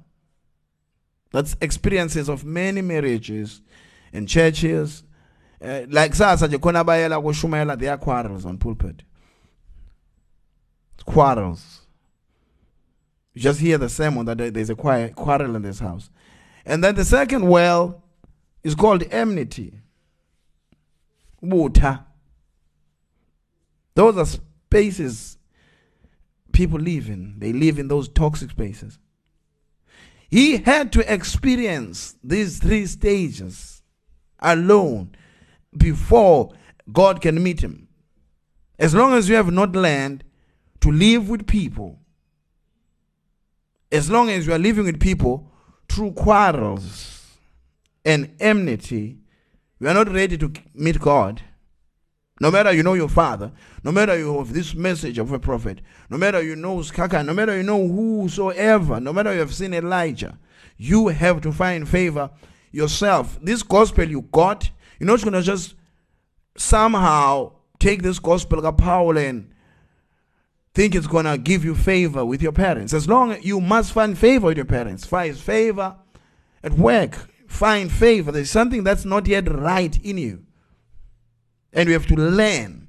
That's 1.31 1.57
experiences 1.61 2.29
of 2.29 2.45
many 2.45 2.81
marriages 2.81 3.61
and 4.13 4.29
churches. 4.29 5.03
Uh, 5.63 5.83
like 5.89 6.15
sasa 6.15 6.49
nje 6.49 6.59
khona 6.59 6.85
bayela 6.85 7.79
there 7.79 7.93
are 7.93 7.99
quarrels 7.99 8.47
on 8.47 8.57
pulpit. 8.59 9.03
Quarrels. 11.05 11.83
You 13.35 13.43
just 13.43 13.61
hear 13.61 13.77
the 13.79 13.89
sermon 13.89 14.25
that 14.27 14.55
there's 14.55 14.71
a 14.71 14.75
quarrel 14.75 15.57
in 15.57 15.63
this 15.63 15.81
house. 15.81 16.11
And 16.65 16.83
then 16.83 16.95
the 16.95 17.05
second 17.05 17.49
well 17.49 18.02
is 18.63 18.75
called 18.75 19.05
enmity. 19.11 19.81
Water. 21.41 22.01
Those 23.95 24.17
are 24.17 24.27
spaces 24.27 25.39
people 26.53 26.79
live 26.79 27.09
in. 27.09 27.39
They 27.39 27.53
live 27.53 27.79
in 27.79 27.89
those 27.89 28.09
toxic 28.09 28.51
spaces. 28.51 28.99
He 30.31 30.59
had 30.59 30.93
to 30.93 31.13
experience 31.13 32.15
these 32.23 32.59
three 32.59 32.87
stages 32.87 33.83
alone 34.39 35.15
before 35.77 36.53
God 36.91 37.21
can 37.21 37.43
meet 37.43 37.63
him. 37.63 37.89
As 38.79 38.95
long 38.95 39.13
as 39.15 39.29
you 39.29 39.35
have 39.35 39.51
not 39.51 39.73
learned 39.73 40.25
to 40.81 40.91
live 40.91 41.29
with 41.29 41.47
people, 41.47 41.99
as 43.91 44.11
long 44.11 44.31
as 44.31 44.47
you 44.47 44.53
are 44.53 44.59
living 44.59 44.87
with 44.87 45.01
people 45.01 45.51
through 45.89 46.13
quarrels 46.13 47.22
and 48.05 48.35
enmity, 48.41 49.19
you 49.81 49.89
are 49.89 49.95
not 49.95 50.09
ready 50.13 50.37
to 50.39 50.53
meet 50.75 51.01
God. 51.01 51.43
No 52.41 52.51
matter 52.51 52.73
you 52.73 52.83
know 52.83 52.95
your 52.95 53.09
father, 53.09 53.53
no 53.85 53.93
matter 53.93 54.19
you 54.19 54.37
have 54.39 54.53
this 54.53 54.75
message 54.75 55.19
of 55.19 55.31
a 55.33 55.39
prophet, 55.39 55.81
no 56.11 56.19
matter 56.19 56.43
you 56.43 56.57
know 56.57 56.79
Skaka, 56.79 57.25
no 57.25 57.33
matter 57.33 57.57
you 57.57 57.63
know 57.63 57.87
whosoever, 57.87 58.99
no 58.99 59.13
matter 59.13 59.33
you 59.33 59.41
have 59.41 59.55
seen 59.55 59.75
Elijah, 59.75 60.39
you 60.77 61.09
have 61.09 61.41
to 61.43 61.53
find 61.53 61.89
favor 61.89 62.31
yourself. 62.73 63.39
This 63.41 63.63
gospel 63.63 64.05
you 64.09 64.23
got, 64.23 64.71
you're 64.99 65.07
not 65.07 65.21
going 65.21 65.35
to 65.35 65.43
just 65.43 65.75
somehow 66.57 67.53
take 67.79 68.03
this 68.03 68.19
gospel 68.19 68.65
of 68.65 68.77
Paul 68.77 69.19
and 69.19 69.53
think 70.75 70.95
it's 70.95 71.07
going 71.07 71.27
to 71.27 71.39
give 71.39 71.65
you 71.65 71.75
favor 71.75 72.25
with 72.25 72.43
your 72.43 72.53
parents. 72.53 72.93
As 72.93 73.09
long 73.09 73.33
as 73.33 73.45
you 73.45 73.61
must 73.61 73.93
find 73.93 74.17
favor 74.17 74.47
with 74.49 74.57
your 74.57 74.67
parents, 74.67 75.05
find 75.05 75.37
favor 75.37 75.97
at 76.63 76.73
work, 76.73 77.29
find 77.53 77.93
favor. 77.93 78.33
There's 78.33 78.51
something 78.51 78.83
that's 78.83 79.05
not 79.05 79.27
yet 79.27 79.51
right 79.53 79.97
in 80.03 80.19
you. 80.19 80.45
And 81.73 81.89
you 81.89 81.93
have 81.95 82.07
to 82.07 82.17
learn. 82.17 82.89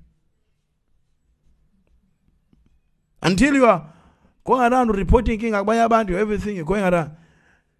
Until 3.22 3.53
you 3.53 3.66
are 3.66 3.93
going 4.43 4.72
around 4.72 4.89
reporting 4.89 5.39
king 5.39 5.53
abantu 5.53 6.16
everything 6.16 6.55
you're 6.55 6.66
going 6.66 6.84
around 6.84 7.16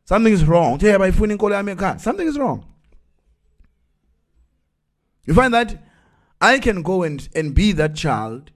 something 0.06 0.32
is 0.32 0.46
wrong 0.46 0.80
something 0.80 2.28
is 2.28 2.38
wrong 2.38 2.66
you 5.26 5.34
find 5.34 5.54
that 5.54 5.84
i 6.40 6.58
can 6.60 6.82
go 6.82 7.04
and, 7.04 7.28
and 7.36 7.54
be 7.54 7.72
that 7.74 7.96
child 7.96 8.52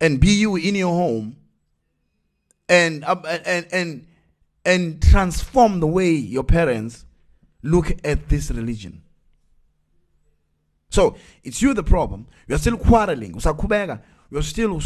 and 0.00 0.20
be 0.20 0.28
you 0.28 0.56
in 0.56 0.74
your 0.74 0.94
home 0.94 1.36
and 2.68 3.04
and 3.04 3.66
and 3.72 4.06
and 4.64 5.02
transform 5.02 5.80
the 5.80 5.86
way 5.86 6.10
your 6.10 6.44
parents 6.44 7.05
look 7.66 7.92
at 8.04 8.28
this 8.28 8.50
religion. 8.50 9.02
So 10.90 11.16
it's 11.42 11.60
you 11.60 11.74
the 11.74 11.82
problem. 11.82 12.26
You're 12.46 12.58
still 12.58 12.78
quarreling. 12.78 13.32
You're 14.30 14.42
still 14.42 14.80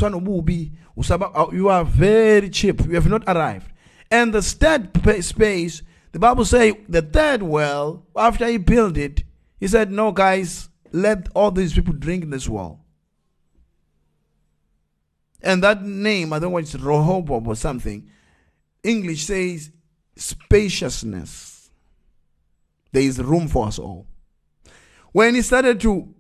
uh, 1.35 1.47
you 1.53 1.69
are 1.69 1.85
very 1.85 2.51
cheap. 2.51 2.81
You 2.85 2.95
have 2.95 3.09
not 3.09 3.25
arrived. 3.27 3.71
And 4.11 4.33
the 4.33 4.43
third 4.43 4.91
space 5.25 5.83
the 6.13 6.19
bible 6.19 6.45
say 6.45 6.73
the 6.89 7.03
third 7.03 7.43
well 7.43 8.05
after 8.17 8.45
he 8.49 8.57
built 8.57 8.97
it 8.97 9.23
he 9.61 9.69
said 9.69 9.93
no 9.93 10.11
guys 10.11 10.69
let 10.93 11.29
all 11.35 11.51
these 11.51 11.73
people 11.73 11.95
drink 11.95 12.25
in 12.25 12.31
this 12.31 12.49
well. 12.49 12.81
And 15.43 15.63
that 15.63 15.85
name, 15.85 16.33
I 16.33 16.39
don't 16.39 16.53
know 16.53 16.59
it's 16.59 16.75
Rehoboam 16.75 17.47
or 17.47 17.57
something. 17.57 18.11
English 18.83 19.25
says 19.25 19.71
spaciousness. 20.17 21.50
There 22.93 23.03
is 23.03 23.23
room 23.23 23.49
for 23.49 23.67
us 23.67 23.79
all. 23.79 24.07
When 25.13 25.35
he 25.35 25.43
started 25.43 25.81
to 25.83 26.15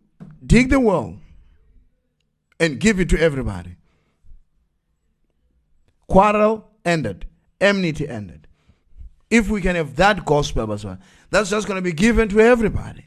dig 0.44 0.70
the 0.70 0.80
well 0.80 1.16
and 2.58 2.78
give 2.78 3.00
it 3.00 3.08
to 3.10 3.20
everybody, 3.20 3.76
quarrel 6.06 6.68
ended, 6.84 7.26
enmity 7.60 8.08
ended. 8.08 8.46
If 9.30 9.48
we 9.48 9.60
can 9.60 9.76
have 9.76 9.96
that 9.96 10.24
gospel, 10.24 10.66
that's 11.30 11.50
just 11.50 11.66
going 11.66 11.76
to 11.76 11.82
be 11.82 11.92
given 11.92 12.28
to 12.30 12.40
everybody. 12.40 13.06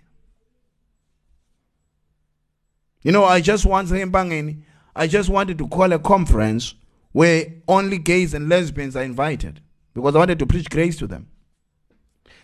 You 3.02 3.12
know, 3.12 3.26
I 3.26 3.42
just 3.42 3.66
to 3.66 4.06
banging 4.08 4.66
I 4.96 5.08
just 5.08 5.30
wanted 5.30 5.58
to 5.58 5.68
call 5.68 5.92
a 5.92 6.00
conference 6.00 6.76
where 7.12 7.48
only 7.68 7.98
gays 7.98 8.34
and 8.34 8.48
lesbians 8.48 8.96
are 8.96 9.04
invited 9.04 9.62
because 9.94 10.16
I 10.16 10.20
wanted 10.20 10.40
to 10.40 10.46
preach 10.46 10.70
grace 10.70 10.98
to 10.98 11.08
them. 11.08 11.28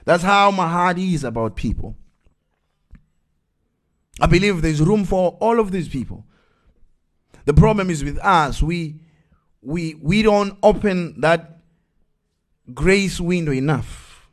That's 0.10 0.24
how 0.24 0.50
my 0.50 0.68
heart 0.68 0.98
is 0.98 1.24
about 1.24 1.56
people. 1.56 1.96
I 4.20 4.26
believe 4.26 4.60
there's 4.60 4.82
room 4.82 5.06
for 5.06 5.38
all 5.40 5.60
of 5.60 5.72
these 5.72 5.88
people. 5.88 6.26
The 7.46 7.54
problem 7.54 7.92
is 7.92 8.04
with 8.04 8.18
us, 8.18 8.60
we 8.64 9.02
we 9.62 9.94
we 10.02 10.24
don't 10.24 10.58
open 10.64 11.22
that 11.22 11.60
grace 12.74 13.20
window 13.22 13.52
enough. 13.52 14.28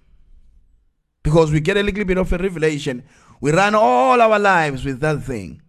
Because 1.22 1.52
we 1.52 1.60
get 1.60 1.76
a 1.76 1.82
little 1.82 2.06
bit 2.06 2.16
of 2.16 2.32
a 2.32 2.38
revelation, 2.38 3.04
we 3.42 3.52
run 3.52 3.74
all 3.74 4.18
our 4.18 4.38
lives 4.38 4.82
with 4.82 5.00
that 5.00 5.24
thing 5.24 5.60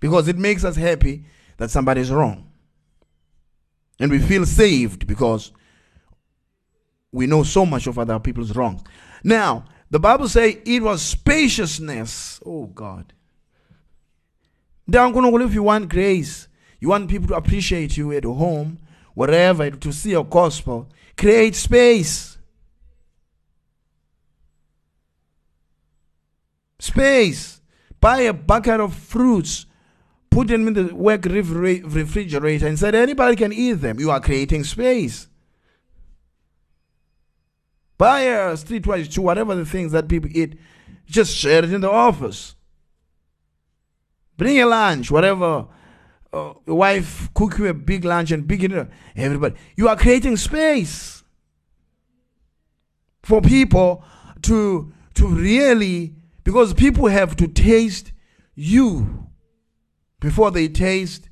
because 0.00 0.26
it 0.26 0.36
makes 0.36 0.64
us 0.64 0.74
happy 0.74 1.26
that 1.58 1.70
somebody 1.70 2.00
is 2.00 2.10
wrong. 2.10 2.50
And 4.00 4.10
we 4.10 4.18
feel 4.18 4.44
saved 4.44 5.06
because 5.06 5.52
we 7.14 7.26
know 7.26 7.42
so 7.44 7.64
much 7.64 7.86
of 7.86 7.98
other 7.98 8.18
people's 8.18 8.54
wrongs. 8.56 8.82
Now, 9.22 9.64
the 9.90 9.98
Bible 9.98 10.28
says 10.28 10.56
it 10.64 10.82
was 10.82 11.00
spaciousness. 11.00 12.40
Oh 12.44 12.66
God. 12.66 13.12
If 14.86 15.54
you 15.54 15.62
want 15.62 15.88
grace, 15.88 16.48
you 16.80 16.88
want 16.88 17.08
people 17.08 17.28
to 17.28 17.36
appreciate 17.36 17.96
you 17.96 18.12
at 18.12 18.24
home, 18.24 18.78
wherever, 19.14 19.70
to 19.70 19.92
see 19.92 20.10
your 20.10 20.24
gospel, 20.24 20.90
create 21.16 21.54
space. 21.54 22.36
Space. 26.78 27.62
Buy 28.00 28.22
a 28.22 28.32
bucket 28.34 28.80
of 28.80 28.92
fruits 28.92 29.66
put 30.34 30.48
them 30.48 30.66
in 30.66 30.74
the 30.74 30.94
work 30.94 31.24
refrigerator 31.24 32.66
and 32.66 32.76
said 32.76 32.94
anybody 32.94 33.36
can 33.36 33.52
eat 33.52 33.74
them. 33.74 34.00
You 34.00 34.10
are 34.10 34.20
creating 34.20 34.64
space. 34.64 35.28
Buy 37.96 38.20
a 38.22 38.52
streetwise 38.54 39.12
to 39.12 39.22
whatever 39.22 39.54
the 39.54 39.64
things 39.64 39.92
that 39.92 40.08
people 40.08 40.30
eat, 40.32 40.58
just 41.06 41.34
share 41.34 41.62
it 41.64 41.72
in 41.72 41.80
the 41.80 41.90
office. 41.90 42.54
Bring 44.36 44.60
a 44.60 44.66
lunch, 44.66 45.10
whatever. 45.10 45.68
Uh, 46.32 46.54
your 46.66 46.76
wife 46.76 47.32
cook 47.34 47.58
you 47.58 47.68
a 47.68 47.74
big 47.74 48.04
lunch 48.04 48.32
and 48.32 48.46
big 48.48 48.60
dinner. 48.60 48.88
Everybody, 49.14 49.54
you 49.76 49.88
are 49.88 49.96
creating 49.96 50.36
space 50.36 51.22
for 53.22 53.40
people 53.40 54.02
to 54.42 54.92
to 55.14 55.28
really 55.28 56.14
because 56.42 56.74
people 56.74 57.06
have 57.06 57.36
to 57.36 57.46
taste 57.46 58.12
you 58.54 59.28
before 60.20 60.50
they 60.50 60.66
taste 60.68 61.28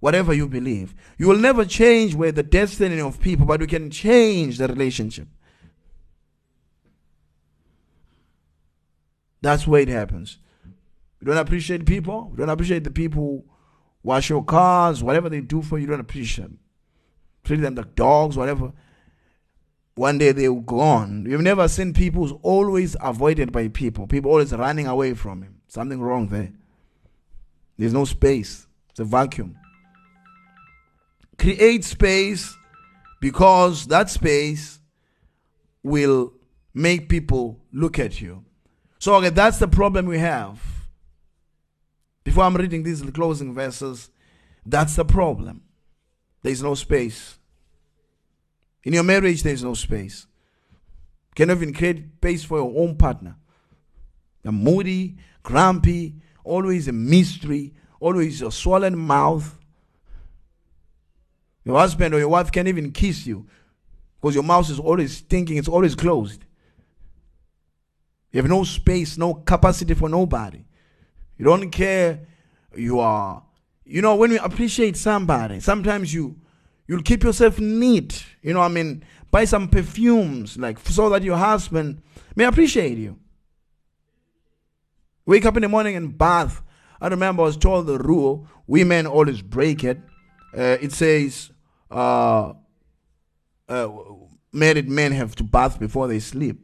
whatever 0.00 0.34
you 0.34 0.48
believe. 0.48 0.94
You 1.16 1.28
will 1.28 1.38
never 1.38 1.64
change 1.64 2.14
where 2.14 2.32
the 2.32 2.42
destiny 2.42 3.00
of 3.00 3.20
people, 3.20 3.46
but 3.46 3.60
you 3.60 3.66
can 3.66 3.90
change 3.90 4.58
the 4.58 4.68
relationship. 4.68 5.28
That's 9.42 9.66
where 9.66 9.82
it 9.82 9.88
happens. 9.88 10.38
You 11.20 11.26
don't 11.26 11.36
appreciate 11.36 11.84
people. 11.84 12.28
You 12.32 12.38
don't 12.38 12.48
appreciate 12.48 12.84
the 12.84 12.90
people 12.90 13.22
who 13.22 13.44
wash 14.02 14.30
your 14.30 14.44
cars, 14.44 15.02
whatever 15.02 15.28
they 15.28 15.40
do 15.40 15.62
for 15.62 15.78
you. 15.78 15.82
You 15.82 15.90
don't 15.90 16.00
appreciate 16.00 16.44
them. 16.44 16.58
Treat 17.44 17.60
them 17.60 17.74
like 17.74 17.94
dogs, 17.94 18.36
whatever. 18.36 18.72
One 19.94 20.18
day 20.18 20.32
they 20.32 20.48
will 20.48 20.60
go 20.60 20.80
on. 20.80 21.26
You've 21.28 21.42
never 21.42 21.68
seen 21.68 21.92
people 21.92 22.22
who's 22.22 22.38
always 22.42 22.96
avoided 23.00 23.52
by 23.52 23.68
people. 23.68 24.06
People 24.06 24.30
always 24.30 24.52
running 24.52 24.86
away 24.86 25.14
from 25.14 25.42
him. 25.42 25.60
Something 25.68 26.00
wrong 26.00 26.28
there. 26.28 26.52
There's 27.76 27.92
no 27.92 28.04
space. 28.04 28.66
It's 28.90 29.00
a 29.00 29.04
vacuum. 29.04 29.56
Create 31.38 31.84
space 31.84 32.54
because 33.20 33.86
that 33.88 34.08
space 34.08 34.80
will 35.82 36.32
make 36.74 37.08
people 37.08 37.60
look 37.72 37.98
at 37.98 38.20
you. 38.20 38.44
So 39.02 39.16
okay, 39.16 39.30
that's 39.30 39.58
the 39.58 39.66
problem 39.66 40.06
we 40.06 40.20
have. 40.20 40.62
Before 42.22 42.44
I'm 42.44 42.54
reading 42.54 42.84
these 42.84 43.02
closing 43.02 43.52
verses, 43.52 44.12
that's 44.64 44.94
the 44.94 45.04
problem. 45.04 45.64
There's 46.42 46.62
no 46.62 46.76
space. 46.76 47.36
In 48.84 48.92
your 48.92 49.02
marriage, 49.02 49.42
there's 49.42 49.64
no 49.64 49.74
space. 49.74 50.28
You 51.30 51.34
cannot 51.34 51.56
even 51.56 51.74
create 51.74 52.14
space 52.18 52.44
for 52.44 52.58
your 52.58 52.72
own 52.76 52.96
partner. 52.96 53.34
You're 54.44 54.52
moody, 54.52 55.16
grumpy, 55.42 56.14
always 56.44 56.86
a 56.86 56.92
mystery, 56.92 57.74
always 57.98 58.40
a 58.40 58.52
swollen 58.52 58.96
mouth. 58.96 59.58
Your 61.64 61.76
husband 61.76 62.14
or 62.14 62.20
your 62.20 62.28
wife 62.28 62.52
can't 62.52 62.68
even 62.68 62.92
kiss 62.92 63.26
you 63.26 63.48
because 64.20 64.36
your 64.36 64.44
mouth 64.44 64.70
is 64.70 64.78
always 64.78 65.18
thinking, 65.22 65.56
it's 65.56 65.66
always 65.66 65.96
closed. 65.96 66.44
You 68.32 68.40
have 68.40 68.48
no 68.48 68.64
space, 68.64 69.18
no 69.18 69.34
capacity 69.34 69.94
for 69.94 70.08
nobody. 70.08 70.64
You 71.36 71.44
don't 71.44 71.70
care. 71.70 72.20
You 72.74 73.00
are, 73.00 73.42
you 73.84 74.00
know, 74.00 74.16
when 74.16 74.30
you 74.30 74.38
appreciate 74.38 74.96
somebody, 74.96 75.60
sometimes 75.60 76.12
you 76.14 76.36
you'll 76.86 77.02
keep 77.02 77.22
yourself 77.22 77.58
neat. 77.58 78.24
You 78.40 78.54
know, 78.54 78.62
I 78.62 78.68
mean, 78.68 79.04
buy 79.30 79.44
some 79.44 79.68
perfumes, 79.68 80.56
like 80.56 80.78
so 80.80 81.10
that 81.10 81.22
your 81.22 81.36
husband 81.36 82.02
may 82.34 82.44
appreciate 82.44 82.96
you. 82.96 83.18
Wake 85.26 85.44
up 85.44 85.56
in 85.56 85.62
the 85.62 85.68
morning 85.68 85.94
and 85.96 86.16
bath. 86.16 86.62
I 87.00 87.08
remember 87.08 87.42
I 87.42 87.46
was 87.46 87.58
told 87.58 87.86
the 87.86 87.98
rule: 87.98 88.48
women 88.66 89.06
always 89.06 89.42
break 89.42 89.84
it. 89.84 90.00
Uh, 90.56 90.78
it 90.80 90.92
says, 90.92 91.50
uh, 91.90 92.52
uh, 93.68 93.88
married 94.52 94.88
men 94.88 95.12
have 95.12 95.34
to 95.36 95.44
bath 95.44 95.78
before 95.78 96.08
they 96.08 96.18
sleep. 96.18 96.60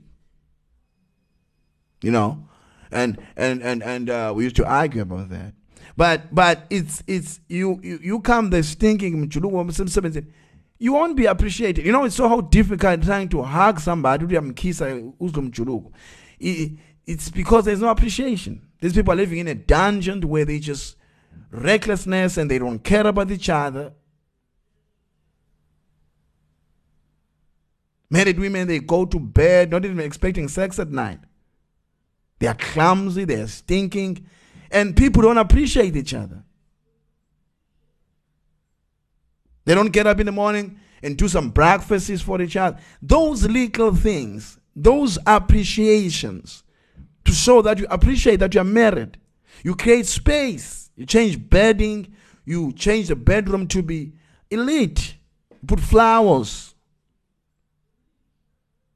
You 2.03 2.13
know, 2.13 2.49
and 2.91 3.19
and 3.37 3.63
and 3.63 3.83
and 3.83 4.11
uh, 4.11 4.33
we 4.35 4.45
used 4.45 4.57
to 4.57 4.67
argue 4.67 5.03
about 5.03 5.31
that. 5.31 5.55
But 5.97 6.35
but 6.35 6.67
it's 6.71 7.03
it's 7.07 7.41
you 7.49 7.81
you, 7.83 7.99
you 8.03 8.21
come 8.21 8.51
there 8.51 8.63
stinking 8.63 9.31
you 10.79 10.93
won't 10.93 11.17
be 11.17 11.27
appreciated. 11.27 11.85
You 11.85 11.93
know, 11.93 12.05
it's 12.05 12.15
so 12.15 12.29
how 12.29 12.41
difficult 12.41 13.03
trying 13.03 13.29
to 13.31 13.43
hug 13.43 13.81
somebody 13.81 14.27
It's 17.07 17.31
because 17.31 17.65
there's 17.65 17.81
no 17.81 17.89
appreciation. 17.89 18.63
These 18.81 18.93
people 18.93 19.13
are 19.13 19.17
living 19.17 19.39
in 19.39 19.49
a 19.49 19.55
dungeon 19.55 20.21
where 20.21 20.45
they 20.45 20.61
just 20.61 20.97
recklessness 21.51 22.37
and 22.37 22.51
they 22.51 22.59
don't 22.59 22.79
care 22.79 23.07
about 23.07 23.31
each 23.31 23.49
other. 23.49 23.93
Married 28.11 28.39
women, 28.39 28.69
they 28.69 28.79
go 28.79 29.05
to 29.05 29.19
bed 29.19 29.71
not 29.71 29.85
even 29.85 30.01
expecting 30.01 30.49
sex 30.49 30.79
at 30.79 30.91
night. 30.91 31.19
They 32.39 32.47
are 32.47 32.55
clumsy, 32.55 33.25
they 33.25 33.41
are 33.41 33.47
stinking, 33.49 34.27
and 34.71 34.97
people 34.97 35.23
don't 35.23 35.39
appreciate 35.39 35.97
each 35.97 36.15
other. 36.15 36.45
They 39.65 39.75
don't 39.75 39.93
get 39.93 40.07
up 40.07 40.21
in 40.21 40.27
the 40.27 40.33
morning 40.33 40.79
and 41.03 41.17
do 41.17 41.29
some 41.29 41.51
breakfasts 41.51 42.23
for 42.23 42.41
each 42.41 42.57
other. 42.57 42.79
Those 43.03 43.45
little 43.45 43.95
things, 43.95 44.59
those 44.75 45.19
appreciations, 45.27 46.63
to 47.25 47.33
show 47.33 47.61
that 47.63 47.79
you 47.79 47.87
appreciate 47.91 48.37
that 48.37 48.55
you 48.55 48.61
are 48.61 48.65
married. 48.65 49.19
You 49.63 49.75
create 49.75 50.07
space. 50.07 50.91
You 50.97 51.05
change 51.05 51.51
bedding. 51.51 52.15
You 52.45 52.73
change 52.73 53.09
the 53.09 53.17
bedroom 53.17 53.69
to 53.69 53.83
be 53.83 54.15
elite. 54.51 55.17
Put 55.67 55.81
flowers. 55.81 56.75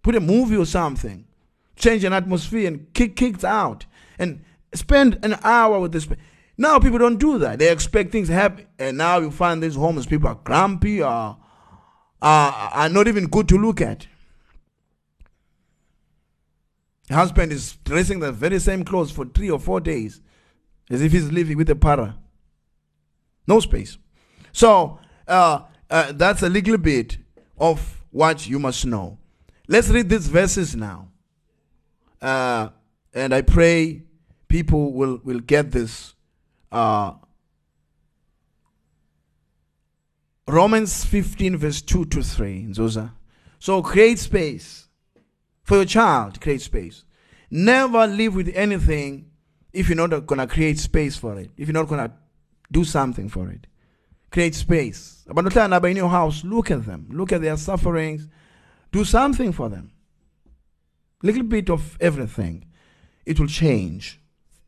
Put 0.03 0.14
a 0.14 0.20
movie 0.20 0.57
or 0.57 0.66
something 0.66 1.26
change 1.77 2.05
an 2.05 2.12
atmosphere 2.12 2.68
and 2.68 2.93
kick 2.95 3.16
kicked 3.16 3.45
out 3.45 3.87
and 4.18 4.45
spend 4.75 5.18
an 5.23 5.37
hour 5.43 5.81
with 5.81 5.93
this. 5.93 6.09
Now 6.57 6.79
people 6.79 6.99
don't 6.99 7.18
do 7.18 7.39
that. 7.39 7.59
They 7.59 7.70
expect 7.70 8.12
things 8.12 8.29
to 8.29 8.35
happen, 8.35 8.66
and 8.79 8.99
now 8.99 9.18
you 9.18 9.31
find 9.31 9.62
these 9.62 9.75
homeless 9.75 10.07
people 10.07 10.29
are 10.29 10.39
grumpy, 10.43 11.03
are 11.03 11.39
are, 12.20 12.70
are 12.73 12.89
not 12.89 13.09
even 13.09 13.27
good 13.27 13.49
to 13.49 13.59
look 13.59 13.81
at. 13.81 14.07
Husband 17.11 17.53
is 17.53 17.77
dressing 17.85 18.20
the 18.20 18.33
very 18.33 18.59
same 18.59 18.85
clothes 18.85 19.11
for 19.11 19.27
three 19.27 19.51
or 19.51 19.59
four 19.59 19.81
days, 19.81 20.20
as 20.89 21.03
if 21.03 21.12
he's 21.12 21.31
living 21.33 21.57
with 21.57 21.68
a 21.68 21.75
para. 21.75 22.16
No 23.47 23.61
space. 23.61 23.99
So 24.53 25.01
uh, 25.27 25.62
uh, 25.91 26.12
that's 26.12 26.43
a 26.43 26.49
little 26.49 26.79
bit 26.79 27.18
of 27.59 28.05
what 28.11 28.47
you 28.47 28.59
must 28.59 28.87
know. 28.87 29.18
Let's 29.68 29.89
read 29.89 30.09
these 30.09 30.29
verses 30.29 30.77
now. 30.77 31.09
Uh, 32.23 32.68
and 33.12 33.35
I 33.35 33.43
pray 33.43 34.05
people 34.47 34.93
will, 34.93 35.20
will 35.25 35.41
get 35.41 35.73
this. 35.73 36.14
Uh, 36.70 37.14
Romans 40.47 41.05
15, 41.05 41.57
verse 41.57 41.83
2 41.83 42.07
to 42.07 42.23
3, 42.23 42.66
Zosa. 42.70 43.12
So 43.59 43.83
create 43.83 44.18
space 44.18 44.89
for 45.62 45.77
your 45.77 45.85
child, 45.85 46.41
create 46.41 46.62
space. 46.62 47.05
Never 47.51 48.07
live 48.07 48.35
with 48.35 48.51
anything 48.55 49.31
if 49.73 49.89
you're 49.89 49.97
not 49.97 50.27
going 50.27 50.39
to 50.39 50.47
create 50.47 50.79
space 50.79 51.16
for 51.16 51.39
it, 51.39 51.51
if 51.57 51.68
you're 51.68 51.75
not 51.75 51.89
going 51.89 52.09
to 52.09 52.12
do 52.70 52.85
something 52.85 53.29
for 53.29 53.51
it. 53.51 53.66
Create 54.31 54.55
space. 54.55 55.25
But 55.27 55.85
in 55.85 55.97
your 55.97 56.09
house, 56.09 56.45
look 56.45 56.70
at 56.70 56.87
them, 56.87 57.09
look 57.11 57.33
at 57.33 57.43
their 57.43 57.57
sufferings, 57.57 58.29
do 58.91 59.05
something 59.05 59.53
for 59.53 59.68
them 59.68 59.91
little 61.23 61.43
bit 61.43 61.70
of 61.70 61.97
everything, 62.01 62.64
it 63.25 63.39
will 63.39 63.47
change. 63.47 64.20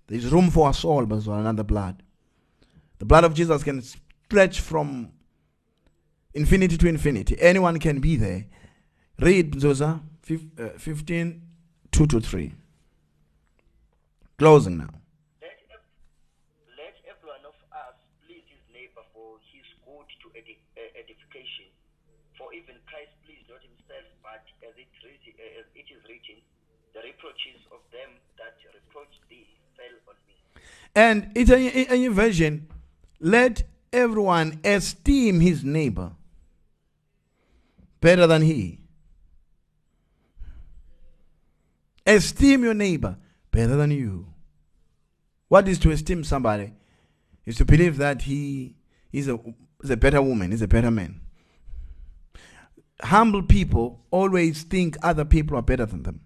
There's 0.06 0.30
room 0.30 0.50
for 0.50 0.68
us 0.68 0.84
all, 0.84 1.06
but 1.06 1.26
another 1.26 1.64
blood. 1.64 2.02
The 2.98 3.04
blood 3.04 3.24
of 3.24 3.34
Jesus 3.34 3.62
can 3.62 3.82
stretch 3.82 4.60
from 4.60 5.10
infinity 6.32 6.76
to 6.76 6.88
infinity. 6.88 7.36
Anyone 7.40 7.78
can 7.78 8.00
be 8.00 8.16
there. 8.16 8.46
Read 9.18 9.52
Zosa 9.54 10.00
uh, 10.58 10.68
15, 10.78 11.42
2 11.92 12.06
to 12.06 12.20
3. 12.20 12.54
Closing 14.38 14.78
now. 14.78 14.88
Reproaches 27.04 27.60
of 27.70 27.80
them 27.92 28.10
that 28.38 28.56
reproached 28.72 29.20
thee 29.28 29.46
fell 29.76 29.94
on 30.08 30.16
me. 30.26 30.34
And 30.94 31.30
it's 31.34 31.50
a, 31.50 31.92
a, 31.92 32.08
version. 32.08 32.68
Let 33.20 33.64
everyone 33.92 34.60
esteem 34.64 35.40
his 35.40 35.64
neighbor 35.64 36.12
better 38.00 38.26
than 38.26 38.42
he. 38.42 38.80
Esteem 42.06 42.64
your 42.64 42.74
neighbor 42.74 43.16
better 43.50 43.76
than 43.76 43.90
you. 43.90 44.26
What 45.48 45.68
is 45.68 45.78
to 45.80 45.90
esteem 45.90 46.24
somebody? 46.24 46.72
Is 47.46 47.56
to 47.56 47.64
believe 47.64 47.98
that 47.98 48.22
he 48.22 48.76
is 49.12 49.28
a, 49.28 49.38
is 49.82 49.90
a 49.90 49.96
better 49.96 50.20
woman, 50.22 50.52
is 50.52 50.62
a 50.62 50.68
better 50.68 50.90
man. 50.90 51.20
Humble 53.02 53.42
people 53.42 54.00
always 54.10 54.62
think 54.62 54.96
other 55.02 55.24
people 55.24 55.56
are 55.58 55.62
better 55.62 55.84
than 55.84 56.02
them. 56.02 56.23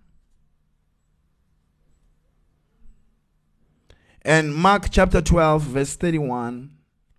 And 4.28 4.54
Mark 4.54 4.90
chapter 4.90 5.22
12, 5.22 5.62
verse 5.62 5.96
31. 5.96 6.70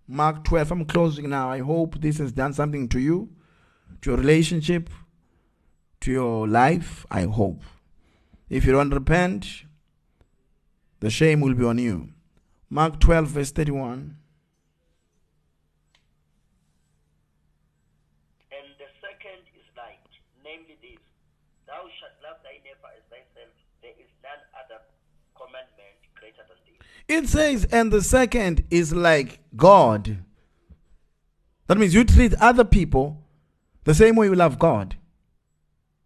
Mark 0.06 0.44
12. 0.44 0.70
I'm 0.70 0.84
closing 0.84 1.28
now. 1.28 1.50
I 1.50 1.58
hope 1.58 2.00
this 2.00 2.18
has 2.18 2.30
done 2.30 2.52
something 2.52 2.88
to 2.90 3.00
you, 3.00 3.30
to 4.02 4.10
your 4.10 4.16
relationship, 4.16 4.88
to 6.02 6.12
your 6.12 6.46
life. 6.46 7.04
I 7.10 7.22
hope. 7.22 7.62
If 8.48 8.64
you 8.64 8.70
don't 8.70 8.90
repent, 8.90 9.64
the 11.00 11.10
shame 11.10 11.40
will 11.40 11.54
be 11.54 11.64
on 11.64 11.78
you. 11.78 12.10
Mark 12.68 13.00
12, 13.00 13.26
verse 13.26 13.50
31. 13.50 14.16
It 27.10 27.28
says, 27.28 27.64
and 27.72 27.92
the 27.92 28.02
second 28.02 28.62
is 28.70 28.92
like 28.92 29.40
God. 29.56 30.18
That 31.66 31.76
means 31.76 31.92
you 31.92 32.04
treat 32.04 32.34
other 32.34 32.62
people 32.62 33.20
the 33.82 33.94
same 33.94 34.14
way 34.14 34.28
you 34.28 34.36
love 34.36 34.60
God. 34.60 34.94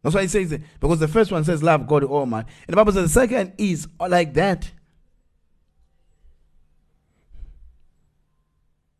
That's 0.02 0.14
why 0.14 0.22
it 0.22 0.30
says, 0.30 0.58
because 0.80 1.00
the 1.00 1.08
first 1.08 1.30
one 1.30 1.44
says, 1.44 1.62
love 1.62 1.86
God 1.86 2.04
Almighty. 2.04 2.48
And 2.66 2.72
the 2.72 2.76
Bible 2.76 2.92
says 2.92 3.12
the 3.12 3.20
second 3.20 3.52
is 3.58 3.86
like 4.00 4.32
that. 4.32 4.72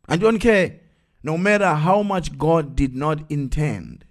I 0.07 0.17
don't 0.17 0.37
care, 0.37 0.81
no 1.23 1.39
matter 1.39 1.73
how 1.73 2.03
much 2.03 2.37
God 2.37 2.75
did 2.75 2.95
not 2.95 3.31
intend 3.31 4.05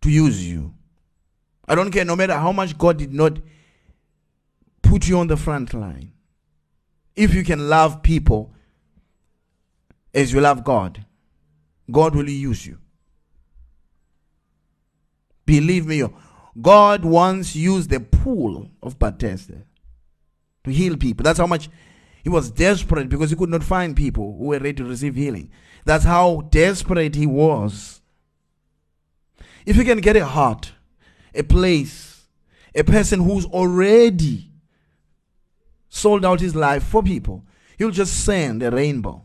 to 0.00 0.10
use 0.10 0.44
you. 0.44 0.74
I 1.68 1.76
don't 1.76 1.92
care, 1.92 2.04
no 2.04 2.16
matter 2.16 2.34
how 2.34 2.50
much 2.50 2.76
God 2.76 2.96
did 2.96 3.14
not 3.14 3.38
put 4.96 5.08
you 5.08 5.18
on 5.18 5.26
the 5.26 5.36
front 5.36 5.74
line. 5.74 6.10
If 7.14 7.34
you 7.34 7.44
can 7.44 7.68
love 7.68 8.02
people 8.02 8.54
as 10.14 10.32
you 10.32 10.40
love 10.40 10.64
God, 10.64 11.04
God 11.90 12.14
will 12.14 12.30
use 12.30 12.66
you. 12.66 12.78
Believe 15.44 15.84
me, 15.84 16.02
God 16.62 17.04
once 17.04 17.54
used 17.54 17.90
the 17.90 18.00
pool 18.00 18.70
of 18.82 18.98
Bethesda 18.98 19.64
to 20.64 20.70
heal 20.70 20.96
people. 20.96 21.24
That's 21.24 21.40
how 21.40 21.46
much 21.46 21.68
he 22.22 22.30
was 22.30 22.50
desperate 22.50 23.10
because 23.10 23.28
he 23.28 23.36
could 23.36 23.50
not 23.50 23.62
find 23.62 23.94
people 23.94 24.34
who 24.38 24.44
were 24.44 24.58
ready 24.58 24.72
to 24.72 24.84
receive 24.84 25.14
healing. 25.14 25.50
That's 25.84 26.04
how 26.04 26.48
desperate 26.48 27.16
he 27.16 27.26
was. 27.26 28.00
If 29.66 29.76
you 29.76 29.84
can 29.84 29.98
get 29.98 30.16
a 30.16 30.24
heart, 30.24 30.72
a 31.34 31.42
place, 31.42 32.22
a 32.74 32.82
person 32.82 33.20
who's 33.20 33.44
already 33.44 34.52
sold 35.96 36.24
out 36.24 36.40
his 36.40 36.54
life 36.54 36.84
for 36.84 37.02
people, 37.02 37.44
he'll 37.78 37.90
just 37.90 38.24
send 38.24 38.62
a 38.62 38.70
rainbow. 38.70 39.22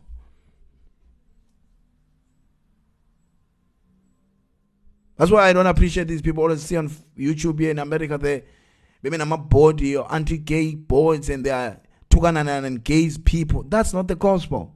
That's 5.17 5.29
why 5.29 5.49
I 5.49 5.53
don't 5.53 5.67
appreciate 5.67 6.07
these 6.07 6.21
people 6.21 6.43
always 6.43 6.63
see 6.63 6.77
on 6.77 6.89
YouTube 7.15 7.59
here 7.59 7.71
in 7.71 7.79
America 7.79 8.17
they 8.17 8.43
women 9.03 9.21
are 9.21 9.37
body 9.37 9.95
or 9.95 10.11
anti-gay 10.11 10.75
boys 10.75 11.29
and 11.29 11.45
they 11.45 11.51
are 11.51 11.79
tukananan 12.09 12.65
and 12.65 12.83
gays 12.83 13.17
people. 13.17 13.63
That's 13.63 13.93
not 13.93 14.07
the 14.07 14.15
gospel. 14.15 14.75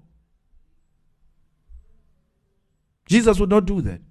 Jesus 3.08 3.39
would 3.39 3.50
not 3.50 3.66
do 3.66 3.82
that. 3.82 4.02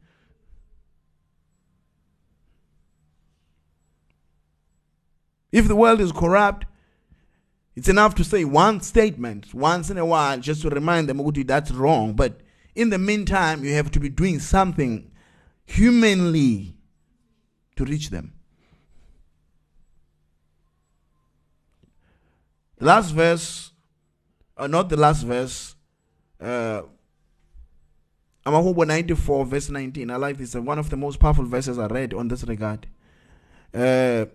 If 5.53 5.68
the 5.68 5.76
world 5.76 6.01
is 6.01 6.11
corrupt, 6.11 6.66
it's 7.77 7.89
enough 7.89 8.14
to 8.16 8.25
say 8.25 8.45
one 8.45 8.81
statement 8.81 9.53
once 9.53 9.91
in 9.91 9.99
a 9.99 10.07
while 10.07 10.39
just 10.39 10.62
to 10.62 10.70
remind 10.70 11.09
them 11.09 11.20
that's 11.47 11.70
wrong. 11.72 12.14
But 12.14 12.41
in 12.75 12.91
the 12.91 12.99
meantime, 12.99 13.64
you 13.64 13.75
have 13.75 13.91
to 13.93 14.01
be 14.01 14.09
doing 14.09 14.39
something 14.39 15.11
humanly 15.64 16.77
to 17.77 17.85
reach 17.85 18.11
them. 18.11 18.33
The 22.79 22.87
last 22.87 23.11
verse, 23.11 23.70
uh, 24.57 24.66
not 24.66 24.89
the 24.89 24.97
last 24.97 25.22
verse, 25.22 25.75
uh, 26.41 26.83
Amahubo 28.47 28.87
94, 28.87 29.47
verse 29.47 29.70
19. 29.70 30.11
I 30.11 30.16
like 30.16 30.37
this. 30.37 30.55
One 30.55 30.79
of 30.79 30.91
the 30.91 30.97
most 30.97 31.18
powerful 31.18 31.47
verses 31.47 31.79
I 31.79 31.87
read 31.87 32.12
on 32.12 32.29
this 32.29 32.45
regard. 32.45 32.87
Uh, 33.72 34.27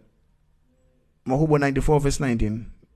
Mahubo 1.28 1.60
94, 1.60 2.00
verse 2.00 2.20
19. 2.20 2.72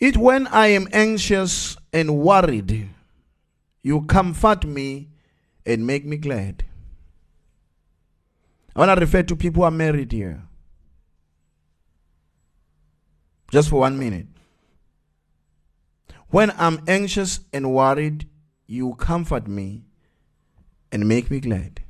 It 0.00 0.16
when 0.16 0.46
I 0.46 0.68
am 0.68 0.88
anxious 0.92 1.76
and 1.92 2.18
worried, 2.18 2.88
you 3.82 4.00
comfort 4.02 4.64
me 4.64 5.10
and 5.66 5.86
make 5.86 6.06
me 6.06 6.16
glad. 6.16 6.64
I 8.74 8.80
want 8.80 8.98
to 8.98 9.00
refer 9.04 9.22
to 9.22 9.36
people 9.36 9.60
who 9.60 9.66
are 9.66 9.70
married 9.70 10.12
here. 10.12 10.42
Just 13.50 13.68
for 13.68 13.80
one 13.80 13.98
minute. 13.98 14.26
When 16.28 16.52
I'm 16.52 16.82
anxious 16.88 17.40
and 17.52 17.74
worried, 17.74 18.26
you 18.66 18.94
comfort 18.94 19.48
me 19.48 19.84
and 20.92 21.06
make 21.06 21.30
me 21.30 21.40
glad. 21.40 21.82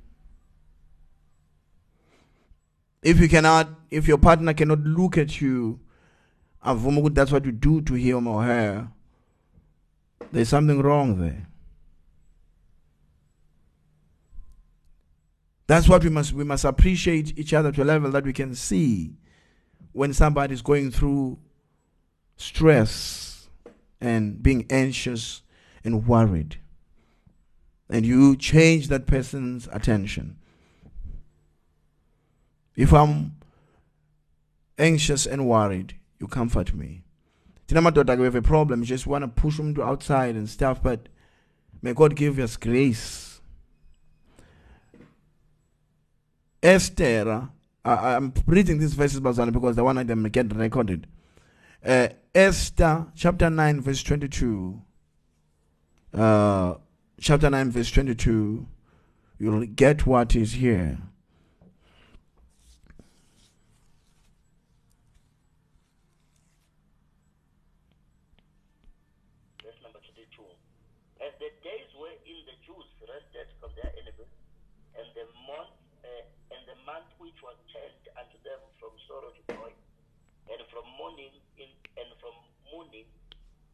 If 3.02 3.20
you 3.20 3.28
cannot, 3.28 3.68
if 3.90 4.08
your 4.08 4.18
partner 4.18 4.54
cannot 4.54 4.80
look 4.80 5.16
at 5.16 5.40
you, 5.40 5.80
that's 6.62 7.32
what 7.32 7.44
you 7.44 7.52
do 7.52 7.80
to 7.82 7.94
him 7.94 8.26
or 8.26 8.42
her, 8.42 8.88
there's 10.32 10.48
something 10.48 10.80
wrong 10.80 11.20
there. 11.20 11.46
That's 15.66 15.88
what 15.88 16.02
we 16.02 16.10
must 16.10 16.32
we 16.32 16.42
must 16.42 16.64
appreciate 16.64 17.38
each 17.38 17.54
other 17.54 17.70
to 17.70 17.82
a 17.82 17.84
level 17.84 18.10
that 18.10 18.24
we 18.24 18.32
can 18.32 18.56
see 18.56 19.14
when 19.92 20.12
somebody 20.12 20.52
is 20.52 20.62
going 20.62 20.90
through 20.90 21.38
stress 22.36 23.48
and 24.00 24.42
being 24.42 24.66
anxious 24.68 25.42
and 25.84 26.06
worried. 26.06 26.56
And 27.88 28.04
you 28.04 28.36
change 28.36 28.88
that 28.88 29.06
person's 29.06 29.68
attention. 29.72 30.38
If 32.74 32.92
I'm 32.92 33.36
anxious 34.78 35.26
and 35.26 35.46
worried, 35.46 35.99
you 36.20 36.28
comfort 36.28 36.74
me. 36.74 37.02
Tina 37.66 37.80
madoda 37.80 38.16
we 38.18 38.24
have 38.24 38.34
a 38.34 38.42
problem, 38.42 38.84
just 38.84 39.06
want 39.06 39.22
to 39.22 39.28
push 39.28 39.56
them 39.56 39.74
to 39.74 39.82
outside 39.82 40.34
and 40.34 40.48
stuff, 40.48 40.82
but 40.82 41.08
may 41.82 41.94
God 41.94 42.14
give 42.14 42.38
us 42.38 42.56
grace. 42.56 43.40
Esther, 46.62 47.48
I, 47.84 48.12
am 48.12 48.34
reading 48.46 48.78
these 48.78 48.92
verses 48.92 49.20
because 49.20 49.76
the 49.76 49.84
one 49.84 49.96
of 49.96 50.06
them 50.06 50.24
get 50.24 50.54
recorded. 50.54 51.06
Uh, 51.84 52.08
Esther 52.34 53.06
chapter 53.14 53.48
9 53.48 53.80
verse 53.80 54.02
22. 54.02 54.82
Uh, 56.12 56.74
chapter 57.18 57.48
9 57.48 57.70
verse 57.70 57.90
22. 57.90 58.66
You'll 59.38 59.66
get 59.66 60.06
what 60.06 60.36
is 60.36 60.54
here. 60.54 60.98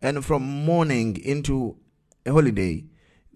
and 0.00 0.24
from 0.24 0.42
mourning 0.42 1.16
into 1.16 1.76
a 2.24 2.32
holiday, 2.32 2.84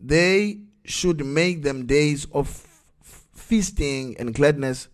they 0.00 0.60
should 0.84 1.24
make 1.24 1.62
them 1.62 1.86
days 1.86 2.26
of 2.32 2.48
feasting 3.02 4.16
and 4.18 4.34
gladness, 4.34 4.88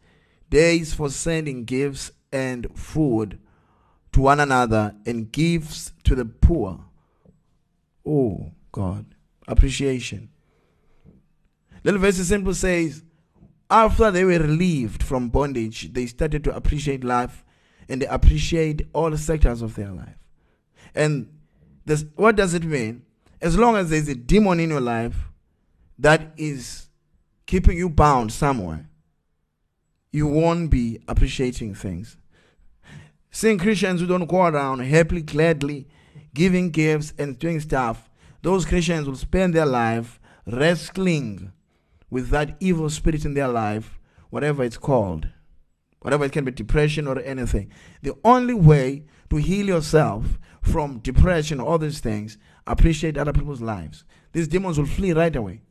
days 0.50 0.94
for 0.94 1.10
sending 1.10 1.64
gifts 1.64 2.10
and 2.32 2.66
food 2.76 3.38
to 4.12 4.20
one 4.20 4.40
another 4.40 4.94
and 5.06 5.30
gifts 5.32 5.92
to 6.04 6.14
the 6.14 6.24
poor, 6.24 6.84
Oh, 8.08 8.52
God. 8.72 9.04
Appreciation. 9.46 10.30
Little 11.84 12.00
verse 12.00 12.16
simple 12.16 12.54
says, 12.54 13.02
after 13.70 14.10
they 14.10 14.24
were 14.24 14.38
relieved 14.38 15.02
from 15.02 15.28
bondage, 15.28 15.92
they 15.92 16.06
started 16.06 16.42
to 16.44 16.56
appreciate 16.56 17.04
life 17.04 17.44
and 17.88 18.00
they 18.00 18.06
appreciate 18.06 18.88
all 18.94 19.14
sectors 19.16 19.60
of 19.60 19.74
their 19.74 19.90
life. 19.90 20.16
And 20.94 21.37
this, 21.88 22.04
what 22.16 22.36
does 22.36 22.52
it 22.52 22.64
mean? 22.64 23.02
As 23.40 23.58
long 23.58 23.74
as 23.74 23.88
there's 23.88 24.08
a 24.08 24.14
demon 24.14 24.60
in 24.60 24.68
your 24.68 24.80
life 24.80 25.16
that 25.98 26.34
is 26.36 26.88
keeping 27.46 27.78
you 27.78 27.88
bound 27.88 28.30
somewhere, 28.30 28.88
you 30.12 30.26
won't 30.26 30.70
be 30.70 31.00
appreciating 31.08 31.74
things. 31.74 32.18
Seeing 33.30 33.58
Christians 33.58 34.00
who 34.00 34.06
don't 34.06 34.26
go 34.26 34.46
around 34.46 34.80
happily, 34.80 35.22
gladly 35.22 35.88
giving 36.34 36.70
gifts 36.70 37.14
and 37.18 37.38
doing 37.38 37.58
stuff, 37.58 38.10
those 38.42 38.66
Christians 38.66 39.08
will 39.08 39.16
spend 39.16 39.54
their 39.54 39.66
life 39.66 40.20
wrestling 40.46 41.52
with 42.10 42.28
that 42.28 42.56
evil 42.60 42.90
spirit 42.90 43.24
in 43.24 43.32
their 43.32 43.48
life, 43.48 43.98
whatever 44.28 44.62
it's 44.62 44.76
called, 44.76 45.28
whatever 46.00 46.26
it 46.26 46.32
can 46.32 46.44
be 46.44 46.52
depression 46.52 47.06
or 47.06 47.18
anything. 47.20 47.70
The 48.02 48.14
only 48.24 48.54
way 48.54 49.06
to 49.30 49.36
heal 49.36 49.66
yourself 49.66 50.38
from 50.68 50.98
depression, 51.00 51.60
all 51.60 51.78
these 51.78 52.00
things, 52.00 52.38
appreciate 52.66 53.16
other 53.16 53.32
people's 53.32 53.60
lives. 53.60 54.04
These 54.32 54.48
demons 54.48 54.78
will 54.78 54.86
flee 54.86 55.12
right 55.12 55.34
away. 55.34 55.62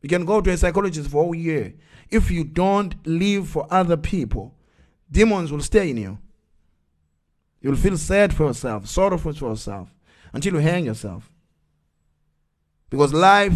You 0.00 0.08
can 0.08 0.24
go 0.24 0.40
to 0.40 0.50
a 0.50 0.56
psychologist 0.56 1.10
for 1.10 1.32
a 1.32 1.36
year. 1.36 1.74
If 2.10 2.30
you 2.30 2.44
don't 2.44 2.94
live 3.06 3.48
for 3.48 3.66
other 3.70 3.96
people, 3.96 4.54
demons 5.10 5.52
will 5.52 5.60
stay 5.60 5.90
in 5.90 5.96
you. 5.96 6.18
You'll 7.60 7.76
feel 7.76 7.96
sad 7.96 8.34
for 8.34 8.46
yourself, 8.46 8.88
sorrowful 8.88 9.32
for 9.32 9.50
yourself, 9.50 9.94
until 10.32 10.54
you 10.54 10.60
hang 10.60 10.86
yourself. 10.86 11.30
Because 12.90 13.14
life, 13.14 13.54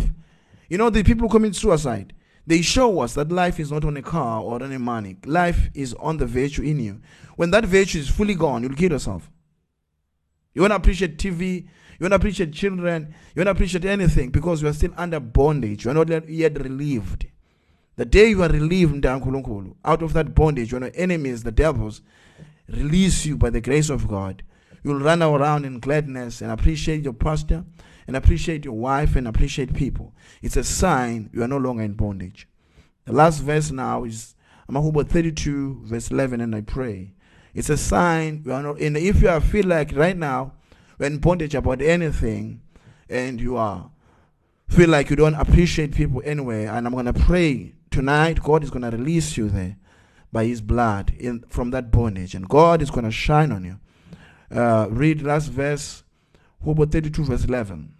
you 0.68 0.78
know, 0.78 0.88
the 0.88 1.02
people 1.02 1.26
who 1.26 1.32
commit 1.32 1.56
suicide, 1.56 2.12
they 2.46 2.62
show 2.62 3.00
us 3.00 3.14
that 3.14 3.32
life 3.32 3.58
is 3.58 3.72
not 3.72 3.84
on 3.84 3.96
a 3.96 4.02
car 4.02 4.40
or 4.40 4.62
on 4.62 4.72
a 4.72 4.78
money. 4.78 5.16
Life 5.26 5.68
is 5.74 5.94
on 5.94 6.16
the 6.16 6.26
virtue 6.26 6.62
in 6.62 6.78
you. 6.78 7.00
When 7.34 7.50
that 7.50 7.64
virtue 7.64 7.98
is 7.98 8.08
fully 8.08 8.36
gone, 8.36 8.62
you'll 8.62 8.74
kill 8.74 8.92
yourself. 8.92 9.28
You 10.56 10.62
won't 10.62 10.72
appreciate 10.72 11.18
TV. 11.18 11.64
You 11.64 11.68
won't 12.00 12.14
appreciate 12.14 12.50
children. 12.50 13.14
You 13.34 13.40
won't 13.40 13.50
appreciate 13.50 13.84
anything 13.84 14.30
because 14.30 14.62
you 14.62 14.68
are 14.68 14.72
still 14.72 14.92
under 14.96 15.20
bondage. 15.20 15.84
You 15.84 15.90
are 15.90 15.94
not 15.94 16.30
yet 16.30 16.58
relieved. 16.58 17.26
The 17.96 18.06
day 18.06 18.30
you 18.30 18.42
are 18.42 18.48
relieved 18.48 19.04
out 19.04 20.02
of 20.02 20.12
that 20.14 20.34
bondage, 20.34 20.72
when 20.72 20.82
your 20.82 20.92
enemies, 20.94 21.42
the 21.42 21.52
devils, 21.52 22.00
release 22.70 23.26
you 23.26 23.36
by 23.36 23.50
the 23.50 23.60
grace 23.60 23.90
of 23.90 24.08
God, 24.08 24.42
you'll 24.82 24.98
run 24.98 25.22
around 25.22 25.66
in 25.66 25.78
gladness 25.78 26.40
and 26.40 26.50
appreciate 26.50 27.04
your 27.04 27.12
pastor 27.12 27.64
and 28.06 28.16
appreciate 28.16 28.64
your 28.64 28.74
wife 28.74 29.14
and 29.14 29.28
appreciate 29.28 29.74
people. 29.74 30.14
It's 30.40 30.56
a 30.56 30.64
sign 30.64 31.28
you 31.34 31.42
are 31.42 31.48
no 31.48 31.58
longer 31.58 31.82
in 31.82 31.92
bondage. 31.92 32.48
The 33.04 33.12
last 33.12 33.40
verse 33.40 33.70
now 33.70 34.04
is 34.04 34.34
Amahubo 34.70 35.06
32, 35.06 35.82
verse 35.84 36.10
11, 36.10 36.40
and 36.40 36.56
I 36.56 36.62
pray. 36.62 37.12
It's 37.56 37.70
a 37.70 37.78
sign 37.78 38.42
you 38.44 38.52
are 38.52 38.62
not 38.62 38.78
in. 38.78 38.96
If 38.96 39.22
you 39.22 39.40
feel 39.40 39.66
like 39.66 39.96
right 39.96 40.16
now 40.16 40.52
you're 41.00 41.18
bondage 41.18 41.54
about 41.54 41.80
anything, 41.80 42.60
and 43.08 43.40
you 43.40 43.56
are 43.56 43.90
feel 44.68 44.90
like 44.90 45.08
you 45.08 45.16
don't 45.16 45.34
appreciate 45.34 45.94
people 45.94 46.20
anyway, 46.22 46.66
and 46.66 46.86
I'm 46.86 46.94
gonna 46.94 47.14
pray 47.14 47.72
tonight. 47.90 48.42
God 48.42 48.62
is 48.62 48.68
gonna 48.68 48.90
release 48.90 49.38
you 49.38 49.48
there 49.48 49.78
by 50.30 50.44
His 50.44 50.60
blood 50.60 51.14
in 51.18 51.44
from 51.48 51.70
that 51.70 51.90
bondage, 51.90 52.34
and 52.34 52.46
God 52.46 52.82
is 52.82 52.90
gonna 52.90 53.10
shine 53.10 53.50
on 53.50 53.64
you. 53.64 53.80
Uh, 54.54 54.88
read 54.90 55.22
last 55.22 55.48
verse, 55.48 56.04
Hubo 56.62 56.90
32, 56.92 57.24
verse 57.24 57.44
11. 57.46 57.94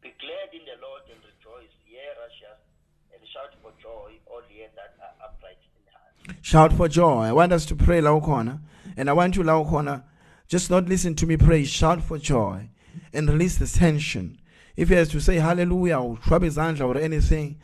Be 0.00 0.14
glad 0.18 0.54
in 0.54 0.64
the 0.64 0.80
Lord 0.80 1.02
and 1.12 1.20
rejoice, 1.20 1.68
ye 1.86 1.98
righteous, 1.98 2.64
and 3.12 3.20
shout 3.28 3.52
for 3.60 3.72
joy, 3.82 4.16
all 4.24 4.40
ye 4.50 4.64
that 4.74 4.96
are 5.02 5.28
upright 5.28 5.58
in 5.60 5.84
heart. 5.92 6.34
Shout 6.46 6.72
for 6.72 6.86
joy. 6.86 7.22
I 7.22 7.32
want 7.32 7.52
us 7.52 7.66
to 7.66 7.74
pray 7.74 8.00
la 8.00 8.20
corner, 8.20 8.60
and 8.96 9.10
I 9.10 9.14
want 9.14 9.34
you 9.34 9.42
la 9.42 9.64
corner. 9.64 10.04
Just 10.46 10.70
not 10.70 10.88
listen 10.88 11.16
to 11.16 11.26
me 11.26 11.36
pray. 11.36 11.64
Shout 11.64 12.00
for 12.00 12.18
joy, 12.18 12.68
and 13.12 13.28
release 13.28 13.56
the 13.58 13.66
tension. 13.66 14.38
If 14.76 14.90
he 14.90 14.94
has 14.94 15.08
to 15.08 15.18
say 15.18 15.38
hallelujah 15.38 15.98
or 15.98 16.16
hands 16.18 16.80
or 16.80 16.96
anything, 16.98 17.58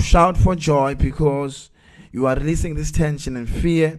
shout 0.00 0.36
for 0.36 0.54
joy 0.54 0.94
because 0.94 1.70
you 2.12 2.26
are 2.26 2.36
releasing 2.36 2.76
this 2.76 2.92
tension 2.92 3.36
and 3.36 3.50
fear 3.50 3.98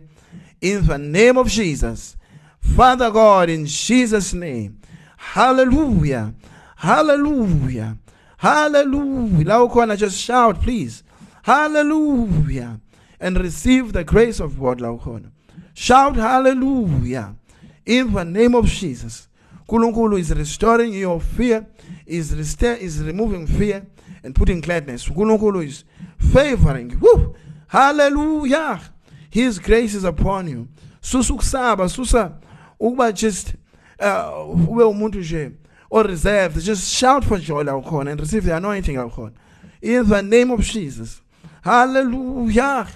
in 0.61 0.87
the 0.87 0.97
name 0.97 1.37
of 1.37 1.49
Jesus. 1.49 2.15
Father 2.61 3.11
God, 3.11 3.49
in 3.49 3.65
Jesus' 3.65 4.33
name, 4.33 4.79
hallelujah, 5.17 6.33
hallelujah, 6.77 7.97
hallelujah. 8.37 9.67
Corner, 9.67 9.97
just 9.97 10.17
shout, 10.17 10.61
please, 10.61 11.03
hallelujah, 11.41 12.79
and 13.23 13.39
receive 13.39 13.93
the 13.93 14.03
grace 14.03 14.41
of 14.41 14.59
God. 14.59 14.81
Laukhona. 14.81 15.31
Shout 15.73 16.17
hallelujah 16.17 17.35
in 17.85 18.11
the 18.11 18.25
name 18.25 18.53
of 18.53 18.65
Jesus. 18.65 19.29
Kulunkulu 19.67 20.19
is 20.19 20.35
restoring 20.35 20.93
your 20.93 21.21
fear, 21.21 21.65
is, 22.05 22.35
resta- 22.35 22.77
is 22.77 23.01
removing 23.01 23.47
fear 23.47 23.87
and 24.23 24.35
putting 24.35 24.59
gladness. 24.59 25.07
Kulunkulu 25.07 25.65
is 25.65 25.85
favoring. 26.17 26.99
Woo! 26.99 27.33
Hallelujah. 27.67 28.81
His 29.29 29.57
grace 29.57 29.95
is 29.95 30.03
upon 30.03 30.49
you. 30.49 30.67
Susa 30.99 31.33
ukusaba, 31.33 31.89
susa 31.89 32.33
ukuba 32.79 33.13
just 33.13 33.55
uh, 33.99 34.49
ube 34.69 34.83
umuntu 34.83 35.19
nje 35.19 35.53
or 35.89 36.03
reserved. 36.03 36.59
Just 36.59 36.93
shout 36.93 37.23
for 37.23 37.37
joy 37.37 37.61
and 37.61 38.19
receive 38.19 38.43
the 38.43 38.55
anointing. 38.55 38.97
In 39.81 40.09
the 40.09 40.21
name 40.21 40.51
of 40.51 40.59
Jesus. 40.59 41.21
Hallelujah. 41.63 42.87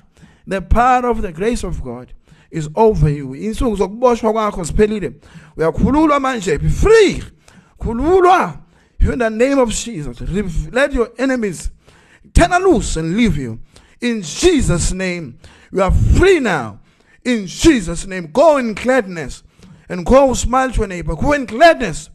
The 0.48 0.62
power 0.62 1.06
of 1.10 1.22
the 1.22 1.34
grace 1.34 1.64
of 1.64 1.84
God 1.84 2.14
is 2.50 2.70
over 2.74 3.10
you. 3.10 3.36
Insuku 3.36 3.76
zokuboshwa 3.76 4.34
kwakho 4.34 4.64
ziphelile. 4.64 5.14
Uyakhululwa 5.58 6.20
manje. 6.20 6.58
Be 6.58 6.70
free. 6.70 7.22
Khululwa. 7.80 8.62
In 9.00 9.20
the 9.20 9.30
name 9.30 9.60
of 9.60 9.70
Jesus. 9.70 10.22
Let 10.72 10.94
your 10.94 11.12
enemies 11.18 11.70
turn 12.34 12.52
loose 12.64 12.98
and 12.98 13.16
leave 13.16 13.38
you. 13.38 13.60
In 14.02 14.22
Jesus' 14.22 14.94
name. 14.94 15.38
You 15.72 15.84
are 15.84 15.92
free 15.92 16.40
now. 16.40 16.80
In 17.26 17.46
Jesus' 17.46 18.06
name. 18.06 18.28
Go 18.32 18.58
in 18.58 18.74
gladness. 18.74 19.44
And 19.90 20.06
go 20.06 20.34
smile 20.34 20.72
to 20.72 20.80
your 20.80 20.88
neighbor. 20.88 21.16
Go 21.16 21.34
in 21.34 21.46
gladness. 21.46 22.10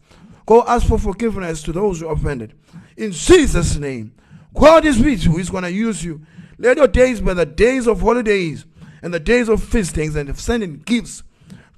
Go 0.47 0.65
ask 0.67 0.87
for 0.87 0.99
forgiveness 0.99 1.63
to 1.65 1.73
those 1.73 2.01
who 2.01 2.09
offended. 2.09 2.55
In 2.97 3.13
Jesus' 3.13 3.77
name. 3.77 4.15
God 4.55 4.85
is 4.85 4.99
with 4.99 5.25
you. 5.25 5.37
He's 5.37 5.51
going 5.51 5.65
to 5.65 5.73
use 5.73 6.03
you. 6.03 6.23
Let 6.63 6.77
your 6.77 6.87
days 6.87 7.21
be 7.21 7.35
the 7.35 7.45
days 7.45 7.89
of 7.89 8.01
holidays 8.01 8.67
and 9.03 9.13
the 9.13 9.19
days 9.19 9.49
of 9.49 9.61
feastings 9.61 10.15
and 10.15 10.29
of 10.29 10.39
sending 10.39 10.77
gifts 10.77 11.25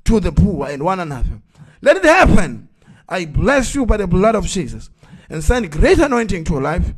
to 0.05 0.21
the 0.21 0.31
poor 0.31 0.69
and 0.69 0.83
one 0.83 1.01
another. 1.01 1.41
Let 1.81 1.97
it 1.97 2.05
happen. 2.05 2.69
I 3.09 3.25
bless 3.25 3.75
you 3.75 3.87
by 3.87 3.97
the 3.97 4.07
blood 4.07 4.35
of 4.35 4.45
Jesus 4.45 4.91
and 5.31 5.43
send 5.43 5.73
great 5.73 5.99
anointing 5.99 6.45
to 6.45 6.53
your 6.53 6.61
life 6.61 6.93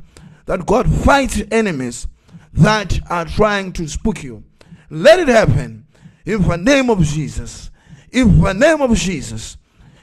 that 0.47 0.67
God 0.67 0.91
fights 0.91 1.41
enemies 1.53 2.09
that 2.55 2.99
are 3.09 3.25
trying 3.25 3.73
to 3.75 3.87
spook 3.87 4.25
you. 4.25 4.43
Let 4.91 5.21
it 5.21 5.29
happen 5.29 5.87
in 6.25 6.43
the 6.43 6.57
name 6.57 6.91
of 6.91 7.05
Jesus. 7.05 7.71
In 8.11 8.41
the 8.41 8.53
name 8.53 8.83
of 8.83 8.97
Jesus. 8.97 9.59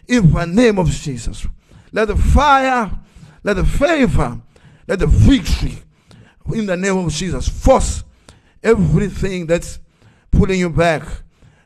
In 0.07 0.31
the 0.31 0.45
name 0.45 0.80
of 0.80 0.89
Jesus. 0.89 1.45
Let 1.91 2.07
the 2.07 2.15
fire, 2.15 2.91
let 3.43 3.57
the 3.57 3.65
favor, 3.65 4.39
let 4.88 4.99
the 4.99 5.07
victory 5.07 5.82
in 6.52 6.65
the 6.65 6.78
name 6.78 6.98
of 6.98 7.11
Jesus 7.11 7.48
force 7.48 8.03
everything 8.61 9.45
that's 9.48 9.80
pulling 10.32 10.60
you 10.60 10.70
back 10.70 11.03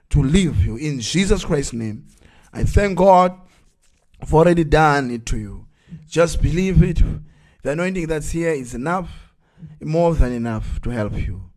to 0.10 0.22
leave 0.22 0.66
you 0.66 0.78
in 0.78 0.99
Jesus 0.99 1.44
Christ's 1.44 1.74
name. 1.74 2.08
I 2.54 2.64
thank 2.64 2.98
God 2.98 3.38
for 4.26 4.40
already 4.41 4.64
done 4.64 5.12
it 5.12 5.26
to 5.28 5.38
you. 5.38 5.68
Just 6.08 6.41
believe 6.41 6.82
it. 6.84 7.02
The 7.64 7.72
anointing 7.72 8.08
that's 8.08 8.32
here 8.32 8.52
is 8.52 8.74
enough, 8.74 9.34
more 9.82 10.16
than 10.16 10.32
enough 10.32 10.82
to 10.82 10.90
help 10.90 11.18
you. 11.18 11.49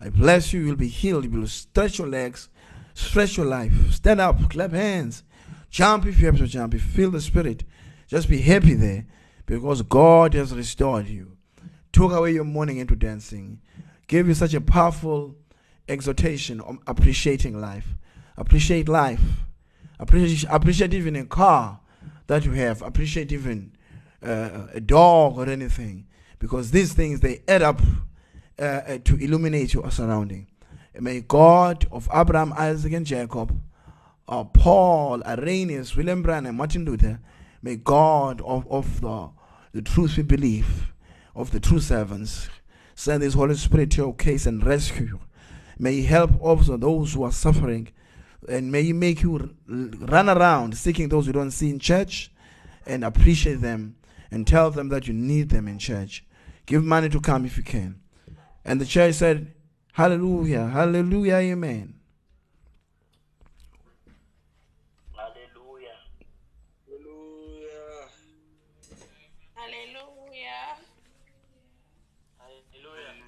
I 0.00 0.08
bless 0.10 0.52
you. 0.52 0.60
You'll 0.60 0.76
be 0.76 0.88
healed. 0.88 1.24
You 1.24 1.30
will 1.30 1.46
stretch 1.46 1.98
your 1.98 2.08
legs, 2.08 2.48
stretch 2.94 3.36
your 3.36 3.46
life. 3.46 3.92
Stand 3.92 4.20
up, 4.20 4.50
clap 4.50 4.72
hands, 4.72 5.22
jump 5.70 6.06
if 6.06 6.20
you 6.20 6.26
have 6.26 6.38
to 6.38 6.46
jump. 6.46 6.74
Feel 6.74 7.10
the 7.10 7.20
spirit, 7.20 7.64
just 8.06 8.28
be 8.28 8.40
happy 8.40 8.74
there 8.74 9.06
because 9.46 9.82
God 9.82 10.34
has 10.34 10.54
restored 10.54 11.08
you, 11.08 11.37
took 11.92 12.12
away 12.12 12.32
your 12.32 12.44
mourning 12.44 12.78
into 12.78 12.96
dancing, 12.96 13.60
gave 14.06 14.28
you 14.28 14.34
such 14.34 14.54
a 14.54 14.60
powerful 14.60 15.36
exhortation 15.88 16.60
on 16.60 16.78
appreciating 16.86 17.60
life. 17.60 17.88
Appreciate 18.36 18.88
life. 18.88 19.20
Appreciate, 19.98 20.50
appreciate 20.50 20.94
even 20.94 21.16
a 21.16 21.24
car 21.24 21.80
that 22.26 22.44
you 22.44 22.52
have. 22.52 22.82
Appreciate 22.82 23.32
even 23.32 23.72
uh, 24.22 24.66
a 24.72 24.80
dog 24.80 25.38
or 25.38 25.48
anything. 25.48 26.06
Because 26.38 26.70
these 26.70 26.92
things, 26.92 27.20
they 27.20 27.42
add 27.48 27.62
up 27.62 27.80
uh, 28.58 28.62
uh, 28.62 28.98
to 29.04 29.16
illuminate 29.16 29.74
your 29.74 29.90
surrounding. 29.90 30.46
May 30.98 31.20
God 31.20 31.86
of 31.90 32.08
Abraham, 32.14 32.52
Isaac, 32.56 32.92
and 32.92 33.06
Jacob 33.06 33.60
uh, 34.28 34.44
Paul, 34.44 35.22
Irenaeus, 35.24 35.96
William 35.96 36.22
Branham, 36.22 36.56
Martin 36.56 36.84
Luther, 36.84 37.18
may 37.62 37.76
God 37.76 38.40
of, 38.42 38.70
of 38.70 39.00
the, 39.00 39.30
the 39.72 39.82
truth 39.82 40.16
we 40.16 40.22
believe, 40.22 40.92
of 41.38 41.52
the 41.52 41.60
true 41.60 41.78
servants, 41.78 42.48
send 42.96 43.22
His 43.22 43.34
Holy 43.34 43.54
Spirit 43.54 43.92
to 43.92 43.98
your 43.98 44.14
case 44.14 44.44
and 44.44 44.66
rescue. 44.66 45.20
May 45.78 45.94
He 45.94 46.02
help 46.02 46.32
also 46.42 46.76
those 46.76 47.14
who 47.14 47.22
are 47.22 47.32
suffering, 47.32 47.88
and 48.48 48.72
may 48.72 48.82
He 48.82 48.92
make 48.92 49.22
you 49.22 49.54
run 49.68 50.28
around 50.28 50.76
seeking 50.76 51.08
those 51.08 51.28
you 51.28 51.32
don't 51.32 51.52
see 51.52 51.70
in 51.70 51.78
church 51.78 52.32
and 52.84 53.04
appreciate 53.04 53.60
them 53.60 53.94
and 54.32 54.46
tell 54.46 54.72
them 54.72 54.88
that 54.88 55.06
you 55.06 55.14
need 55.14 55.50
them 55.50 55.68
in 55.68 55.78
church. 55.78 56.24
Give 56.66 56.84
money 56.84 57.08
to 57.08 57.20
come 57.20 57.46
if 57.46 57.56
you 57.56 57.62
can. 57.62 58.00
And 58.64 58.80
the 58.80 58.84
church 58.84 59.14
said, 59.14 59.54
Hallelujah, 59.92 60.66
Hallelujah, 60.66 61.36
Amen. 61.36 61.97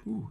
Ooh. 0.07 0.30